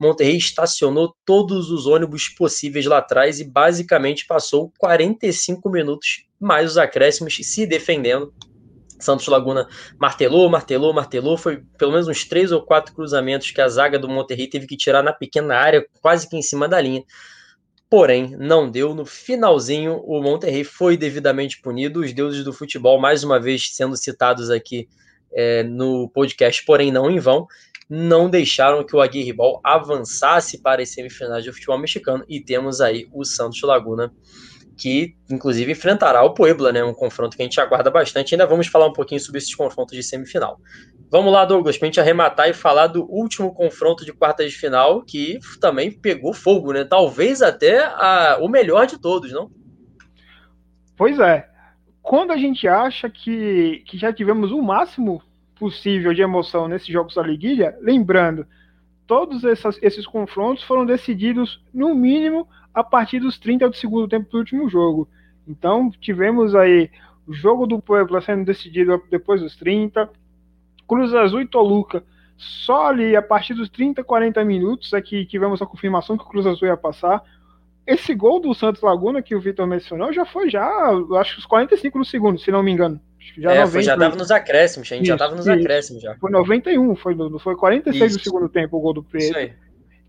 Monterrey 0.00 0.36
estacionou 0.36 1.14
todos 1.24 1.70
os 1.70 1.86
ônibus 1.86 2.28
possíveis 2.28 2.86
lá 2.86 2.98
atrás 2.98 3.38
e 3.38 3.44
basicamente 3.44 4.26
passou 4.26 4.72
45 4.78 5.70
minutos 5.70 6.26
mais 6.40 6.72
os 6.72 6.78
acréscimos 6.78 7.36
se 7.40 7.66
defendendo 7.66 8.32
Santos 9.04 9.26
Laguna 9.28 9.68
martelou, 9.98 10.48
martelou, 10.48 10.92
martelou. 10.92 11.36
Foi 11.36 11.62
pelo 11.78 11.92
menos 11.92 12.08
uns 12.08 12.24
três 12.24 12.50
ou 12.50 12.62
quatro 12.62 12.94
cruzamentos 12.94 13.50
que 13.50 13.60
a 13.60 13.68
zaga 13.68 13.98
do 13.98 14.08
Monterrey 14.08 14.48
teve 14.48 14.66
que 14.66 14.76
tirar 14.76 15.02
na 15.02 15.12
pequena 15.12 15.56
área, 15.56 15.86
quase 16.00 16.28
que 16.28 16.36
em 16.36 16.42
cima 16.42 16.66
da 16.66 16.80
linha. 16.80 17.02
Porém, 17.88 18.34
não 18.38 18.68
deu. 18.68 18.94
No 18.94 19.04
finalzinho, 19.04 20.02
o 20.04 20.20
Monterrey 20.20 20.64
foi 20.64 20.96
devidamente 20.96 21.60
punido. 21.60 22.00
Os 22.00 22.12
deuses 22.12 22.42
do 22.42 22.52
futebol, 22.52 22.98
mais 22.98 23.22
uma 23.22 23.38
vez 23.38 23.70
sendo 23.74 23.96
citados 23.96 24.50
aqui 24.50 24.88
é, 25.32 25.62
no 25.62 26.08
podcast, 26.08 26.64
porém 26.64 26.90
não 26.90 27.10
em 27.10 27.18
vão, 27.18 27.46
não 27.88 28.30
deixaram 28.30 28.84
que 28.84 28.96
o 28.96 29.00
Aguirre 29.00 29.32
Ball 29.32 29.60
avançasse 29.62 30.58
para 30.58 30.82
as 30.82 30.88
semifinais 30.88 31.44
do 31.44 31.52
futebol 31.52 31.78
mexicano. 31.78 32.24
E 32.28 32.40
temos 32.40 32.80
aí 32.80 33.06
o 33.12 33.24
Santos 33.24 33.60
Laguna 33.62 34.12
que 34.76 35.14
inclusive 35.30 35.72
enfrentará 35.72 36.22
o 36.22 36.34
Puebla, 36.34 36.72
né? 36.72 36.82
Um 36.82 36.94
confronto 36.94 37.36
que 37.36 37.42
a 37.42 37.46
gente 37.46 37.60
aguarda 37.60 37.90
bastante. 37.90 38.34
Ainda 38.34 38.46
vamos 38.46 38.66
falar 38.66 38.86
um 38.86 38.92
pouquinho 38.92 39.20
sobre 39.20 39.38
esses 39.38 39.54
confrontos 39.54 39.96
de 39.96 40.02
semifinal. 40.02 40.58
Vamos 41.10 41.32
lá, 41.32 41.44
Douglas, 41.44 41.78
para 41.78 41.86
a 41.86 41.88
gente 41.88 42.00
arrematar 42.00 42.48
e 42.48 42.52
falar 42.52 42.88
do 42.88 43.04
último 43.10 43.54
confronto 43.54 44.04
de 44.04 44.12
quartas 44.12 44.50
de 44.50 44.58
final, 44.58 45.02
que 45.02 45.38
também 45.60 45.90
pegou 45.90 46.34
fogo, 46.34 46.72
né? 46.72 46.84
Talvez 46.84 47.40
até 47.40 47.84
a, 47.84 48.38
o 48.40 48.48
melhor 48.48 48.86
de 48.86 49.00
todos, 49.00 49.32
não? 49.32 49.50
Pois 50.96 51.18
é. 51.18 51.48
Quando 52.02 52.32
a 52.32 52.36
gente 52.36 52.68
acha 52.68 53.08
que, 53.08 53.82
que 53.86 53.96
já 53.96 54.12
tivemos 54.12 54.52
o 54.52 54.60
máximo 54.60 55.22
possível 55.58 56.12
de 56.12 56.20
emoção 56.20 56.68
nesses 56.68 56.88
jogos 56.88 57.14
da 57.14 57.22
Liguilha, 57.22 57.76
lembrando, 57.80 58.46
todos 59.06 59.44
essas, 59.44 59.78
esses 59.82 60.06
confrontos 60.06 60.64
foram 60.64 60.84
decididos, 60.84 61.62
no 61.72 61.94
mínimo, 61.94 62.46
a 62.74 62.82
partir 62.82 63.20
dos 63.20 63.38
30 63.38 63.68
do 63.68 63.76
segundo 63.76 64.08
tempo 64.08 64.30
do 64.30 64.38
último 64.38 64.68
jogo. 64.68 65.08
Então, 65.46 65.90
tivemos 66.00 66.54
aí 66.54 66.90
o 67.26 67.32
jogo 67.32 67.66
do 67.66 67.80
Puebla 67.80 68.20
sendo 68.20 68.44
decidido 68.44 69.02
depois 69.10 69.40
dos 69.40 69.56
30, 69.56 70.10
Cruz 70.86 71.14
Azul 71.14 71.40
e 71.40 71.46
Toluca 71.46 72.02
só 72.36 72.88
ali 72.88 73.14
a 73.14 73.22
partir 73.22 73.54
dos 73.54 73.68
30, 73.68 74.02
40 74.02 74.44
minutos 74.44 74.92
é 74.92 75.00
que 75.00 75.24
tivemos 75.24 75.62
a 75.62 75.66
confirmação 75.66 76.16
que 76.16 76.24
o 76.24 76.28
Cruz 76.28 76.46
Azul 76.46 76.68
ia 76.68 76.76
passar. 76.76 77.22
Esse 77.86 78.14
gol 78.14 78.40
do 78.40 78.54
Santos 78.54 78.82
Laguna 78.82 79.22
que 79.22 79.34
o 79.34 79.40
Vitor 79.40 79.66
mencionou 79.66 80.12
já 80.12 80.24
foi 80.24 80.50
já, 80.50 80.66
acho 81.18 81.34
que 81.34 81.40
os 81.40 81.46
45 81.46 81.98
do 81.98 82.04
segundo, 82.04 82.38
se 82.38 82.50
não 82.50 82.62
me 82.62 82.72
engano. 82.72 83.00
Já, 83.38 83.52
é, 83.52 83.60
90, 83.60 83.72
foi, 83.72 83.82
já 83.82 83.96
tava 83.96 84.16
nos 84.16 84.30
acréscimos, 84.30 84.86
a 84.90 84.94
gente 84.94 85.04
isso, 85.04 85.08
já 85.12 85.16
tava 85.16 85.34
nos 85.34 85.48
acréscimos 85.48 86.02
já. 86.02 86.14
Foi 86.16 86.30
91, 86.30 86.96
foi, 86.96 87.16
foi 87.38 87.56
46 87.56 88.10
isso. 88.10 88.18
do 88.18 88.24
segundo 88.24 88.48
tempo 88.48 88.76
o 88.76 88.80
gol 88.80 88.94
do 88.94 89.02
Preto. 89.02 89.54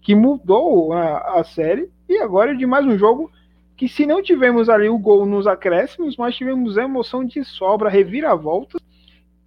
Que 0.01 0.15
mudou 0.15 0.93
a, 0.93 1.39
a 1.39 1.43
série 1.43 1.89
e 2.07 2.17
agora 2.19 2.55
de 2.55 2.65
mais 2.65 2.85
um 2.85 2.97
jogo 2.97 3.31
que 3.75 3.89
se 3.89 4.05
não 4.05 4.21
tivemos 4.21 4.69
ali 4.69 4.87
o 4.87 4.97
gol 4.97 5.25
nos 5.25 5.47
acréscimos, 5.47 6.15
mas 6.15 6.35
tivemos 6.35 6.77
emoção 6.77 7.25
de 7.25 7.43
sobra, 7.43 7.89
reviravoltas 7.89 8.81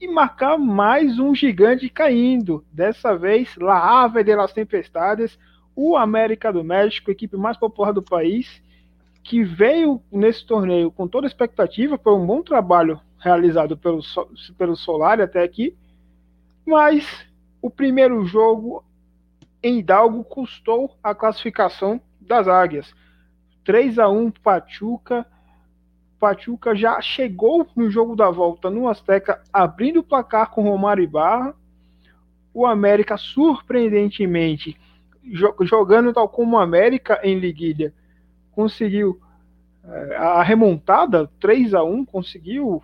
e 0.01 0.07
marcar 0.07 0.59
mais 0.59 1.19
um 1.19 1.35
gigante 1.35 1.89
caindo. 1.89 2.65
Dessa 2.71 3.17
vez, 3.17 3.57
La 3.57 4.03
Ave 4.03 4.23
de 4.23 4.35
las 4.35 4.53
Tempestades, 4.53 5.39
o 5.75 5.97
América 5.97 6.53
do 6.53 6.63
México, 6.63 7.11
equipe 7.11 7.37
mais 7.37 7.57
popular 7.57 7.93
do 7.93 8.03
país, 8.03 8.63
que 9.23 9.43
veio 9.43 10.03
nesse 10.11 10.45
torneio 10.47 10.91
com 10.91 11.07
toda 11.07 11.27
expectativa 11.27 11.99
por 11.99 12.15
um 12.15 12.27
bom 12.27 12.43
trabalho 12.43 13.01
realizado 13.19 13.77
pelo, 13.77 14.01
pelo 14.57 14.77
Solari 14.77 15.23
até 15.23 15.43
aqui, 15.43 15.77
mas 16.67 17.27
o 17.61 17.71
primeiro 17.71 18.25
jogo 18.25 18.85
em 19.63 19.79
Hidalgo 19.79 20.23
custou 20.23 20.97
a 21.03 21.15
classificação 21.15 22.01
das 22.29 22.47
Águias. 22.47 22.95
3 23.65 23.99
a 23.99 24.09
1 24.09 24.31
Pachuca, 24.31 25.27
Pachuca 26.19 26.75
já 26.75 27.01
chegou 27.01 27.67
no 27.77 27.91
jogo 27.91 28.17
da 28.17 28.31
volta 28.31 28.71
no 28.71 28.89
Azteca, 28.89 29.43
abrindo 29.53 30.01
o 30.01 30.05
placar 30.05 30.51
com 30.51 30.63
Romário 30.63 31.05
Ibarra. 31.05 31.55
O 32.53 32.67
América, 32.67 33.17
surpreendentemente, 33.17 34.77
jogando 35.61 36.13
tal 36.13 36.29
como 36.29 36.57
o 36.57 36.61
América 36.61 37.21
em 37.23 37.39
Liguilha, 37.39 37.93
conseguiu 38.51 39.21
é, 39.85 40.17
a 40.17 40.43
remontada 40.43 41.31
3 41.41 41.75
a 41.75 41.85
1 41.85 42.05
conseguiu 42.05 42.83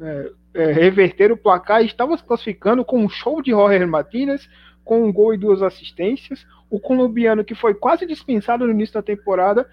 é, 0.00 0.32
é, 0.54 0.72
reverter 0.72 1.32
o 1.32 1.36
placar 1.36 1.82
e 1.82 1.86
estava 1.86 2.16
se 2.16 2.24
classificando 2.24 2.84
com 2.84 2.98
um 2.98 3.08
show 3.08 3.40
de 3.40 3.52
Roger 3.52 3.86
Martinez, 3.88 4.48
com 4.84 5.04
um 5.04 5.12
gol 5.12 5.34
e 5.34 5.38
duas 5.38 5.62
assistências. 5.62 6.46
O 6.70 6.78
colombiano, 6.78 7.44
que 7.44 7.54
foi 7.54 7.74
quase 7.74 8.06
dispensado 8.06 8.66
no 8.66 8.72
início 8.72 8.94
da 8.94 9.02
temporada, 9.02 9.68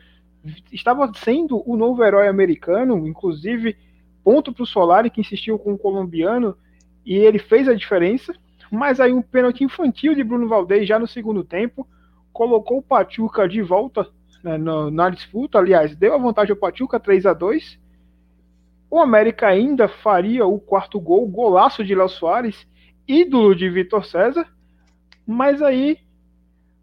estava 0.71 1.11
sendo 1.15 1.61
o 1.69 1.75
novo 1.75 2.03
herói 2.03 2.27
americano, 2.27 3.07
inclusive 3.07 3.77
ponto 4.23 4.53
para 4.53 4.63
o 4.63 4.67
Solari, 4.67 5.09
que 5.09 5.21
insistiu 5.21 5.57
com 5.59 5.73
o 5.73 5.77
colombiano, 5.77 6.55
e 7.05 7.15
ele 7.15 7.39
fez 7.39 7.67
a 7.67 7.73
diferença. 7.73 8.33
Mas 8.71 8.99
aí 8.99 9.11
um 9.11 9.21
pênalti 9.21 9.63
infantil 9.63 10.15
de 10.15 10.23
Bruno 10.23 10.47
Valdez 10.47 10.87
já 10.87 10.97
no 10.97 11.07
segundo 11.07 11.43
tempo 11.43 11.87
colocou 12.31 12.77
o 12.77 12.81
Pachuca 12.81 13.47
de 13.47 13.61
volta 13.61 14.07
né, 14.43 14.57
no, 14.57 14.89
na 14.89 15.09
disputa. 15.09 15.57
Aliás, 15.57 15.95
deu 15.95 16.13
a 16.13 16.17
vantagem 16.17 16.51
ao 16.51 16.57
Pachuca 16.57 16.99
3 16.99 17.25
a 17.25 17.33
2 17.33 17.79
O 18.89 18.99
América 18.99 19.47
ainda 19.47 19.87
faria 19.87 20.45
o 20.45 20.59
quarto 20.59 20.99
gol, 20.99 21.27
golaço 21.27 21.83
de 21.83 21.93
Léo 21.93 22.07
Soares, 22.07 22.65
ídolo 23.07 23.53
de 23.53 23.69
Vitor 23.69 24.05
César. 24.05 24.47
Mas 25.31 25.61
aí 25.61 25.97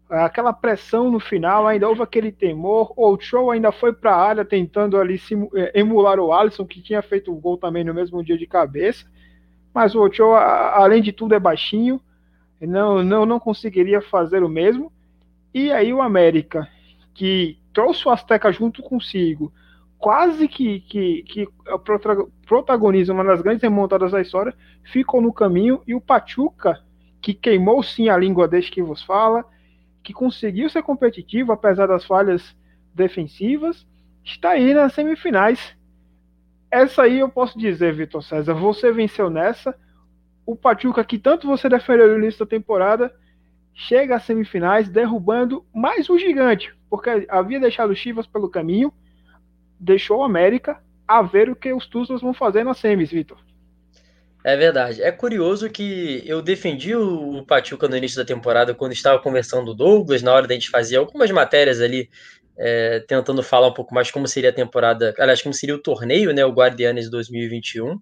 aquela 0.09 0.51
pressão 0.51 1.11
no 1.11 1.19
final, 1.19 1.67
ainda 1.67 1.87
houve 1.87 2.01
aquele 2.01 2.31
temor. 2.31 2.91
O 2.97 3.17
Show 3.19 3.51
ainda 3.51 3.71
foi 3.71 3.93
para 3.93 4.15
a 4.15 4.21
área 4.21 4.43
tentando 4.43 4.97
ali 4.97 5.21
é, 5.55 5.79
emular 5.79 6.19
o 6.19 6.33
Alisson, 6.33 6.65
que 6.65 6.81
tinha 6.81 7.01
feito 7.01 7.31
o 7.31 7.35
gol 7.35 7.57
também 7.57 7.83
no 7.83 7.93
mesmo 7.93 8.23
dia 8.23 8.37
de 8.37 8.47
cabeça. 8.47 9.05
Mas 9.73 9.93
o 9.93 10.01
Ochoa, 10.01 10.39
além 10.73 11.01
de 11.01 11.11
tudo, 11.11 11.35
é 11.35 11.39
baixinho, 11.39 12.01
não, 12.59 13.03
não, 13.03 13.25
não 13.25 13.39
conseguiria 13.39 14.01
fazer 14.01 14.43
o 14.43 14.49
mesmo. 14.49 14.91
E 15.53 15.71
aí 15.71 15.93
o 15.93 16.01
América, 16.01 16.67
que 17.13 17.59
trouxe 17.71 18.07
o 18.07 18.11
Azteca 18.11 18.51
junto 18.51 18.81
consigo, 18.81 19.53
quase 19.97 20.47
que, 20.47 20.79
que, 20.81 21.23
que 21.23 21.47
protagoniza 22.47 23.13
uma 23.13 23.23
das 23.23 23.41
grandes 23.41 23.61
remontadas 23.61 24.11
da 24.11 24.21
história, 24.21 24.55
ficou 24.83 25.21
no 25.21 25.31
caminho. 25.31 25.81
E 25.85 25.93
o 25.93 26.01
Pachuca, 26.01 26.81
que 27.21 27.33
queimou 27.33 27.83
sim 27.83 28.09
a 28.09 28.17
língua 28.17 28.47
desde 28.47 28.71
que 28.71 28.81
vos 28.81 29.03
fala, 29.03 29.45
que 30.03 30.13
conseguiu 30.13 30.69
ser 30.69 30.81
competitivo 30.83 31.51
apesar 31.51 31.87
das 31.87 32.05
falhas 32.05 32.55
defensivas, 32.93 33.85
está 34.23 34.51
aí 34.51 34.73
nas 34.73 34.93
semifinais. 34.93 35.75
Essa 36.71 37.03
aí 37.03 37.19
eu 37.19 37.29
posso 37.29 37.57
dizer, 37.57 37.93
Vitor 37.93 38.21
César, 38.23 38.53
você 38.53 38.91
venceu 38.91 39.29
nessa. 39.29 39.75
O 40.45 40.55
Pachuca, 40.55 41.03
que 41.03 41.17
tanto 41.17 41.47
você 41.47 41.67
defendeu 41.67 42.07
no 42.07 42.17
início 42.17 42.39
da 42.39 42.49
temporada, 42.49 43.13
chega 43.73 44.15
às 44.15 44.23
semifinais 44.23 44.89
derrubando 44.89 45.65
mais 45.73 46.09
um 46.09 46.17
gigante, 46.17 46.75
porque 46.89 47.25
havia 47.29 47.59
deixado 47.59 47.91
o 47.91 47.95
Chivas 47.95 48.27
pelo 48.27 48.49
caminho, 48.49 48.93
deixou 49.79 50.19
o 50.19 50.23
América 50.23 50.81
a 51.07 51.21
ver 51.21 51.49
o 51.49 51.55
que 51.55 51.73
os 51.73 51.87
Tuzos 51.87 52.21
vão 52.21 52.33
fazer 52.33 52.63
nas 52.63 52.77
semis, 52.77 53.11
Vitor. 53.11 53.37
É 54.43 54.55
verdade. 54.55 55.01
É 55.01 55.11
curioso 55.11 55.69
que 55.69 56.23
eu 56.25 56.41
defendi 56.41 56.95
o 56.95 57.43
Pachuca 57.45 57.87
no 57.89 57.97
início 57.97 58.17
da 58.17 58.23
temporada, 58.25 58.73
quando 58.73 58.93
estava 58.93 59.21
conversando 59.21 59.71
o 59.71 59.73
Douglas, 59.75 60.21
na 60.21 60.31
hora 60.33 60.47
da 60.47 60.53
gente 60.53 60.69
fazer 60.69 60.95
algumas 60.95 61.29
matérias 61.29 61.81
ali, 61.81 62.09
é, 62.57 62.99
tentando 63.01 63.43
falar 63.43 63.67
um 63.67 63.73
pouco 63.73 63.93
mais 63.93 64.11
como 64.11 64.27
seria 64.27 64.49
a 64.49 64.53
temporada, 64.53 65.13
aliás, 65.19 65.41
como 65.41 65.53
seria 65.53 65.75
o 65.75 65.81
torneio, 65.81 66.33
né, 66.33 66.45
o 66.45 66.51
Guardianes 66.51 67.09
2021. 67.09 67.97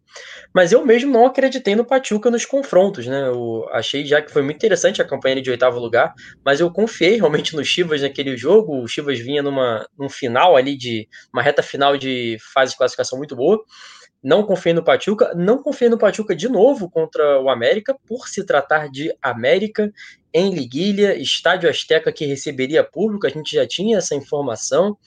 Mas 0.53 0.71
eu 0.71 0.85
mesmo 0.85 1.11
não 1.11 1.25
acreditei 1.25 1.75
no 1.75 1.85
Pachuca 1.85 2.29
nos 2.31 2.45
confrontos, 2.45 3.07
né? 3.07 3.27
Eu 3.27 3.67
achei 3.71 4.05
já 4.05 4.21
que 4.21 4.31
foi 4.31 4.41
muito 4.43 4.57
interessante 4.57 5.01
a 5.01 5.05
campanha 5.05 5.41
de 5.41 5.49
oitavo 5.51 5.79
lugar, 5.79 6.13
mas 6.45 6.59
eu 6.59 6.71
confiei 6.71 7.17
realmente 7.17 7.55
no 7.55 7.63
Chivas 7.65 8.01
naquele 8.01 8.37
jogo. 8.37 8.81
O 8.83 8.87
Chivas 8.87 9.19
vinha 9.19 9.41
numa 9.43 9.87
num 9.97 10.09
final 10.09 10.55
ali 10.55 10.75
de 10.77 11.07
uma 11.33 11.41
reta 11.41 11.63
final 11.63 11.97
de 11.97 12.37
fase 12.53 12.71
de 12.71 12.77
classificação 12.77 13.17
muito 13.17 13.35
boa. 13.35 13.59
Não 14.23 14.43
confiei 14.43 14.73
no 14.73 14.83
Pachuca, 14.83 15.33
não 15.35 15.61
confiei 15.61 15.89
no 15.89 15.97
Pachuca 15.97 16.35
de 16.35 16.49
novo 16.49 16.89
contra 16.89 17.39
o 17.39 17.49
América, 17.49 17.95
por 18.05 18.27
se 18.27 18.43
tratar 18.43 18.89
de 18.89 19.15
América 19.21 19.91
em 20.33 20.53
Liguilha, 20.53 21.15
estádio 21.15 21.69
Azteca 21.69 22.11
que 22.11 22.25
receberia 22.25 22.83
público, 22.83 23.27
a 23.27 23.29
gente 23.29 23.55
já 23.55 23.65
tinha 23.67 23.97
essa 23.97 24.15
informação. 24.15 24.97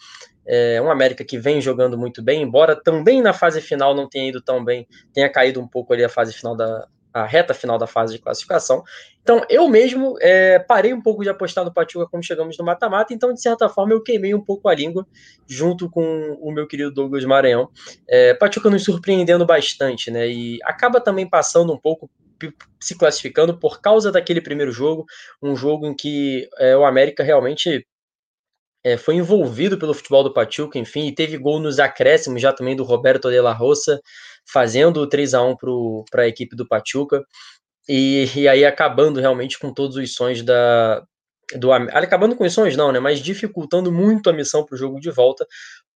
É 0.47 0.81
um 0.81 0.91
América 0.91 1.25
que 1.25 1.39
vem 1.39 1.61
jogando 1.61 1.99
muito 1.99 2.23
bem, 2.23 2.43
embora 2.43 2.75
também 2.75 3.21
na 3.21 3.33
fase 3.33 3.61
final 3.61 3.95
não 3.95 4.09
tenha 4.09 4.29
ido 4.29 4.41
tão 4.41 4.65
bem, 4.65 4.89
tenha 5.13 5.29
caído 5.29 5.61
um 5.61 5.69
pouco 5.69 5.93
ali 5.93 6.03
a 6.03 6.09
fase 6.09 6.33
final 6.33 6.57
da, 6.57 6.89
a 7.13 7.25
reta 7.25 7.53
final 7.53 7.79
da 7.79 7.87
fase 7.87 8.15
de 8.15 8.21
classificação. 8.21 8.83
Então, 9.23 9.45
eu 9.49 9.69
mesmo 9.69 10.17
é, 10.21 10.59
parei 10.59 10.93
um 10.93 11.01
pouco 11.01 11.23
de 11.23 11.29
apostar 11.29 11.65
no 11.65 11.73
Pachuca 11.73 12.07
quando 12.11 12.25
chegamos 12.25 12.57
no 12.59 12.65
mata-mata, 12.65 13.13
então, 13.13 13.33
de 13.33 13.41
certa 13.41 13.69
forma, 13.69 13.93
eu 13.93 14.03
queimei 14.03 14.35
um 14.35 14.41
pouco 14.41 14.69
a 14.69 14.75
língua 14.75 15.07
junto 15.47 15.91
com 15.91 16.39
o 16.41 16.51
meu 16.51 16.67
querido 16.67 16.91
Douglas 16.91 17.25
Maranhão. 17.25 17.69
É, 18.09 18.35
Pachuca 18.35 18.71
nos 18.71 18.85
surpreendendo 18.85 19.45
bastante, 19.45 20.11
né? 20.11 20.29
E 20.29 20.59
acaba 20.65 21.01
também 21.01 21.29
passando 21.29 21.73
um 21.73 21.79
pouco 21.79 22.11
se 22.81 22.97
classificando 22.97 23.59
por 23.59 23.81
causa 23.83 24.11
daquele 24.11 24.41
primeiro 24.41 24.73
jogo, 24.73 25.05
um 25.43 25.55
jogo 25.55 25.87
em 25.87 25.95
que 25.95 26.49
é, 26.59 26.75
o 26.77 26.87
América 26.87 27.23
realmente 27.23 27.87
é, 28.85 28.97
foi 28.97 29.17
envolvido 29.17 29.79
pelo 29.79 29.95
futebol 29.95 30.23
do 30.23 30.33
Pachuca, 30.33 30.79
enfim, 30.79 31.07
e 31.07 31.15
teve 31.15 31.37
gol 31.37 31.61
nos 31.61 31.79
acréscimos 31.79 32.41
já 32.41 32.53
também 32.53 32.75
do 32.75 32.85
Roberto 32.85 33.31
de 33.31 33.41
la 33.41 33.53
Roça, 33.53 34.01
fazendo 34.51 35.01
o 35.01 35.07
3 35.07 35.35
a 35.35 35.43
1 35.43 35.57
para 36.11 36.23
a 36.23 36.29
equipe 36.29 36.57
do 36.57 36.67
Pachuca, 36.67 37.23
e, 37.89 38.27
e 38.35 38.49
aí 38.49 38.65
acabando 38.65 39.21
realmente 39.21 39.59
com 39.59 39.73
todos 39.73 39.97
os 39.97 40.15
sonhos 40.15 40.43
da, 40.43 41.03
do 41.57 41.73
acabando 41.73 42.37
com 42.37 42.45
os 42.45 42.55
sonhos 42.55 42.77
não, 42.77 42.93
né, 42.93 43.01
mas 43.01 43.21
dificultando 43.21 43.93
muito 43.93 44.31
a 44.31 44.33
missão 44.33 44.65
para 44.65 44.75
o 44.75 44.79
jogo 44.79 45.01
de 45.01 45.11
volta. 45.11 45.47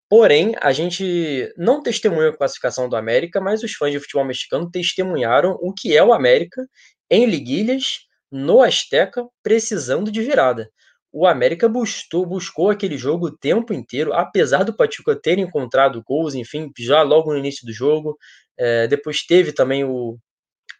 Porém, 0.08 0.54
a 0.60 0.72
gente 0.72 1.52
não 1.56 1.82
testemunhou 1.82 2.30
a 2.30 2.36
classificação 2.36 2.88
do 2.88 2.96
América, 2.96 3.40
mas 3.40 3.62
os 3.62 3.72
fãs 3.72 3.90
de 3.90 3.98
futebol 3.98 4.24
mexicano 4.24 4.70
testemunharam 4.70 5.56
o 5.60 5.72
que 5.72 5.96
é 5.96 6.02
o 6.04 6.12
América 6.12 6.66
em 7.10 7.26
liguilhas 7.26 8.00
no 8.30 8.62
Azteca, 8.62 9.24
precisando 9.42 10.10
de 10.12 10.20
virada 10.22 10.68
o 11.16 11.28
América 11.28 11.68
buscou, 11.68 12.70
aquele 12.70 12.98
jogo 12.98 13.26
o 13.26 13.36
tempo 13.36 13.72
inteiro, 13.72 14.12
apesar 14.12 14.64
do 14.64 14.74
Pachuca 14.74 15.14
ter 15.14 15.38
encontrado 15.38 16.02
gols, 16.02 16.34
enfim, 16.34 16.72
já 16.76 17.02
logo 17.02 17.30
no 17.32 17.38
início 17.38 17.64
do 17.64 17.72
jogo. 17.72 18.18
É, 18.58 18.88
depois 18.88 19.24
teve 19.24 19.52
também 19.52 19.84
o, 19.84 20.18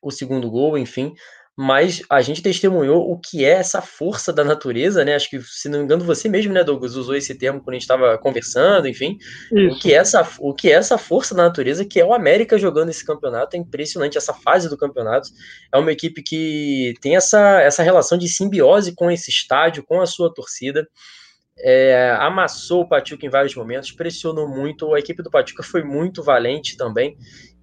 o 0.03 0.11
segundo 0.11 0.51
gol, 0.51 0.77
enfim 0.77 1.15
mas 1.57 2.03
a 2.11 2.21
gente 2.21 2.43
testemunhou 2.43 3.09
o 3.09 3.19
que 3.19 3.45
é 3.45 3.51
essa 3.51 3.81
força 3.81 4.33
da 4.33 4.43
natureza, 4.43 5.05
né? 5.05 5.15
Acho 5.15 5.31
que, 5.31 5.41
se 5.41 5.69
não 5.69 5.79
me 5.79 5.85
engano, 5.85 6.05
você 6.05 6.29
mesmo, 6.29 6.53
né, 6.53 6.65
Douglas, 6.65 6.97
usou 6.97 7.15
esse 7.15 7.33
termo 7.37 7.61
quando 7.61 7.71
a 7.71 7.75
gente 7.75 7.83
estava 7.83 8.19
conversando, 8.19 8.89
enfim. 8.89 9.17
O 9.71 9.79
que, 9.79 9.93
é 9.93 9.97
essa, 9.97 10.29
o 10.41 10.53
que 10.53 10.69
é 10.69 10.73
essa 10.73 10.99
força 10.99 11.33
da 11.33 11.45
natureza, 11.45 11.85
que 11.85 12.01
é 12.01 12.05
o 12.05 12.13
América 12.13 12.59
jogando 12.59 12.91
esse 12.91 13.05
campeonato, 13.05 13.55
é 13.55 13.59
impressionante 13.59 14.19
essa 14.19 14.35
fase 14.35 14.69
do 14.69 14.77
campeonato. 14.77 15.29
É 15.73 15.79
uma 15.79 15.93
equipe 15.93 16.23
que 16.23 16.95
tem 17.01 17.15
essa, 17.15 17.61
essa 17.61 17.85
relação 17.85 18.19
de 18.19 18.29
simbiose 18.29 18.93
com 18.93 19.09
esse 19.09 19.31
estádio, 19.31 19.85
com 19.85 20.01
a 20.01 20.07
sua 20.07 20.35
torcida. 20.35 20.85
É, 21.57 22.17
amassou 22.19 22.83
o 22.83 22.89
Pachuca 22.89 23.25
em 23.25 23.31
vários 23.31 23.55
momentos, 23.55 23.93
pressionou 23.93 24.49
muito. 24.49 24.93
A 24.93 24.99
equipe 24.99 25.23
do 25.23 25.31
Pachuca 25.31 25.63
foi 25.63 25.85
muito 25.85 26.21
valente 26.21 26.77
também. 26.77 27.17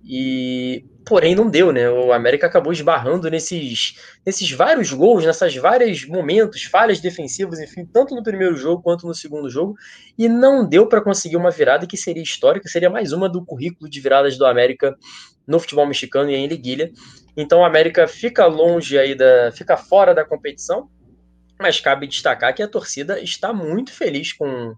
E 0.04 0.86
porém 1.06 1.36
não 1.36 1.50
deu, 1.50 1.72
né? 1.72 1.90
O 1.90 2.12
América 2.12 2.48
acabou 2.48 2.72
esbarrando 2.72 3.30
nesses, 3.30 3.96
nesses 4.26 4.52
vários 4.52 4.92
gols, 4.92 5.26
nessas 5.26 5.56
vários 5.56 6.06
momentos, 6.06 6.64
falhas 6.64 7.00
defensivas, 7.00 7.60
enfim, 7.60 7.86
tanto 7.86 8.16
no 8.16 8.24
primeiro 8.24 8.56
jogo 8.56 8.82
quanto 8.82 9.08
no 9.08 9.14
segundo 9.14 9.50
jogo, 9.50 9.76
e 10.18 10.28
não 10.30 10.68
deu 10.68 10.88
para 10.88 11.02
conseguir 11.02 11.38
uma 11.38 11.52
virada 11.52 11.88
que 11.88 11.98
seria 11.98 12.24
histórica, 12.24 12.70
seria 12.70 12.90
mais 12.90 13.12
uma 13.12 13.28
do 13.28 13.44
currículo 13.44 13.90
de 13.90 14.00
viradas 14.00 14.38
do 14.38 14.46
América 14.46 14.96
no 15.48 15.60
futebol 15.60 15.86
mexicano 15.86 16.30
e 16.30 16.36
em 16.36 16.48
liguilha. 16.48 16.92
Então 17.36 17.60
o 17.60 17.66
América 17.66 18.08
fica 18.08 18.46
longe 18.46 18.98
aí 18.98 19.16
da, 19.16 19.52
fica 19.52 19.76
fora 19.78 20.14
da 20.14 20.26
competição, 20.26 20.90
mas 21.60 21.80
cabe 21.80 22.08
destacar 22.08 22.54
que 22.54 22.64
a 22.64 22.68
torcida 22.68 23.20
está 23.20 23.54
muito 23.54 23.92
feliz 23.92 24.34
com 24.34 24.76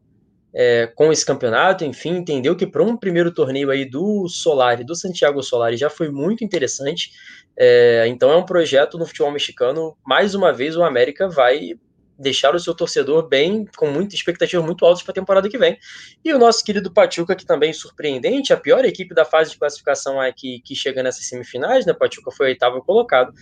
é, 0.53 0.87
com 0.87 1.11
esse 1.11 1.25
campeonato, 1.25 1.83
enfim, 1.83 2.17
entendeu 2.17 2.55
que 2.55 2.67
para 2.67 2.83
um 2.83 2.95
primeiro 2.95 3.33
torneio 3.33 3.71
aí 3.71 3.89
do 3.89 4.27
Solari, 4.27 4.83
do 4.83 4.95
Santiago 4.95 5.41
Solari, 5.41 5.77
já 5.77 5.89
foi 5.89 6.09
muito 6.09 6.43
interessante. 6.43 7.11
É, 7.57 8.05
então 8.07 8.31
é 8.31 8.37
um 8.37 8.45
projeto 8.45 8.97
no 8.97 9.05
futebol 9.05 9.31
mexicano. 9.31 9.97
Mais 10.05 10.35
uma 10.35 10.53
vez, 10.53 10.75
o 10.75 10.83
América 10.83 11.27
vai 11.27 11.71
deixar 12.17 12.53
o 12.55 12.59
seu 12.59 12.75
torcedor 12.75 13.27
bem, 13.27 13.65
com 13.75 13.87
muita 13.89 14.13
expectativa 14.13 14.61
muito 14.61 14.85
alta 14.85 15.03
para 15.03 15.11
a 15.11 15.15
temporada 15.15 15.49
que 15.49 15.57
vem. 15.57 15.77
E 16.23 16.31
o 16.31 16.37
nosso 16.37 16.63
querido 16.63 16.93
Pachuca, 16.93 17.35
que 17.35 17.45
também 17.45 17.71
é 17.71 17.73
surpreendente, 17.73 18.53
a 18.53 18.57
pior 18.57 18.85
equipe 18.85 19.15
da 19.15 19.25
fase 19.25 19.51
de 19.51 19.57
classificação 19.57 20.21
aqui 20.21 20.61
que 20.63 20.75
chega 20.75 21.01
nessas 21.01 21.25
semifinais, 21.27 21.85
né? 21.85 21.93
Pachuca 21.93 22.31
foi 22.31 22.47
oitavo 22.47 22.81
colocado. 22.83 23.33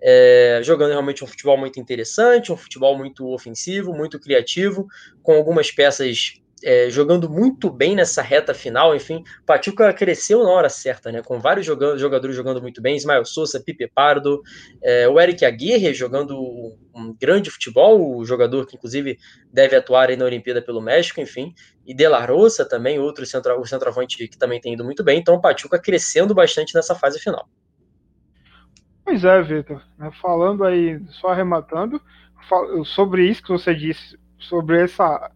É, 0.00 0.60
jogando 0.62 0.90
realmente 0.90 1.24
um 1.24 1.26
futebol 1.26 1.56
muito 1.58 1.80
interessante, 1.80 2.52
um 2.52 2.56
futebol 2.56 2.96
muito 2.96 3.26
ofensivo, 3.32 3.92
muito 3.92 4.20
criativo, 4.20 4.86
com 5.22 5.32
algumas 5.32 5.72
peças 5.72 6.40
é, 6.64 6.90
jogando 6.90 7.30
muito 7.30 7.70
bem 7.70 7.94
nessa 7.94 8.22
reta 8.22 8.52
final, 8.52 8.94
enfim, 8.94 9.22
o 9.42 9.44
Pachuca 9.46 9.92
cresceu 9.92 10.42
na 10.42 10.50
hora 10.50 10.68
certa, 10.68 11.12
né? 11.12 11.22
Com 11.22 11.38
vários 11.38 11.64
jogando, 11.64 11.98
jogadores 11.98 12.34
jogando 12.34 12.60
muito 12.60 12.82
bem, 12.82 12.96
Ismael 12.96 13.24
Souza, 13.24 13.60
Pipe 13.60 13.88
Pardo, 13.88 14.42
é, 14.82 15.08
o 15.08 15.20
Eric 15.20 15.44
Aguirre 15.44 15.94
jogando 15.94 16.36
um 16.94 17.14
grande 17.20 17.50
futebol, 17.50 18.16
o 18.16 18.24
jogador 18.24 18.66
que 18.66 18.76
inclusive 18.76 19.18
deve 19.52 19.76
atuar 19.76 20.08
aí 20.08 20.16
na 20.16 20.24
Olimpíada 20.24 20.60
pelo 20.60 20.80
México, 20.80 21.20
enfim, 21.20 21.54
e 21.86 21.94
De 21.94 22.08
La 22.08 22.24
Rosa 22.24 22.68
também, 22.68 22.98
outro 22.98 23.24
centro, 23.24 23.58
o 23.60 23.66
centroavante 23.66 24.16
que 24.28 24.38
também 24.38 24.60
tem 24.60 24.74
ido 24.74 24.84
muito 24.84 25.04
bem, 25.04 25.18
então 25.18 25.36
o 25.36 25.80
crescendo 25.80 26.34
bastante 26.34 26.74
nessa 26.74 26.94
fase 26.94 27.18
final. 27.20 27.48
Pois 29.04 29.24
é, 29.24 29.40
Vitor, 29.42 29.82
né, 29.96 30.10
falando 30.20 30.64
aí, 30.64 31.00
só 31.20 31.28
arrematando, 31.28 32.00
sobre 32.84 33.28
isso 33.28 33.42
que 33.42 33.52
você 33.52 33.74
disse, 33.74 34.18
sobre 34.38 34.82
essa 34.82 35.30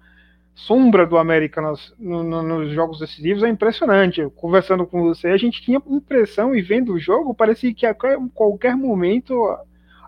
sombra 0.55 1.07
do 1.07 1.17
América 1.17 1.61
nos, 1.61 1.95
no, 1.99 2.43
nos 2.43 2.73
jogos 2.73 2.99
decisivos 2.99 3.43
é 3.43 3.49
impressionante. 3.49 4.29
Conversando 4.37 4.87
com 4.87 5.03
você, 5.03 5.29
a 5.29 5.37
gente 5.37 5.63
tinha 5.63 5.81
impressão 5.87 6.55
e 6.55 6.63
vendo 6.63 6.93
o 6.93 6.99
jogo, 6.99 7.35
parecia 7.35 7.75
que 7.75 7.87
a 7.87 7.95
qualquer 8.35 8.77
momento 8.77 9.35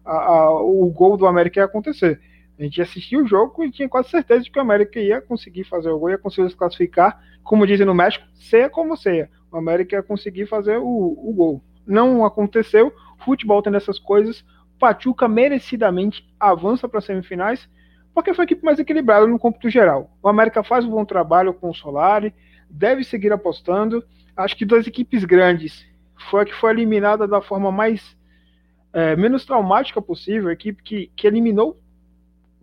a, 0.05 0.13
a, 0.13 0.61
o 0.61 0.87
gol 0.91 1.17
do 1.17 1.27
América 1.27 1.61
ia 1.61 1.65
acontecer. 1.65 2.21
A 2.59 2.63
gente 2.63 2.81
assistia 2.81 3.21
o 3.21 3.27
jogo 3.27 3.65
e 3.65 3.71
tinha 3.71 3.89
quase 3.89 4.11
certeza 4.11 4.43
de 4.43 4.51
que 4.51 4.59
o 4.59 4.63
América 4.63 5.01
ia 5.01 5.21
conseguir 5.21 5.65
fazer 5.65 5.91
o 5.91 5.99
gol, 5.99 6.11
ia 6.11 6.19
conseguir 6.19 6.51
se 6.51 6.57
classificar, 6.57 7.21
como 7.43 7.67
dizem 7.67 7.87
no 7.87 7.95
México, 7.95 8.25
seja 8.35 8.69
como 8.69 8.97
seja. 8.97 9.29
O 9.51 9.57
América 9.57 9.97
ia 9.97 10.03
conseguir 10.03 10.47
fazer 10.47 10.79
o, 10.79 10.85
o 10.85 11.33
gol. 11.35 11.63
Não 11.87 12.25
aconteceu, 12.25 12.93
futebol 13.25 13.61
tem 13.61 13.75
essas 13.75 13.99
coisas. 13.99 14.45
Pachuca 14.79 15.27
merecidamente 15.27 16.25
avança 16.39 16.89
para 16.89 16.99
as 16.99 17.05
semifinais 17.05 17.69
porque 18.15 18.33
foi 18.33 18.45
a 18.45 18.47
equipe 18.47 18.65
mais 18.65 18.79
equilibrada 18.79 19.27
no 19.27 19.39
cômputo 19.39 19.69
geral. 19.69 20.17
O 20.23 20.29
América 20.29 20.63
faz 20.63 20.85
um 20.85 20.91
bom 20.91 21.05
trabalho 21.05 21.53
com 21.53 21.71
o 21.71 21.75
Solari, 21.75 22.33
deve 22.71 23.03
seguir 23.03 23.33
apostando. 23.33 24.05
Acho 24.37 24.57
que 24.57 24.65
duas 24.65 24.87
equipes 24.87 25.25
grandes 25.25 25.85
foi 26.31 26.43
a 26.43 26.45
que 26.45 26.55
foi 26.55 26.71
eliminada 26.71 27.27
da 27.27 27.41
forma 27.43 27.73
mais 27.73 28.17
é, 28.93 29.17
menos 29.17 29.45
traumática 29.45 30.01
possível, 30.01 30.49
a 30.49 30.53
equipe 30.53 30.81
que, 30.81 31.11
que 31.17 31.27
eliminou, 31.27 31.81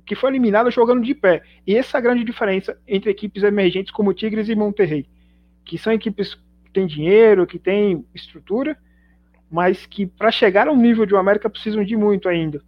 que 0.06 0.16
foi 0.16 0.30
eliminada 0.30 0.72
jogando 0.72 1.04
de 1.04 1.14
pé. 1.14 1.44
E 1.68 1.76
essa 1.76 1.98
é 1.98 2.00
a 2.00 2.02
grande 2.02 2.24
diferença 2.24 2.80
entre 2.88 3.12
equipes 3.12 3.44
emergentes 3.44 3.92
como 3.92 4.14
Tigres 4.14 4.48
e 4.48 4.56
Monterrey, 4.56 5.06
que 5.66 5.78
são 5.78 5.92
equipes 5.92 6.34
que 6.64 6.72
têm 6.72 6.88
dinheiro, 6.88 7.46
que 7.46 7.60
têm 7.60 8.06
estrutura, 8.16 8.78
mas 9.52 9.86
que 9.86 10.06
para 10.06 10.32
chegar 10.32 10.70
ao 10.70 10.76
nível 10.78 11.06
de 11.06 11.14
um 11.14 11.18
América 11.18 11.50
precisam 11.50 11.84
de 11.84 11.98
muito 11.98 12.30
ainda 12.30 12.64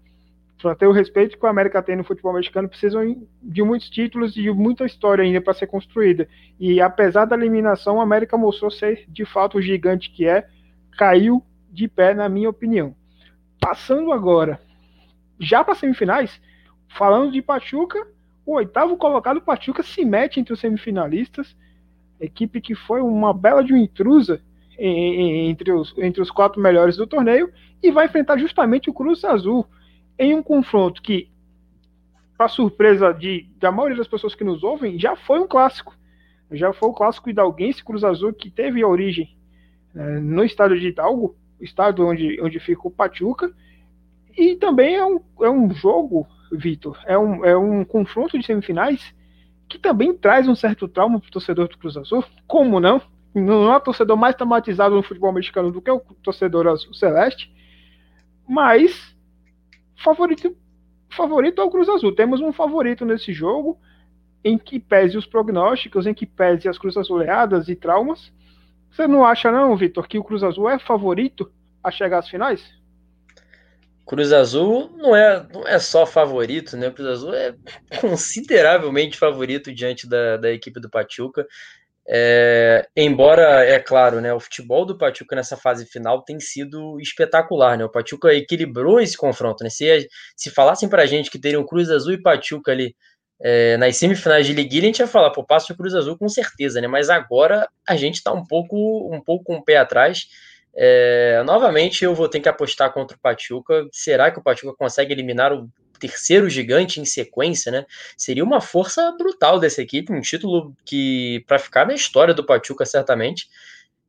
para 0.63 0.75
ter 0.75 0.87
o 0.87 0.93
respeito 0.93 1.37
que 1.37 1.45
o 1.45 1.49
América 1.49 1.83
tem 1.83 1.97
no 1.97 2.05
futebol 2.05 2.31
mexicano, 2.31 2.69
precisam 2.69 3.27
de 3.41 3.61
muitos 3.61 3.89
títulos 3.89 4.37
e 4.37 4.43
de 4.43 4.49
muita 4.49 4.85
história 4.85 5.21
ainda 5.21 5.41
para 5.41 5.53
ser 5.53 5.67
construída. 5.67 6.25
E 6.57 6.79
apesar 6.79 7.25
da 7.25 7.35
eliminação, 7.35 7.97
o 7.97 8.01
América 8.01 8.37
mostrou 8.37 8.71
ser 8.71 9.03
de 9.09 9.25
fato 9.25 9.57
o 9.57 9.61
gigante 9.61 10.09
que 10.09 10.25
é, 10.25 10.47
caiu 10.97 11.43
de 11.69 11.85
pé, 11.89 12.13
na 12.13 12.29
minha 12.29 12.49
opinião. 12.49 12.95
Passando 13.59 14.13
agora, 14.13 14.57
já 15.37 15.65
para 15.65 15.75
semifinais, 15.75 16.39
falando 16.87 17.33
de 17.33 17.41
Pachuca, 17.41 18.07
o 18.45 18.53
oitavo 18.53 18.95
colocado 18.95 19.41
Pachuca 19.41 19.83
se 19.83 20.05
mete 20.05 20.39
entre 20.39 20.53
os 20.53 20.61
semifinalistas, 20.61 21.57
equipe 22.21 22.61
que 22.61 22.73
foi 22.73 23.01
uma 23.01 23.33
bela 23.33 23.61
de 23.61 23.73
uma 23.73 23.81
intrusa 23.81 24.41
entre 24.79 25.73
os, 25.73 25.93
entre 25.97 26.21
os 26.21 26.31
quatro 26.31 26.61
melhores 26.61 26.95
do 26.95 27.05
torneio 27.05 27.51
e 27.81 27.91
vai 27.91 28.05
enfrentar 28.05 28.37
justamente 28.37 28.89
o 28.89 28.93
Cruz 28.93 29.25
Azul 29.25 29.67
em 30.23 30.35
um 30.35 30.43
confronto 30.43 31.01
que, 31.01 31.29
para 32.37 32.47
surpresa 32.47 33.13
de, 33.13 33.47
da 33.57 33.71
maioria 33.71 33.97
das 33.97 34.07
pessoas 34.07 34.35
que 34.35 34.43
nos 34.43 34.63
ouvem, 34.63 34.99
já 34.99 35.15
foi 35.15 35.39
um 35.39 35.47
clássico. 35.47 35.95
Já 36.51 36.71
foi 36.73 36.89
o 36.89 36.93
clássico 36.93 37.29
Hidalguense 37.29 37.83
Cruz 37.83 38.03
Azul, 38.03 38.33
que 38.33 38.49
teve 38.49 38.83
origem 38.83 39.35
é, 39.95 40.19
no 40.19 40.43
estado 40.43 40.77
de 40.77 40.87
Hidalgo, 40.87 41.35
estado 41.59 42.05
onde, 42.05 42.39
onde 42.41 42.59
fica 42.59 42.87
o 42.87 42.91
Pachuca. 42.91 43.51
E 44.35 44.55
também 44.55 44.95
é 44.95 45.05
um, 45.05 45.19
é 45.41 45.49
um 45.49 45.71
jogo, 45.73 46.27
Vitor, 46.51 46.99
é 47.05 47.17
um, 47.17 47.45
é 47.45 47.57
um 47.57 47.83
confronto 47.85 48.37
de 48.37 48.45
semifinais 48.45 49.13
que 49.69 49.79
também 49.79 50.15
traz 50.15 50.47
um 50.47 50.55
certo 50.55 50.87
trauma 50.87 51.19
para 51.19 51.27
o 51.27 51.31
torcedor 51.31 51.67
do 51.67 51.77
Cruz 51.77 51.97
Azul. 51.97 52.23
Como 52.47 52.79
não? 52.79 53.01
Não 53.33 53.71
há 53.71 53.79
torcedor 53.79 54.15
mais 54.15 54.35
traumatizado 54.35 54.93
no 54.93 55.01
futebol 55.01 55.33
mexicano 55.33 55.71
do 55.71 55.81
que 55.81 55.89
o 55.89 55.99
torcedor 56.21 56.67
azul 56.67 56.93
celeste. 56.93 57.51
Mas 58.47 59.12
favorito, 60.03 60.55
favorito 61.09 61.61
é 61.61 61.63
o 61.63 61.69
Cruz 61.69 61.87
Azul. 61.89 62.13
Temos 62.13 62.41
um 62.41 62.51
favorito 62.51 63.05
nesse 63.05 63.33
jogo, 63.33 63.79
em 64.43 64.57
que 64.57 64.79
pese 64.79 65.17
os 65.17 65.25
prognósticos, 65.25 66.05
em 66.05 66.13
que 66.13 66.25
pese 66.25 66.67
as 66.67 66.77
Cruz 66.77 66.97
Azuleadas 66.97 67.69
e 67.69 67.75
traumas. 67.75 68.31
Você 68.91 69.07
não 69.07 69.25
acha, 69.25 69.51
não, 69.51 69.75
Vitor, 69.75 70.07
que 70.07 70.19
o 70.19 70.23
Cruz 70.23 70.43
Azul 70.43 70.69
é 70.69 70.77
favorito 70.77 71.51
a 71.83 71.89
chegar 71.89 72.19
às 72.19 72.29
finais? 72.29 72.63
Cruz 74.05 74.33
Azul 74.33 74.91
não 74.97 75.15
é, 75.15 75.47
não 75.51 75.65
é 75.65 75.79
só 75.79 76.05
favorito, 76.05 76.75
né? 76.75 76.91
Cruz 76.91 77.07
Azul 77.07 77.33
é 77.33 77.55
consideravelmente 78.01 79.17
favorito 79.17 79.73
diante 79.73 80.07
da, 80.07 80.37
da 80.37 80.51
equipe 80.51 80.79
do 80.79 80.89
Pachuca. 80.89 81.47
É, 82.05 82.85
embora, 82.97 83.65
é 83.65 83.79
claro, 83.79 84.19
né, 84.19 84.33
o 84.33 84.39
futebol 84.39 84.85
do 84.85 84.97
Pachuca 84.97 85.35
nessa 85.35 85.55
fase 85.55 85.85
final 85.85 86.21
tem 86.21 86.39
sido 86.39 86.99
espetacular, 86.99 87.77
né? 87.77 87.85
O 87.85 87.89
Pachuca 87.89 88.33
equilibrou 88.33 88.99
esse 88.99 89.15
confronto, 89.15 89.63
né? 89.63 89.69
Se, 89.69 90.07
se 90.35 90.49
falassem 90.49 90.89
pra 90.89 91.05
gente 91.05 91.31
que 91.31 91.39
teriam 91.39 91.65
Cruz 91.65 91.89
Azul 91.89 92.13
e 92.13 92.21
Pachuca 92.21 92.71
ali 92.71 92.93
é, 93.41 93.77
nas 93.77 93.95
semifinais 93.97 94.45
de 94.45 94.53
Liguilha, 94.53 94.83
a 94.83 94.87
gente 94.87 94.99
ia 94.99 95.07
falar, 95.07 95.31
pô, 95.31 95.43
passo 95.43 95.67
de 95.67 95.77
Cruz 95.77 95.95
Azul 95.95 96.17
com 96.17 96.27
certeza, 96.27 96.81
né? 96.81 96.87
Mas 96.87 97.09
agora 97.09 97.67
a 97.87 97.95
gente 97.95 98.21
tá 98.21 98.33
um 98.33 98.45
pouco, 98.45 99.09
um 99.13 99.21
pouco 99.21 99.45
com 99.45 99.55
o 99.55 99.63
pé 99.63 99.77
atrás. 99.77 100.27
É, 100.75 101.41
novamente 101.45 102.03
eu 102.03 102.15
vou 102.15 102.27
ter 102.27 102.39
que 102.39 102.49
apostar 102.49 102.91
contra 102.91 103.15
o 103.15 103.19
Pachuca. 103.19 103.87
Será 103.91 104.31
que 104.31 104.39
o 104.39 104.43
Pachuca 104.43 104.75
consegue 104.77 105.13
eliminar 105.13 105.53
o 105.53 105.69
terceiro 106.03 106.49
gigante 106.49 106.99
em 106.99 107.05
sequência, 107.05 107.71
né? 107.71 107.85
Seria 108.17 108.43
uma 108.43 108.59
força 108.59 109.09
brutal 109.17 109.57
dessa 109.57 109.81
equipe, 109.81 110.11
um 110.11 110.19
título 110.19 110.75
que 110.83 111.43
para 111.47 111.57
ficar 111.57 111.87
na 111.87 111.93
história 111.93 112.33
do 112.33 112.45
Pachuca 112.45 112.85
certamente. 112.85 113.47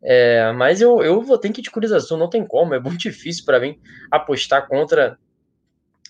É, 0.03 0.53
mas 0.53 0.81
eu, 0.81 1.03
eu 1.03 1.23
vou 1.23 1.39
ter 1.39 1.51
que 1.51 1.61
ir 1.61 1.65
de 1.65 1.71
Cruz 1.71 1.93
Azul, 1.93 2.19
não 2.19 2.29
tem 2.29 2.45
como, 2.47 2.75
é 2.75 2.81
muito 2.81 2.99
difícil 2.99 3.45
para 3.45 3.61
mim 3.61 3.79
apostar 4.11 4.67
contra 4.69 5.17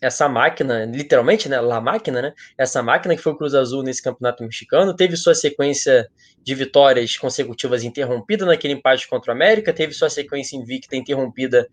essa 0.00 0.28
máquina, 0.28 0.84
literalmente, 0.84 1.48
né, 1.48 1.60
La 1.60 1.80
Máquina, 1.80 2.20
né, 2.20 2.32
essa 2.58 2.82
máquina 2.82 3.14
que 3.14 3.22
foi 3.22 3.32
o 3.32 3.36
Cruz 3.36 3.54
Azul 3.54 3.82
nesse 3.82 4.02
campeonato 4.02 4.42
mexicano, 4.42 4.96
teve 4.96 5.16
sua 5.16 5.34
sequência 5.34 6.10
de 6.42 6.54
vitórias 6.54 7.16
consecutivas 7.16 7.84
interrompida 7.84 8.44
naquele 8.44 8.74
empate 8.74 9.08
contra 9.08 9.32
o 9.32 9.34
América, 9.34 9.72
teve 9.72 9.92
sua 9.92 10.10
sequência 10.10 10.56
invicta 10.56 10.96
interrompida 10.96 11.68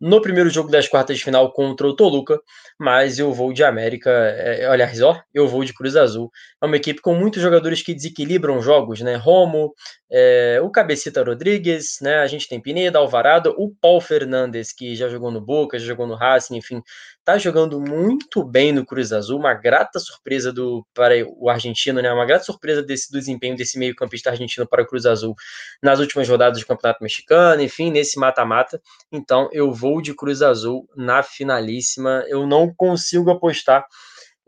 no 0.00 0.20
primeiro 0.20 0.50
jogo 0.50 0.70
das 0.70 0.88
quartas 0.88 1.18
de 1.18 1.24
final 1.24 1.52
contra 1.52 1.86
o 1.86 1.94
Toluca, 1.94 2.40
mas 2.78 3.18
eu 3.18 3.32
vou 3.32 3.52
de 3.52 3.64
América, 3.64 4.10
é, 4.10 4.66
aliás, 4.66 5.00
ó, 5.00 5.18
eu 5.32 5.48
vou 5.48 5.64
de 5.64 5.72
Cruz 5.72 5.96
Azul. 5.96 6.30
É 6.62 6.66
uma 6.66 6.76
equipe 6.76 7.00
com 7.00 7.14
muitos 7.14 7.40
jogadores 7.40 7.82
que 7.82 7.94
desequilibram 7.94 8.60
jogos, 8.60 9.00
né? 9.00 9.16
Romo, 9.16 9.72
é, 10.10 10.60
o 10.62 10.70
Cabecita 10.70 11.22
Rodrigues, 11.22 11.98
né? 12.02 12.18
A 12.18 12.26
gente 12.26 12.48
tem 12.48 12.60
Pineda, 12.60 12.98
Alvarado, 12.98 13.54
o 13.56 13.74
Paul 13.80 14.00
Fernandes, 14.00 14.72
que 14.72 14.94
já 14.94 15.08
jogou 15.08 15.30
no 15.30 15.40
Boca, 15.40 15.78
já 15.78 15.86
jogou 15.86 16.06
no 16.06 16.14
Racing, 16.14 16.56
enfim, 16.56 16.82
tá 17.24 17.38
jogando 17.38 17.80
muito 17.80 18.44
bem 18.44 18.72
no 18.72 18.84
Cruz 18.84 19.12
Azul, 19.12 19.38
uma 19.38 19.54
grata 19.54 19.98
surpresa 19.98 20.52
do 20.52 20.86
para 20.94 21.14
o 21.26 21.48
argentino, 21.48 22.00
né? 22.00 22.12
Uma 22.12 22.26
grata 22.26 22.44
surpresa 22.44 22.82
desse 22.82 23.10
do 23.10 23.18
desempenho 23.18 23.56
desse 23.56 23.78
meio-campista 23.78 24.30
argentino 24.30 24.66
para 24.66 24.82
o 24.82 24.86
Cruz 24.86 25.06
Azul 25.06 25.34
nas 25.82 25.98
últimas 25.98 26.28
rodadas 26.28 26.60
do 26.60 26.66
Campeonato 26.66 27.02
Mexicano, 27.02 27.62
enfim, 27.62 27.90
nesse 27.90 28.18
mata-mata. 28.18 28.80
Então, 29.10 29.48
eu 29.52 29.72
vou 29.72 29.85
de 30.02 30.14
Cruz 30.14 30.42
Azul 30.42 30.88
na 30.96 31.22
finalíssima. 31.22 32.24
Eu 32.28 32.46
não 32.46 32.72
consigo 32.74 33.30
apostar 33.30 33.84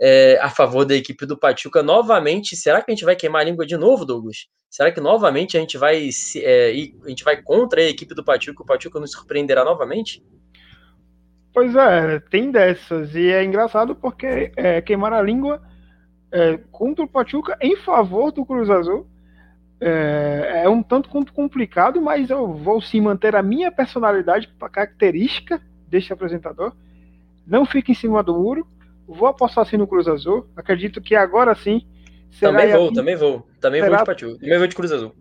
é, 0.01 0.39
a 0.41 0.49
favor 0.49 0.85
da 0.85 0.95
equipe 0.95 1.27
do 1.27 1.39
Pachuca 1.39 1.83
novamente. 1.83 2.57
Será 2.57 2.83
que 2.83 2.91
a 2.91 2.95
gente 2.95 3.05
vai 3.05 3.17
queimar 3.17 3.43
a 3.43 3.45
língua 3.45 3.67
de 3.67 3.77
novo, 3.77 4.05
Douglas? 4.05 4.47
Será 4.71 4.93
que 4.93 5.01
novamente 5.01 5.57
a 5.57 5.61
gente 5.61 5.79
vai 5.79 6.09
é, 6.37 6.73
a 7.05 7.09
gente 7.09 7.25
vai 7.25 7.41
contra 7.43 7.81
a 7.81 7.85
equipe 7.85 8.15
do 8.15 8.25
Pachuca? 8.25 8.63
O 8.63 8.67
Pachuca 8.67 9.01
nos 9.01 9.13
surpreenderá 9.13 9.65
novamente? 9.65 10.23
Pois 11.55 11.75
é, 11.75 12.21
tem 12.31 12.51
dessas. 12.51 13.15
E 13.15 13.33
é 13.33 13.43
engraçado 13.43 13.97
porque 13.97 14.53
é, 14.57 14.81
queimar 14.83 15.13
a 15.13 15.23
língua 15.23 15.63
é, 16.31 16.59
contra 16.71 17.05
o 17.05 17.09
Pachuca 17.09 17.57
em 17.61 17.77
favor 17.77 18.31
do 18.31 18.45
Cruz 18.45 18.69
Azul 18.69 19.07
é, 19.81 20.63
é, 20.65 20.69
um 20.69 20.83
tanto 20.83 21.09
quanto 21.09 21.33
complicado, 21.33 22.01
mas 22.01 22.31
eu 22.31 22.53
vou 22.53 22.81
sim 22.81 23.01
manter 23.01 23.37
a 23.37 23.43
minha 23.43 23.71
personalidade, 23.71 24.53
a 24.61 24.69
característica 24.69 25.61
deste 25.87 26.13
apresentador. 26.13 26.73
Não 27.47 27.65
fique 27.65 27.93
em 27.93 27.95
cima 27.95 28.23
do 28.23 28.35
muro. 28.35 28.67
Vou 29.07 29.27
apostar 29.27 29.65
sim 29.65 29.77
no 29.77 29.87
Cruz 29.87 30.07
Azul. 30.07 30.47
Acredito 30.57 31.01
que 31.01 31.15
agora 31.15 31.55
sim. 31.55 31.87
também 32.39 32.73
vou, 32.73 32.93
também 32.93 33.17
vou. 33.17 33.47
Também 33.61 33.81
será, 33.81 34.05
vou 34.05 34.15
de. 34.15 34.39
Também 34.39 34.59
vou 34.59 34.67
de 34.67 34.77
Cruz 34.77 34.93
Azul. 34.93 35.15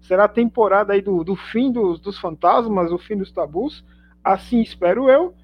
Será 0.00 0.24
a 0.24 0.28
temporada 0.28 0.94
aí 0.94 1.02
do, 1.02 1.22
do 1.22 1.36
fim 1.36 1.70
dos, 1.70 2.00
dos 2.00 2.18
fantasmas, 2.18 2.90
o 2.90 2.98
fim 2.98 3.16
dos 3.16 3.30
tabus. 3.30 3.84
Assim 4.24 4.60
espero 4.60 5.08
eu. 5.08 5.34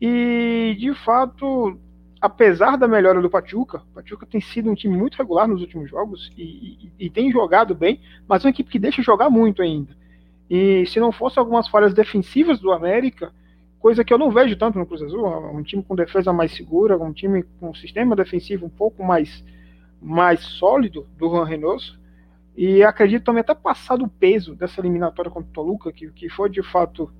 E, 0.00 0.76
de 0.78 0.92
fato, 0.94 1.78
apesar 2.24 2.78
da 2.78 2.88
melhora 2.88 3.20
do 3.20 3.28
Pachuca, 3.28 3.82
o 3.90 3.94
Pachuca 3.96 4.24
tem 4.24 4.40
sido 4.40 4.70
um 4.70 4.74
time 4.74 4.96
muito 4.96 5.18
regular 5.18 5.46
nos 5.46 5.60
últimos 5.60 5.90
jogos 5.90 6.32
e, 6.38 6.42
e, 6.42 6.92
e, 7.00 7.10
tem 7.10 7.30
jogado 7.30 7.74
bem, 7.74 8.00
mas 8.26 8.42
é 8.42 8.46
uma 8.46 8.50
equipe 8.50 8.70
que 8.70 8.78
deixa 8.78 9.02
jogar 9.02 9.28
muito 9.28 9.60
ainda. 9.60 9.94
E 10.48 10.86
se 10.86 10.98
não 10.98 11.12
fosse 11.12 11.38
algumas 11.38 11.68
falhas 11.68 11.92
defensivas 11.92 12.58
do 12.58 12.72
América, 12.72 13.30
coisa 13.78 14.02
que 14.02 14.10
eu 14.10 14.16
não 14.16 14.30
vejo 14.30 14.56
tanto 14.56 14.78
no 14.78 14.86
Cruz 14.86 15.02
Azul, 15.02 15.28
um 15.54 15.62
time 15.62 15.82
com 15.82 15.94
defesa 15.94 16.32
mais 16.32 16.56
segura, 16.56 16.96
um 16.96 17.12
time 17.12 17.42
com 17.60 17.68
um 17.68 17.74
sistema 17.74 18.16
defensivo 18.16 18.64
um 18.64 18.70
pouco 18.70 19.04
mais, 19.04 19.44
mais 20.00 20.40
sólido 20.40 21.06
do 21.18 21.28
Juan 21.28 21.44
Reynoso, 21.44 22.00
e 22.56 22.82
acredito 22.82 23.24
também 23.24 23.42
até 23.42 23.54
passar 23.54 23.96
do 23.96 24.08
peso 24.08 24.54
dessa 24.54 24.80
eliminatória 24.80 25.30
contra 25.30 25.50
o 25.50 25.52
Toluca, 25.52 25.92
que, 25.92 26.10
que 26.12 26.30
foi 26.30 26.48
de 26.48 26.62
fato 26.62 27.12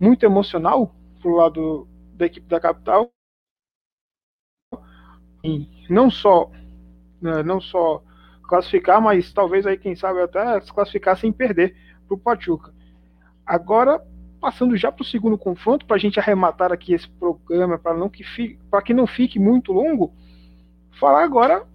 muito 0.00 0.24
emocional 0.24 0.94
pro 1.20 1.36
lado 1.36 1.86
da 2.14 2.24
equipe 2.24 2.48
da 2.48 2.58
capital, 2.58 3.12
não 5.88 6.10
só 6.10 6.50
né, 7.20 7.42
não 7.42 7.60
só 7.60 8.02
classificar, 8.46 9.00
mas 9.00 9.32
talvez 9.32 9.66
aí 9.66 9.76
quem 9.76 9.94
sabe 9.96 10.20
até 10.20 10.60
se 10.60 10.72
classificar 10.72 11.16
sem 11.16 11.32
perder 11.32 11.76
para 12.06 12.14
o 12.14 12.18
Pachuca. 12.18 12.72
Agora 13.44 14.00
passando 14.40 14.76
já 14.76 14.92
para 14.92 15.02
o 15.02 15.06
segundo 15.06 15.36
confronto 15.36 15.86
para 15.86 15.96
a 15.96 15.98
gente 15.98 16.20
arrematar 16.20 16.72
aqui 16.72 16.92
esse 16.92 17.08
programa 17.08 17.78
para 17.78 17.96
não 17.96 18.08
que 18.08 18.22
fique 18.22 18.58
para 18.70 18.82
que 18.82 18.94
não 18.94 19.06
fique 19.06 19.38
muito 19.38 19.72
longo, 19.72 20.14
falar 21.00 21.24
agora 21.24 21.66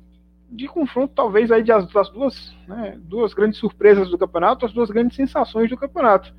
de 0.49 0.67
confronto 0.67 1.13
talvez 1.13 1.51
aí 1.51 1.63
das, 1.63 1.87
das 1.91 2.09
duas 2.09 2.55
né, 2.67 2.97
duas 3.01 3.33
grandes 3.33 3.59
surpresas 3.59 4.09
do 4.09 4.17
campeonato, 4.17 4.65
as 4.65 4.73
duas 4.73 4.89
grandes 4.89 5.15
sensações 5.15 5.69
do 5.69 5.77
campeonato. 5.77 6.33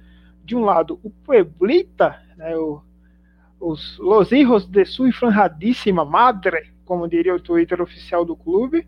De 0.45 0.57
um 0.57 0.64
lado 0.64 0.99
o 1.03 1.11
Pueblita, 1.11 2.20
né, 2.37 2.57
o, 2.57 2.83
os 3.61 3.97
Los 3.99 4.33
Hijos 4.33 4.66
de 4.66 4.85
su 4.85 5.07
enfranjadíssima 5.07 6.05
madre 6.05 6.72
como 6.85 7.09
diria 7.09 7.35
o 7.35 7.41
Twitter 7.41 7.80
oficial 7.80 8.24
do 8.24 8.37
clube, 8.37 8.87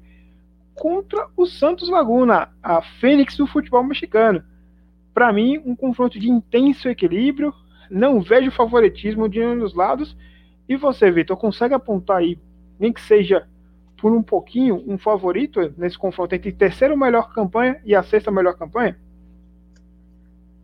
contra 0.74 1.28
o 1.36 1.46
Santos 1.46 1.88
Laguna, 1.88 2.48
a 2.62 2.82
Fênix 2.82 3.36
do 3.36 3.46
futebol 3.46 3.84
mexicano. 3.84 4.42
Para 5.12 5.32
mim, 5.32 5.62
um 5.64 5.76
confronto 5.76 6.18
de 6.18 6.28
intenso 6.28 6.88
equilíbrio, 6.88 7.54
não 7.88 8.20
vejo 8.20 8.50
favoritismo 8.50 9.28
de 9.28 9.38
nenhum 9.38 9.60
dos 9.60 9.74
lados. 9.74 10.16
E 10.68 10.76
você, 10.76 11.10
Vitor, 11.10 11.36
consegue 11.36 11.74
apontar 11.74 12.18
aí, 12.18 12.38
nem 12.78 12.92
que 12.92 13.00
seja 13.00 13.46
por 13.96 14.12
um 14.12 14.22
pouquinho, 14.22 14.82
um 14.86 14.98
favorito 14.98 15.72
nesse 15.76 15.96
confronto 15.96 16.34
entre 16.34 16.52
terceira 16.52 16.96
melhor 16.96 17.32
campanha 17.32 17.80
e 17.84 17.94
a 17.94 18.02
sexta 18.02 18.30
melhor 18.30 18.54
campanha? 18.54 18.98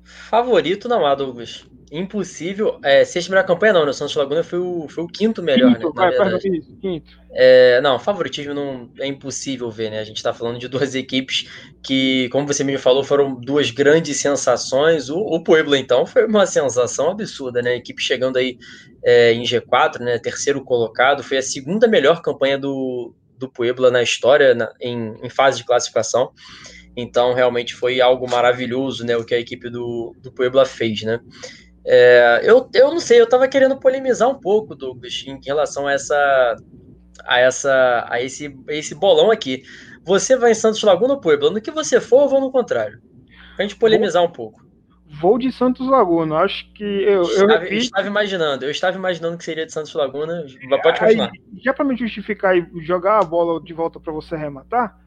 Favorito 0.03 0.89
não 0.89 1.07
há, 1.07 1.15
Douglas 1.15 1.70
impossível. 1.91 2.79
É, 2.85 3.05
sexta 3.05 3.31
melhor 3.31 3.45
campanha 3.45 3.73
não, 3.73 3.85
né? 3.85 3.91
O 3.91 3.95
Santos 3.95 4.15
Laguna 4.15 4.45
foi 4.45 4.59
o, 4.59 4.87
foi 4.89 5.03
o 5.03 5.09
quinto 5.09 5.43
melhor, 5.43 5.75
quinto, 5.75 5.93
né? 5.95 6.05
Na 6.05 6.11
verdade. 6.11 6.63
quinto. 6.81 7.11
É, 7.33 7.81
não, 7.81 7.99
favoritismo 7.99 8.55
não 8.55 8.89
é 8.99 9.07
impossível 9.07 9.71
ver, 9.71 9.91
né? 9.91 9.99
A 9.99 10.05
gente 10.05 10.19
está 10.19 10.33
falando 10.33 10.59
de 10.59 10.69
duas 10.69 10.95
equipes 10.95 11.49
que, 11.83 12.29
como 12.31 12.47
você 12.47 12.63
me 12.63 12.79
falou, 12.79 13.03
foram 13.03 13.35
duas 13.35 13.71
grandes 13.71 14.19
sensações. 14.19 15.11
O, 15.11 15.19
o 15.19 15.43
Puebla, 15.43 15.77
então, 15.79 16.07
foi 16.07 16.27
uma 16.27 16.47
sensação 16.47 17.11
absurda, 17.11 17.61
né? 17.61 17.71
A 17.71 17.77
equipe 17.77 18.01
chegando 18.01 18.37
aí 18.37 18.57
é, 19.05 19.33
em 19.33 19.43
G4, 19.43 19.99
né? 20.01 20.19
Terceiro 20.19 20.63
colocado, 20.63 21.25
foi 21.25 21.39
a 21.39 21.43
segunda 21.43 21.89
melhor 21.89 22.23
campanha 22.23 22.57
do, 22.57 23.13
do 23.37 23.49
Puebla 23.49 23.91
na 23.91 24.03
história, 24.03 24.55
na, 24.55 24.73
em, 24.81 25.17
em 25.25 25.29
fase 25.29 25.59
de 25.59 25.65
classificação. 25.65 26.31
Então, 26.97 27.33
realmente 27.35 27.75
foi 27.75 28.01
algo 28.01 28.29
maravilhoso, 28.29 29.05
né? 29.05 29.17
O 29.17 29.25
que 29.25 29.35
a 29.35 29.41
equipe 29.41 29.71
do, 29.71 30.15
do 30.21 30.31
Puebla 30.31 30.67
fez, 30.67 31.03
né? 31.03 31.21
É, 31.87 32.41
eu, 32.45 32.69
eu 32.75 32.91
não 32.91 33.01
sei, 33.01 33.21
eu 33.21 33.29
tava 33.29 33.49
querendo 33.49 33.79
polemizar 33.79 34.29
um 34.29 34.39
pouco, 34.39 34.75
Douglas, 34.75 35.25
em 35.27 35.41
relação 35.45 35.87
a 35.87 35.93
essa 35.93 36.57
a 37.25 37.39
essa 37.39 38.07
a 38.09 38.21
esse, 38.21 38.55
esse 38.69 38.95
bolão 38.95 39.31
aqui. 39.31 39.63
Você 40.05 40.37
vai 40.37 40.53
em 40.53 40.55
Santos 40.55 40.83
Laguna 40.83 41.15
ou 41.15 41.21
Puebla? 41.21 41.51
No 41.51 41.61
que 41.61 41.71
você 41.71 42.01
for, 42.01 42.23
eu 42.23 42.29
vou 42.29 42.41
no 42.41 42.51
contrário. 42.51 43.01
Pra 43.57 43.65
gente 43.65 43.77
polemizar 43.77 44.23
vou, 44.23 44.31
um 44.31 44.33
pouco. 44.33 44.63
Vou 45.21 45.39
de 45.39 45.53
Santos 45.53 45.87
Laguna, 45.87 46.37
acho 46.39 46.71
que 46.73 46.85
eu, 46.85 47.23
estava, 47.23 47.53
eu, 47.53 47.73
eu 47.73 47.79
estava 47.79 48.07
imaginando, 48.07 48.65
eu 48.65 48.71
estava 48.71 48.97
imaginando 48.97 49.37
que 49.37 49.45
seria 49.45 49.67
de 49.67 49.73
Santos 49.73 49.95
Laguna. 49.95 50.45
Pode 50.83 51.01
continuar. 51.01 51.31
Aí, 51.31 51.61
já 51.63 51.75
para 51.75 51.85
me 51.85 51.97
justificar 51.97 52.57
e 52.57 52.67
jogar 52.83 53.19
a 53.19 53.25
bola 53.25 53.61
de 53.63 53.73
volta 53.73 54.01
para 54.01 54.13
você 54.13 54.35
arrematar, 54.35 54.99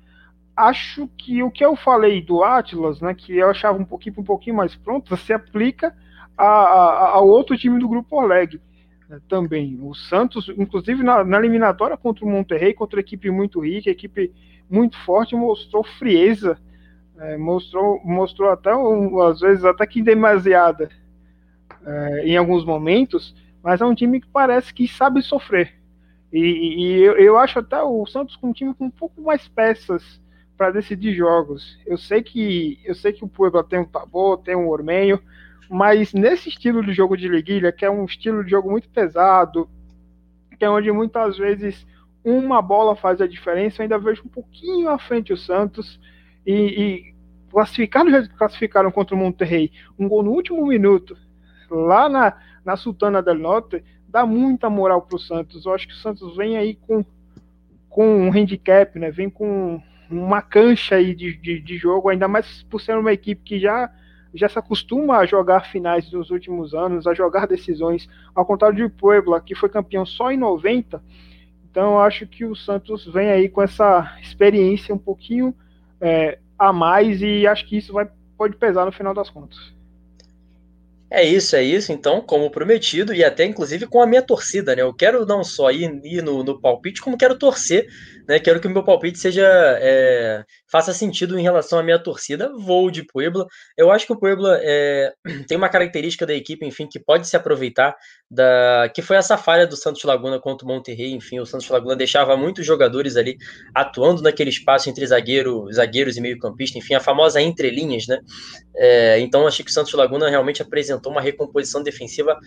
acho 0.56 1.08
que 1.18 1.42
o 1.42 1.50
que 1.50 1.66
eu 1.66 1.76
falei 1.76 2.22
do 2.22 2.44
Atlas, 2.44 3.02
né, 3.02 3.14
que 3.14 3.36
eu 3.36 3.50
achava 3.50 3.78
um 3.78 3.86
pouquinho 3.86 4.16
um 4.20 4.24
pouquinho 4.24 4.56
mais 4.56 4.76
pronto, 4.76 5.16
se 5.18 5.34
aplica 5.34 5.96
a, 6.38 6.46
a, 6.46 7.10
ao 7.16 7.28
outro 7.28 7.58
time 7.58 7.80
do 7.80 7.88
Grupo 7.88 8.18
Oleg 8.18 8.60
né, 9.08 9.20
também. 9.28 9.78
O 9.82 9.94
Santos, 9.94 10.50
inclusive 10.58 11.04
na, 11.04 11.24
na, 11.24 11.38
eliminatória 11.38 11.98
contra 11.98 12.26
o 12.26 12.30
Monterrey, 12.30 12.74
contra 12.74 12.98
uma 12.98 13.02
equipe 13.02 13.30
muito 13.30 13.60
rica, 13.60 13.90
equipe 13.90 14.32
muito 14.70 14.98
forte, 15.04 15.36
mostrou 15.36 15.84
frieza, 15.84 16.58
é, 17.20 17.38
mostrou, 17.38 18.02
mostrou 18.04 18.50
até, 18.50 18.72
às 19.30 19.40
vezes, 19.40 19.64
até 19.64 19.86
que 19.86 20.02
demasiada 20.02 20.90
é, 21.86 22.28
em 22.28 22.38
alguns 22.38 22.66
momentos, 22.66 23.36
mas 23.62 23.82
é 23.82 23.86
um 23.86 23.96
time 23.96 24.20
que 24.20 24.28
parece 24.28 24.74
que 24.74 24.88
sabe 24.88 25.22
sofrer. 25.22 25.74
E, 26.32 26.40
e 26.40 27.02
eu, 27.02 27.14
eu, 27.18 27.38
acho 27.38 27.60
até 27.60 27.82
o 27.82 28.06
Santos 28.08 28.36
com 28.36 28.50
um 28.50 28.54
time 28.54 28.74
com 28.74 28.86
um 28.86 28.92
pouco 28.92 29.22
mais 29.22 29.48
peças 29.48 30.20
para 30.58 30.72
decidir 30.72 31.14
jogos. 31.14 31.80
Eu 31.86 31.98
sei 31.98 32.24
que 32.24 32.80
eu 32.84 32.96
sei 32.96 33.14
que 33.14 33.24
o 33.24 33.28
Puebla 33.28 33.64
tem 33.64 33.80
um 33.80 33.86
Tabô, 33.86 34.36
tem 34.38 34.56
um 34.56 34.68
Ormenho, 34.68 35.22
mas 35.74 36.14
nesse 36.14 36.50
estilo 36.50 36.86
de 36.86 36.94
jogo 36.94 37.18
de 37.18 37.28
liguilha, 37.28 37.72
que 37.72 37.84
é 37.84 37.90
um 37.90 38.06
estilo 38.06 38.44
de 38.44 38.52
jogo 38.52 38.70
muito 38.70 38.88
pesado, 38.90 39.68
que 40.56 40.64
é 40.64 40.70
onde 40.70 40.92
muitas 40.92 41.36
vezes 41.36 41.84
uma 42.24 42.62
bola 42.62 42.96
faz 42.96 43.20
a 43.20 43.26
diferença, 43.26 43.82
eu 43.82 43.84
ainda 43.86 43.98
vejo 43.98 44.22
um 44.24 44.30
pouquinho 44.30 44.88
à 44.88 45.00
frente 45.00 45.34
o 45.34 45.38
Santos 45.38 46.00
e, 46.46 46.54
e 46.54 47.16
classificaram, 47.50 48.12
já 48.12 48.28
classificaram 48.28 48.92
contra 48.92 49.16
o 49.16 49.18
Monterrey, 49.18 49.72
um 49.98 50.08
gol 50.08 50.22
no 50.22 50.30
último 50.30 50.64
minuto, 50.68 51.18
lá 51.72 52.08
na, 52.08 52.38
na 52.64 52.76
Sultana 52.76 53.24
del 53.24 53.40
Norte, 53.40 53.84
dá 54.08 54.28
muita 54.28 54.70
moral 54.70 55.02
para 55.02 55.16
o 55.16 55.20
Santos. 55.20 55.66
Eu 55.66 55.74
acho 55.74 55.88
que 55.88 55.94
o 55.96 55.98
Santos 55.98 56.38
vem 56.38 56.56
aí 56.56 56.76
com, 56.76 57.04
com 57.90 58.28
um 58.28 58.32
handicap, 58.32 59.00
né? 59.00 59.10
Vem 59.10 59.28
com 59.28 59.82
uma 60.08 60.44
cancha 60.44 60.98
aí 60.98 61.16
de, 61.16 61.36
de, 61.36 61.60
de 61.60 61.78
jogo, 61.78 62.10
ainda 62.10 62.28
mais 62.28 62.62
por 62.62 62.80
ser 62.80 62.96
uma 62.96 63.12
equipe 63.12 63.42
que 63.42 63.60
já 63.60 63.92
já 64.34 64.50
se 64.50 64.58
acostuma 64.58 65.18
a 65.18 65.26
jogar 65.26 65.72
finais 65.72 66.10
dos 66.10 66.30
últimos 66.32 66.74
anos, 66.74 67.06
a 67.06 67.14
jogar 67.14 67.48
decisões, 67.48 68.08
ao 68.34 68.46
contrário 68.46 68.76
de 68.76 68.90
Puebla, 68.90 69.42
que 69.42 69.56
foi 69.56 69.70
campeão 69.70 70.06
só 70.06 70.32
em 70.32 70.38
90. 70.38 71.02
Então, 71.70 72.00
acho 72.00 72.28
que 72.28 72.46
o 72.46 72.56
Santos 72.56 73.06
vem 73.06 73.30
aí 73.30 73.50
com 73.50 73.62
essa 73.62 74.16
experiência 74.22 74.94
um 74.94 74.98
pouquinho 74.98 75.56
é, 76.00 76.38
a 76.58 76.72
mais 76.72 77.22
e 77.22 77.48
acho 77.48 77.68
que 77.68 77.78
isso 77.78 77.94
vai, 77.94 78.08
pode 78.38 78.56
pesar 78.58 78.86
no 78.86 78.92
final 78.92 79.14
das 79.14 79.30
contas. 79.30 79.74
É 81.10 81.24
isso, 81.24 81.56
é 81.56 81.62
isso. 81.62 81.92
Então, 81.92 82.22
como 82.22 82.50
prometido, 82.50 83.14
e 83.14 83.24
até 83.24 83.46
inclusive 83.46 83.86
com 83.86 84.02
a 84.02 84.08
minha 84.08 84.22
torcida, 84.24 84.76
né? 84.76 84.82
Eu 84.82 84.92
quero 84.92 85.28
não 85.28 85.44
só 85.44 85.70
ir, 85.70 86.02
ir 86.04 86.24
no, 86.24 86.44
no 86.44 86.60
palpite, 86.60 87.02
como 87.02 87.18
quero 87.18 87.38
torcer 87.38 87.88
né? 88.28 88.40
Quero 88.40 88.60
que 88.60 88.68
o 88.68 88.70
meu 88.70 88.84
palpite 88.84 89.20
seja 89.20 89.46
é, 89.46 90.44
faça 90.72 90.94
sentido 90.94 91.38
em 91.38 91.44
relação 91.44 91.80
à 91.80 91.84
minha 91.84 92.00
torcida. 92.00 92.52
Vou 92.58 92.90
de 92.90 93.06
Puebla. 93.06 93.46
Eu 93.78 93.92
acho 93.92 94.06
que 94.06 94.14
o 94.14 94.20
Puebla 94.20 94.60
é, 94.62 95.14
tem 95.48 95.58
uma 95.58 95.70
característica 95.70 96.26
da 96.26 96.34
equipe, 96.34 96.66
enfim, 96.66 96.88
que 96.88 97.00
pode 97.00 97.28
se 97.28 97.36
aproveitar 97.36 97.96
da 98.30 98.90
que 98.94 99.02
foi 99.02 99.18
essa 99.18 99.38
falha 99.38 99.68
do 99.68 99.76
Santos 99.76 100.04
Laguna 100.04 100.40
contra 100.40 100.66
o 100.66 100.70
Monterrey. 100.70 101.14
Enfim, 101.14 101.40
o 101.40 101.46
Santos 101.46 101.68
Laguna 101.70 101.96
deixava 101.96 102.36
muitos 102.38 102.66
jogadores 102.66 103.16
ali 103.16 103.38
atuando 103.76 104.22
naquele 104.22 104.50
espaço 104.50 104.90
entre 104.90 105.06
zagueiro, 105.06 105.68
zagueiros 105.72 106.18
e 106.18 106.22
meio-campista. 106.22 106.78
Enfim, 106.78 106.96
a 106.96 107.00
famosa 107.00 107.42
entrelinhas, 107.42 108.08
né? 108.08 108.20
É, 108.76 109.20
então, 109.20 109.46
achei 109.46 109.64
que 109.64 109.72
o 109.72 109.74
Santos 109.74 109.94
Laguna 109.94 110.30
realmente 110.30 110.62
apresentou 110.62 111.12
uma 111.12 111.22
recomposição 111.22 111.84
defensiva 111.84 112.38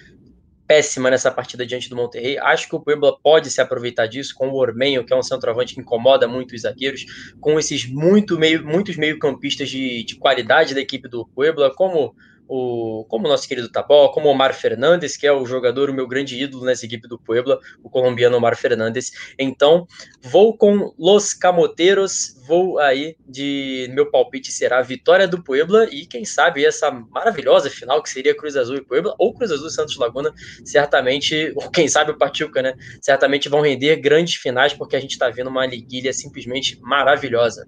péssima 0.67 1.11
nessa 1.11 1.31
partida 1.31 1.65
diante 1.65 1.89
do 1.89 1.97
Monterrey. 1.97 2.39
Acho 2.39 2.69
que 2.69 2.77
o 2.77 2.81
Puebla 2.81 3.17
pode 3.23 3.51
se 3.51 3.61
aproveitar 3.61 4.07
disso 4.07 4.35
com 4.35 4.49
o 4.49 4.57
Ormenho, 4.57 5.05
que 5.05 5.13
é 5.13 5.17
um 5.17 5.23
centroavante 5.23 5.75
que 5.75 5.81
incomoda 5.81 6.27
muito 6.27 6.55
os 6.55 6.63
zagueiros, 6.63 7.05
com 7.41 7.59
esses 7.59 7.87
muito 7.87 8.39
meio, 8.39 8.65
muitos 8.65 8.97
meio-campistas 8.97 9.69
de, 9.69 10.03
de 10.05 10.17
qualidade 10.17 10.75
da 10.75 10.81
equipe 10.81 11.09
do 11.09 11.27
Puebla, 11.27 11.73
como 11.75 12.15
o, 12.49 13.05
como 13.09 13.27
o 13.27 13.29
nosso 13.29 13.49
querido 13.49 13.69
Tabó, 13.69 14.09
como 14.09 14.29
o 14.29 14.31
Omar 14.31 14.55
Fernandes, 14.55 15.17
que 15.17 15.27
é 15.27 15.33
o 15.33 15.45
jogador, 15.45 15.91
o 15.91 15.95
meu 15.95 16.07
grande 16.07 16.41
ídolo 16.41 16.65
nessa 16.65 16.87
equipe 16.87 17.09
do 17.09 17.19
Puebla, 17.19 17.59
o 17.83 17.91
colombiano 17.91 18.37
Omar 18.37 18.57
Fernandes. 18.57 19.13
Então, 19.39 19.87
vou 20.23 20.57
com 20.57 20.95
Los 20.99 21.35
Camoteiros, 21.35 22.37
vou 22.47 22.79
aí 22.79 23.17
de. 23.27 23.91
Meu 23.93 24.11
palpite 24.11 24.53
será 24.53 24.79
a 24.79 24.83
vitória 24.83 25.27
do 25.27 25.43
Puebla 25.43 25.89
e, 25.91 26.07
quem 26.07 26.25
sabe, 26.25 26.65
essa 26.65 26.91
maravilhosa 26.91 27.69
final 27.69 28.03
que 28.03 28.11
seria 28.11 28.37
Cruz 28.37 28.57
Azul 28.57 28.77
e 28.77 28.85
Puebla, 28.85 29.15
ou 29.19 29.35
Cruz 29.35 29.51
Azul 29.51 29.69
e 29.69 29.73
Santos 29.73 29.97
Laguna, 29.97 30.33
certamente, 30.65 31.53
ou 31.57 31.71
quem 31.71 31.89
sabe 31.89 32.13
o 32.13 32.19
Pachuca, 32.19 32.63
né? 32.63 32.75
Certamente 33.01 33.49
vão 33.49 33.61
render 33.61 33.97
grandes 33.97 34.37
finais, 34.37 34.73
porque 34.73 34.97
a 34.97 35.01
gente 35.01 35.13
está 35.13 35.29
vendo 35.31 35.51
uma 35.51 35.67
liguilha 35.67 36.13
simplesmente 36.13 36.79
maravilhosa. 36.81 37.67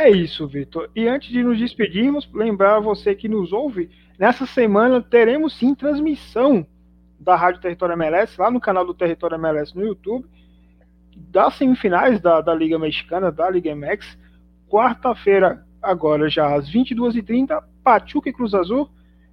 É 0.00 0.08
isso, 0.08 0.48
Vitor. 0.48 0.88
E 0.96 1.06
antes 1.06 1.28
de 1.28 1.42
nos 1.42 1.58
despedirmos, 1.58 2.26
lembrar 2.32 2.80
você 2.80 3.14
que 3.14 3.28
nos 3.28 3.52
ouve, 3.52 3.90
nessa 4.18 4.46
semana 4.46 5.02
teremos 5.02 5.52
sim 5.52 5.74
transmissão 5.74 6.66
da 7.18 7.36
Rádio 7.36 7.60
Território 7.60 7.92
MLS, 7.92 8.40
lá 8.40 8.50
no 8.50 8.58
canal 8.58 8.82
do 8.82 8.94
Território 8.94 9.34
MLS 9.34 9.76
no 9.76 9.84
YouTube, 9.84 10.26
das 11.14 11.52
semifinais 11.52 12.18
da, 12.18 12.40
da 12.40 12.54
Liga 12.54 12.78
Mexicana, 12.78 13.30
da 13.30 13.50
Liga 13.50 13.76
MX. 13.76 14.16
Quarta-feira, 14.70 15.66
agora 15.82 16.30
já 16.30 16.54
às 16.54 16.72
22h30, 16.72 17.62
Pachuca 17.84 18.30
e 18.30 18.32
Cruz 18.32 18.54
Azul. 18.54 18.88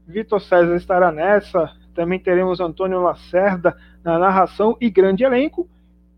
Vitor 0.05 0.41
César 0.41 0.75
estará 0.75 1.13
nessa. 1.13 1.71
Também 1.95 2.19
teremos 2.19 2.59
Antônio 2.59 3.01
Lacerda 3.01 3.73
na 4.03 4.19
narração 4.19 4.75
e 4.81 4.89
grande 4.89 5.23
elenco. 5.23 5.65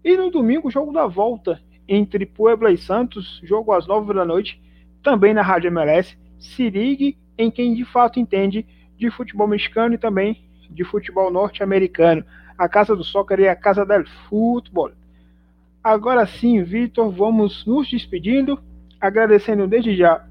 E 0.03 0.17
no 0.17 0.31
domingo, 0.31 0.71
jogo 0.71 0.91
da 0.91 1.05
volta 1.05 1.61
entre 1.89 2.25
Puebla 2.25 2.71
e 2.71 2.77
Santos, 2.77 3.41
jogo 3.43 3.73
às 3.73 3.87
9 3.87 4.13
da 4.13 4.23
noite, 4.23 4.61
também 5.01 5.33
na 5.33 5.41
Rádio 5.41 5.69
MLS. 5.69 6.15
Se 6.37 6.69
ligue 6.69 7.17
em 7.35 7.49
quem 7.49 7.73
de 7.73 7.83
fato 7.83 8.19
entende 8.19 8.65
de 8.95 9.09
futebol 9.09 9.47
mexicano 9.47 9.95
e 9.95 9.97
também 9.97 10.43
de 10.69 10.83
futebol 10.83 11.31
norte-americano. 11.31 12.23
A 12.57 12.69
Casa 12.69 12.95
do 12.95 13.03
Soccer 13.03 13.39
é 13.39 13.49
a 13.49 13.55
Casa 13.55 13.85
del 13.85 14.05
Futebol. 14.29 14.91
Agora 15.83 16.27
sim, 16.27 16.61
Vitor, 16.61 17.09
vamos 17.09 17.65
nos 17.65 17.89
despedindo, 17.89 18.61
agradecendo 19.01 19.65
desde 19.65 19.95
já 19.95 20.27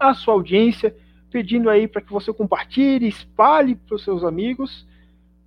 a 0.00 0.14
sua 0.14 0.34
audiência, 0.34 0.96
pedindo 1.30 1.70
aí 1.70 1.86
para 1.86 2.02
que 2.02 2.12
você 2.12 2.32
compartilhe, 2.32 3.06
espalhe 3.06 3.76
para 3.76 3.94
os 3.94 4.02
seus 4.02 4.24
amigos, 4.24 4.86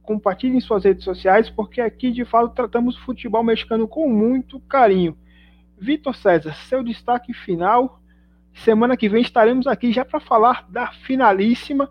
compartilhe 0.03 0.55
em 0.55 0.61
suas 0.61 0.83
redes 0.83 1.03
sociais, 1.03 1.49
porque 1.49 1.81
aqui 1.81 2.11
de 2.11 2.23
fato 2.23 2.53
tratamos 2.53 2.95
futebol 2.97 3.43
mexicano 3.43 3.88
com 3.88 4.07
muito 4.07 4.59
carinho. 4.61 5.17
Vitor 5.80 6.15
César, 6.15 6.53
seu 6.53 6.84
destaque 6.84 7.34
final. 7.34 8.01
Semana 8.53 8.95
que 8.95 9.09
vem 9.09 9.21
estaremos 9.21 9.67
aqui 9.67 9.91
já 9.91 10.05
para 10.05 10.19
falar 10.19 10.65
da 10.69 10.88
finalíssima 10.88 11.89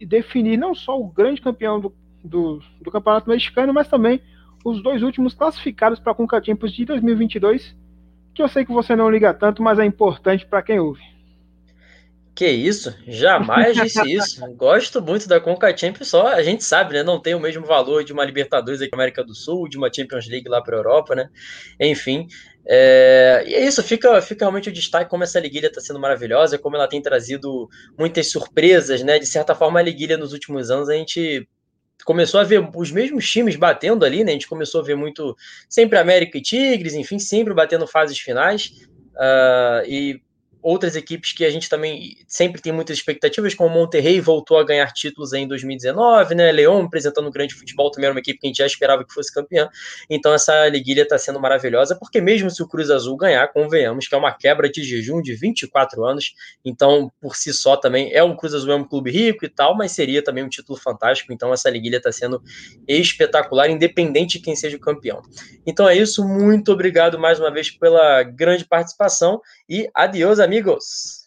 e 0.00 0.06
definir 0.06 0.56
não 0.56 0.74
só 0.74 0.98
o 0.98 1.06
grande 1.06 1.40
campeão 1.40 1.78
do, 1.78 1.94
do, 2.24 2.60
do 2.80 2.90
Campeonato 2.90 3.28
Mexicano, 3.28 3.72
mas 3.72 3.88
também 3.88 4.20
os 4.64 4.82
dois 4.82 5.02
últimos 5.02 5.34
classificados 5.34 5.98
para 5.98 6.12
a 6.12 6.14
Conca 6.14 6.42
Champions 6.42 6.72
de 6.72 6.84
2022, 6.84 7.76
que 8.34 8.42
eu 8.42 8.48
sei 8.48 8.64
que 8.64 8.72
você 8.72 8.96
não 8.96 9.10
liga 9.10 9.34
tanto, 9.34 9.62
mas 9.62 9.78
é 9.78 9.84
importante 9.84 10.46
para 10.46 10.62
quem 10.62 10.80
ouve. 10.80 11.02
Que 12.34 12.48
isso? 12.48 12.94
Jamais 13.06 13.76
disse 13.76 14.00
isso. 14.10 14.54
Gosto 14.54 15.02
muito 15.02 15.28
da 15.28 15.38
Conca 15.38 15.76
Champions, 15.76 16.08
só 16.08 16.28
a 16.28 16.42
gente 16.42 16.64
sabe, 16.64 16.94
né? 16.94 17.02
Não 17.02 17.20
tem 17.20 17.34
o 17.34 17.40
mesmo 17.40 17.66
valor 17.66 18.02
de 18.04 18.12
uma 18.12 18.24
Libertadores 18.24 18.80
aqui 18.80 18.90
na 18.92 18.96
América 18.96 19.22
do 19.22 19.34
Sul, 19.34 19.68
de 19.68 19.76
uma 19.76 19.92
Champions 19.92 20.26
League 20.28 20.48
lá 20.48 20.62
para 20.62 20.76
a 20.76 20.78
Europa, 20.78 21.14
né? 21.14 21.28
Enfim, 21.78 22.26
é, 22.66 23.44
e 23.46 23.54
é 23.54 23.64
isso, 23.64 23.82
fica, 23.82 24.20
fica 24.22 24.44
realmente 24.44 24.68
o 24.68 24.72
destaque 24.72 25.10
como 25.10 25.24
essa 25.24 25.40
liguilha 25.40 25.66
está 25.66 25.80
sendo 25.80 25.98
maravilhosa, 25.98 26.58
como 26.58 26.76
ela 26.76 26.88
tem 26.88 27.02
trazido 27.02 27.68
muitas 27.98 28.30
surpresas, 28.30 29.02
né? 29.02 29.18
De 29.18 29.26
certa 29.26 29.54
forma, 29.54 29.80
a 29.80 29.82
liguilha 29.82 30.16
nos 30.16 30.32
últimos 30.32 30.70
anos 30.70 30.88
a 30.88 30.94
gente 30.94 31.48
começou 32.04 32.40
a 32.40 32.44
ver 32.44 32.68
os 32.74 32.90
mesmos 32.90 33.28
times 33.28 33.56
batendo 33.56 34.04
ali, 34.04 34.24
né? 34.24 34.30
A 34.30 34.34
gente 34.34 34.48
começou 34.48 34.80
a 34.80 34.84
ver 34.84 34.96
muito 34.96 35.36
sempre 35.68 35.98
América 35.98 36.38
e 36.38 36.42
Tigres, 36.42 36.94
enfim, 36.94 37.18
sempre 37.18 37.52
batendo 37.52 37.86
fases 37.86 38.18
finais. 38.18 38.72
Uh, 39.14 39.86
e 39.86 40.22
outras 40.62 40.94
equipes 40.94 41.32
que 41.32 41.44
a 41.44 41.50
gente 41.50 41.68
também 41.68 42.16
sempre 42.26 42.62
tem 42.62 42.72
muitas 42.72 42.96
expectativas, 42.96 43.54
como 43.54 43.68
o 43.68 43.72
Monterrey 43.72 44.20
voltou 44.20 44.58
a 44.58 44.64
ganhar 44.64 44.90
títulos 44.92 45.32
em 45.32 45.46
2019, 45.46 46.34
né? 46.36 46.52
Leão 46.52 46.80
apresentando 46.82 47.28
um 47.28 47.30
grande 47.32 47.54
futebol, 47.54 47.90
também 47.90 48.06
era 48.06 48.14
uma 48.14 48.20
equipe 48.20 48.38
que 48.38 48.46
a 48.46 48.48
gente 48.48 48.58
já 48.58 48.66
esperava 48.66 49.04
que 49.04 49.12
fosse 49.12 49.34
campeã. 49.34 49.68
Então 50.08 50.32
essa 50.32 50.68
liguilha 50.68 51.02
está 51.02 51.18
sendo 51.18 51.40
maravilhosa, 51.40 51.96
porque 51.96 52.20
mesmo 52.20 52.48
se 52.48 52.62
o 52.62 52.68
Cruz 52.68 52.90
Azul 52.90 53.16
ganhar, 53.16 53.48
convenhamos 53.48 54.06
que 54.06 54.14
é 54.14 54.18
uma 54.18 54.32
quebra 54.32 54.70
de 54.70 54.84
jejum 54.84 55.20
de 55.20 55.34
24 55.34 56.04
anos, 56.04 56.32
então 56.64 57.10
por 57.20 57.34
si 57.34 57.52
só 57.52 57.76
também 57.76 58.12
é 58.12 58.22
um 58.22 58.36
Cruz 58.36 58.54
Azul 58.54 58.72
é 58.72 58.76
um 58.76 58.84
clube 58.84 59.10
rico 59.10 59.44
e 59.44 59.48
tal, 59.48 59.76
mas 59.76 59.92
seria 59.92 60.22
também 60.22 60.44
um 60.44 60.48
título 60.48 60.78
fantástico. 60.78 61.32
Então 61.32 61.52
essa 61.52 61.68
liguilha 61.68 61.96
está 61.96 62.12
sendo 62.12 62.40
espetacular, 62.86 63.68
independente 63.68 64.38
de 64.38 64.44
quem 64.44 64.54
seja 64.54 64.76
o 64.76 64.80
campeão. 64.80 65.22
Então 65.66 65.88
é 65.88 65.96
isso, 65.96 66.26
muito 66.26 66.70
obrigado 66.72 67.18
mais 67.18 67.40
uma 67.40 67.50
vez 67.50 67.70
pela 67.70 68.22
grande 68.22 68.64
participação 68.64 69.40
e 69.68 69.88
adiós, 69.94 70.38
amigos 70.38 70.51
amigos. 70.52 71.21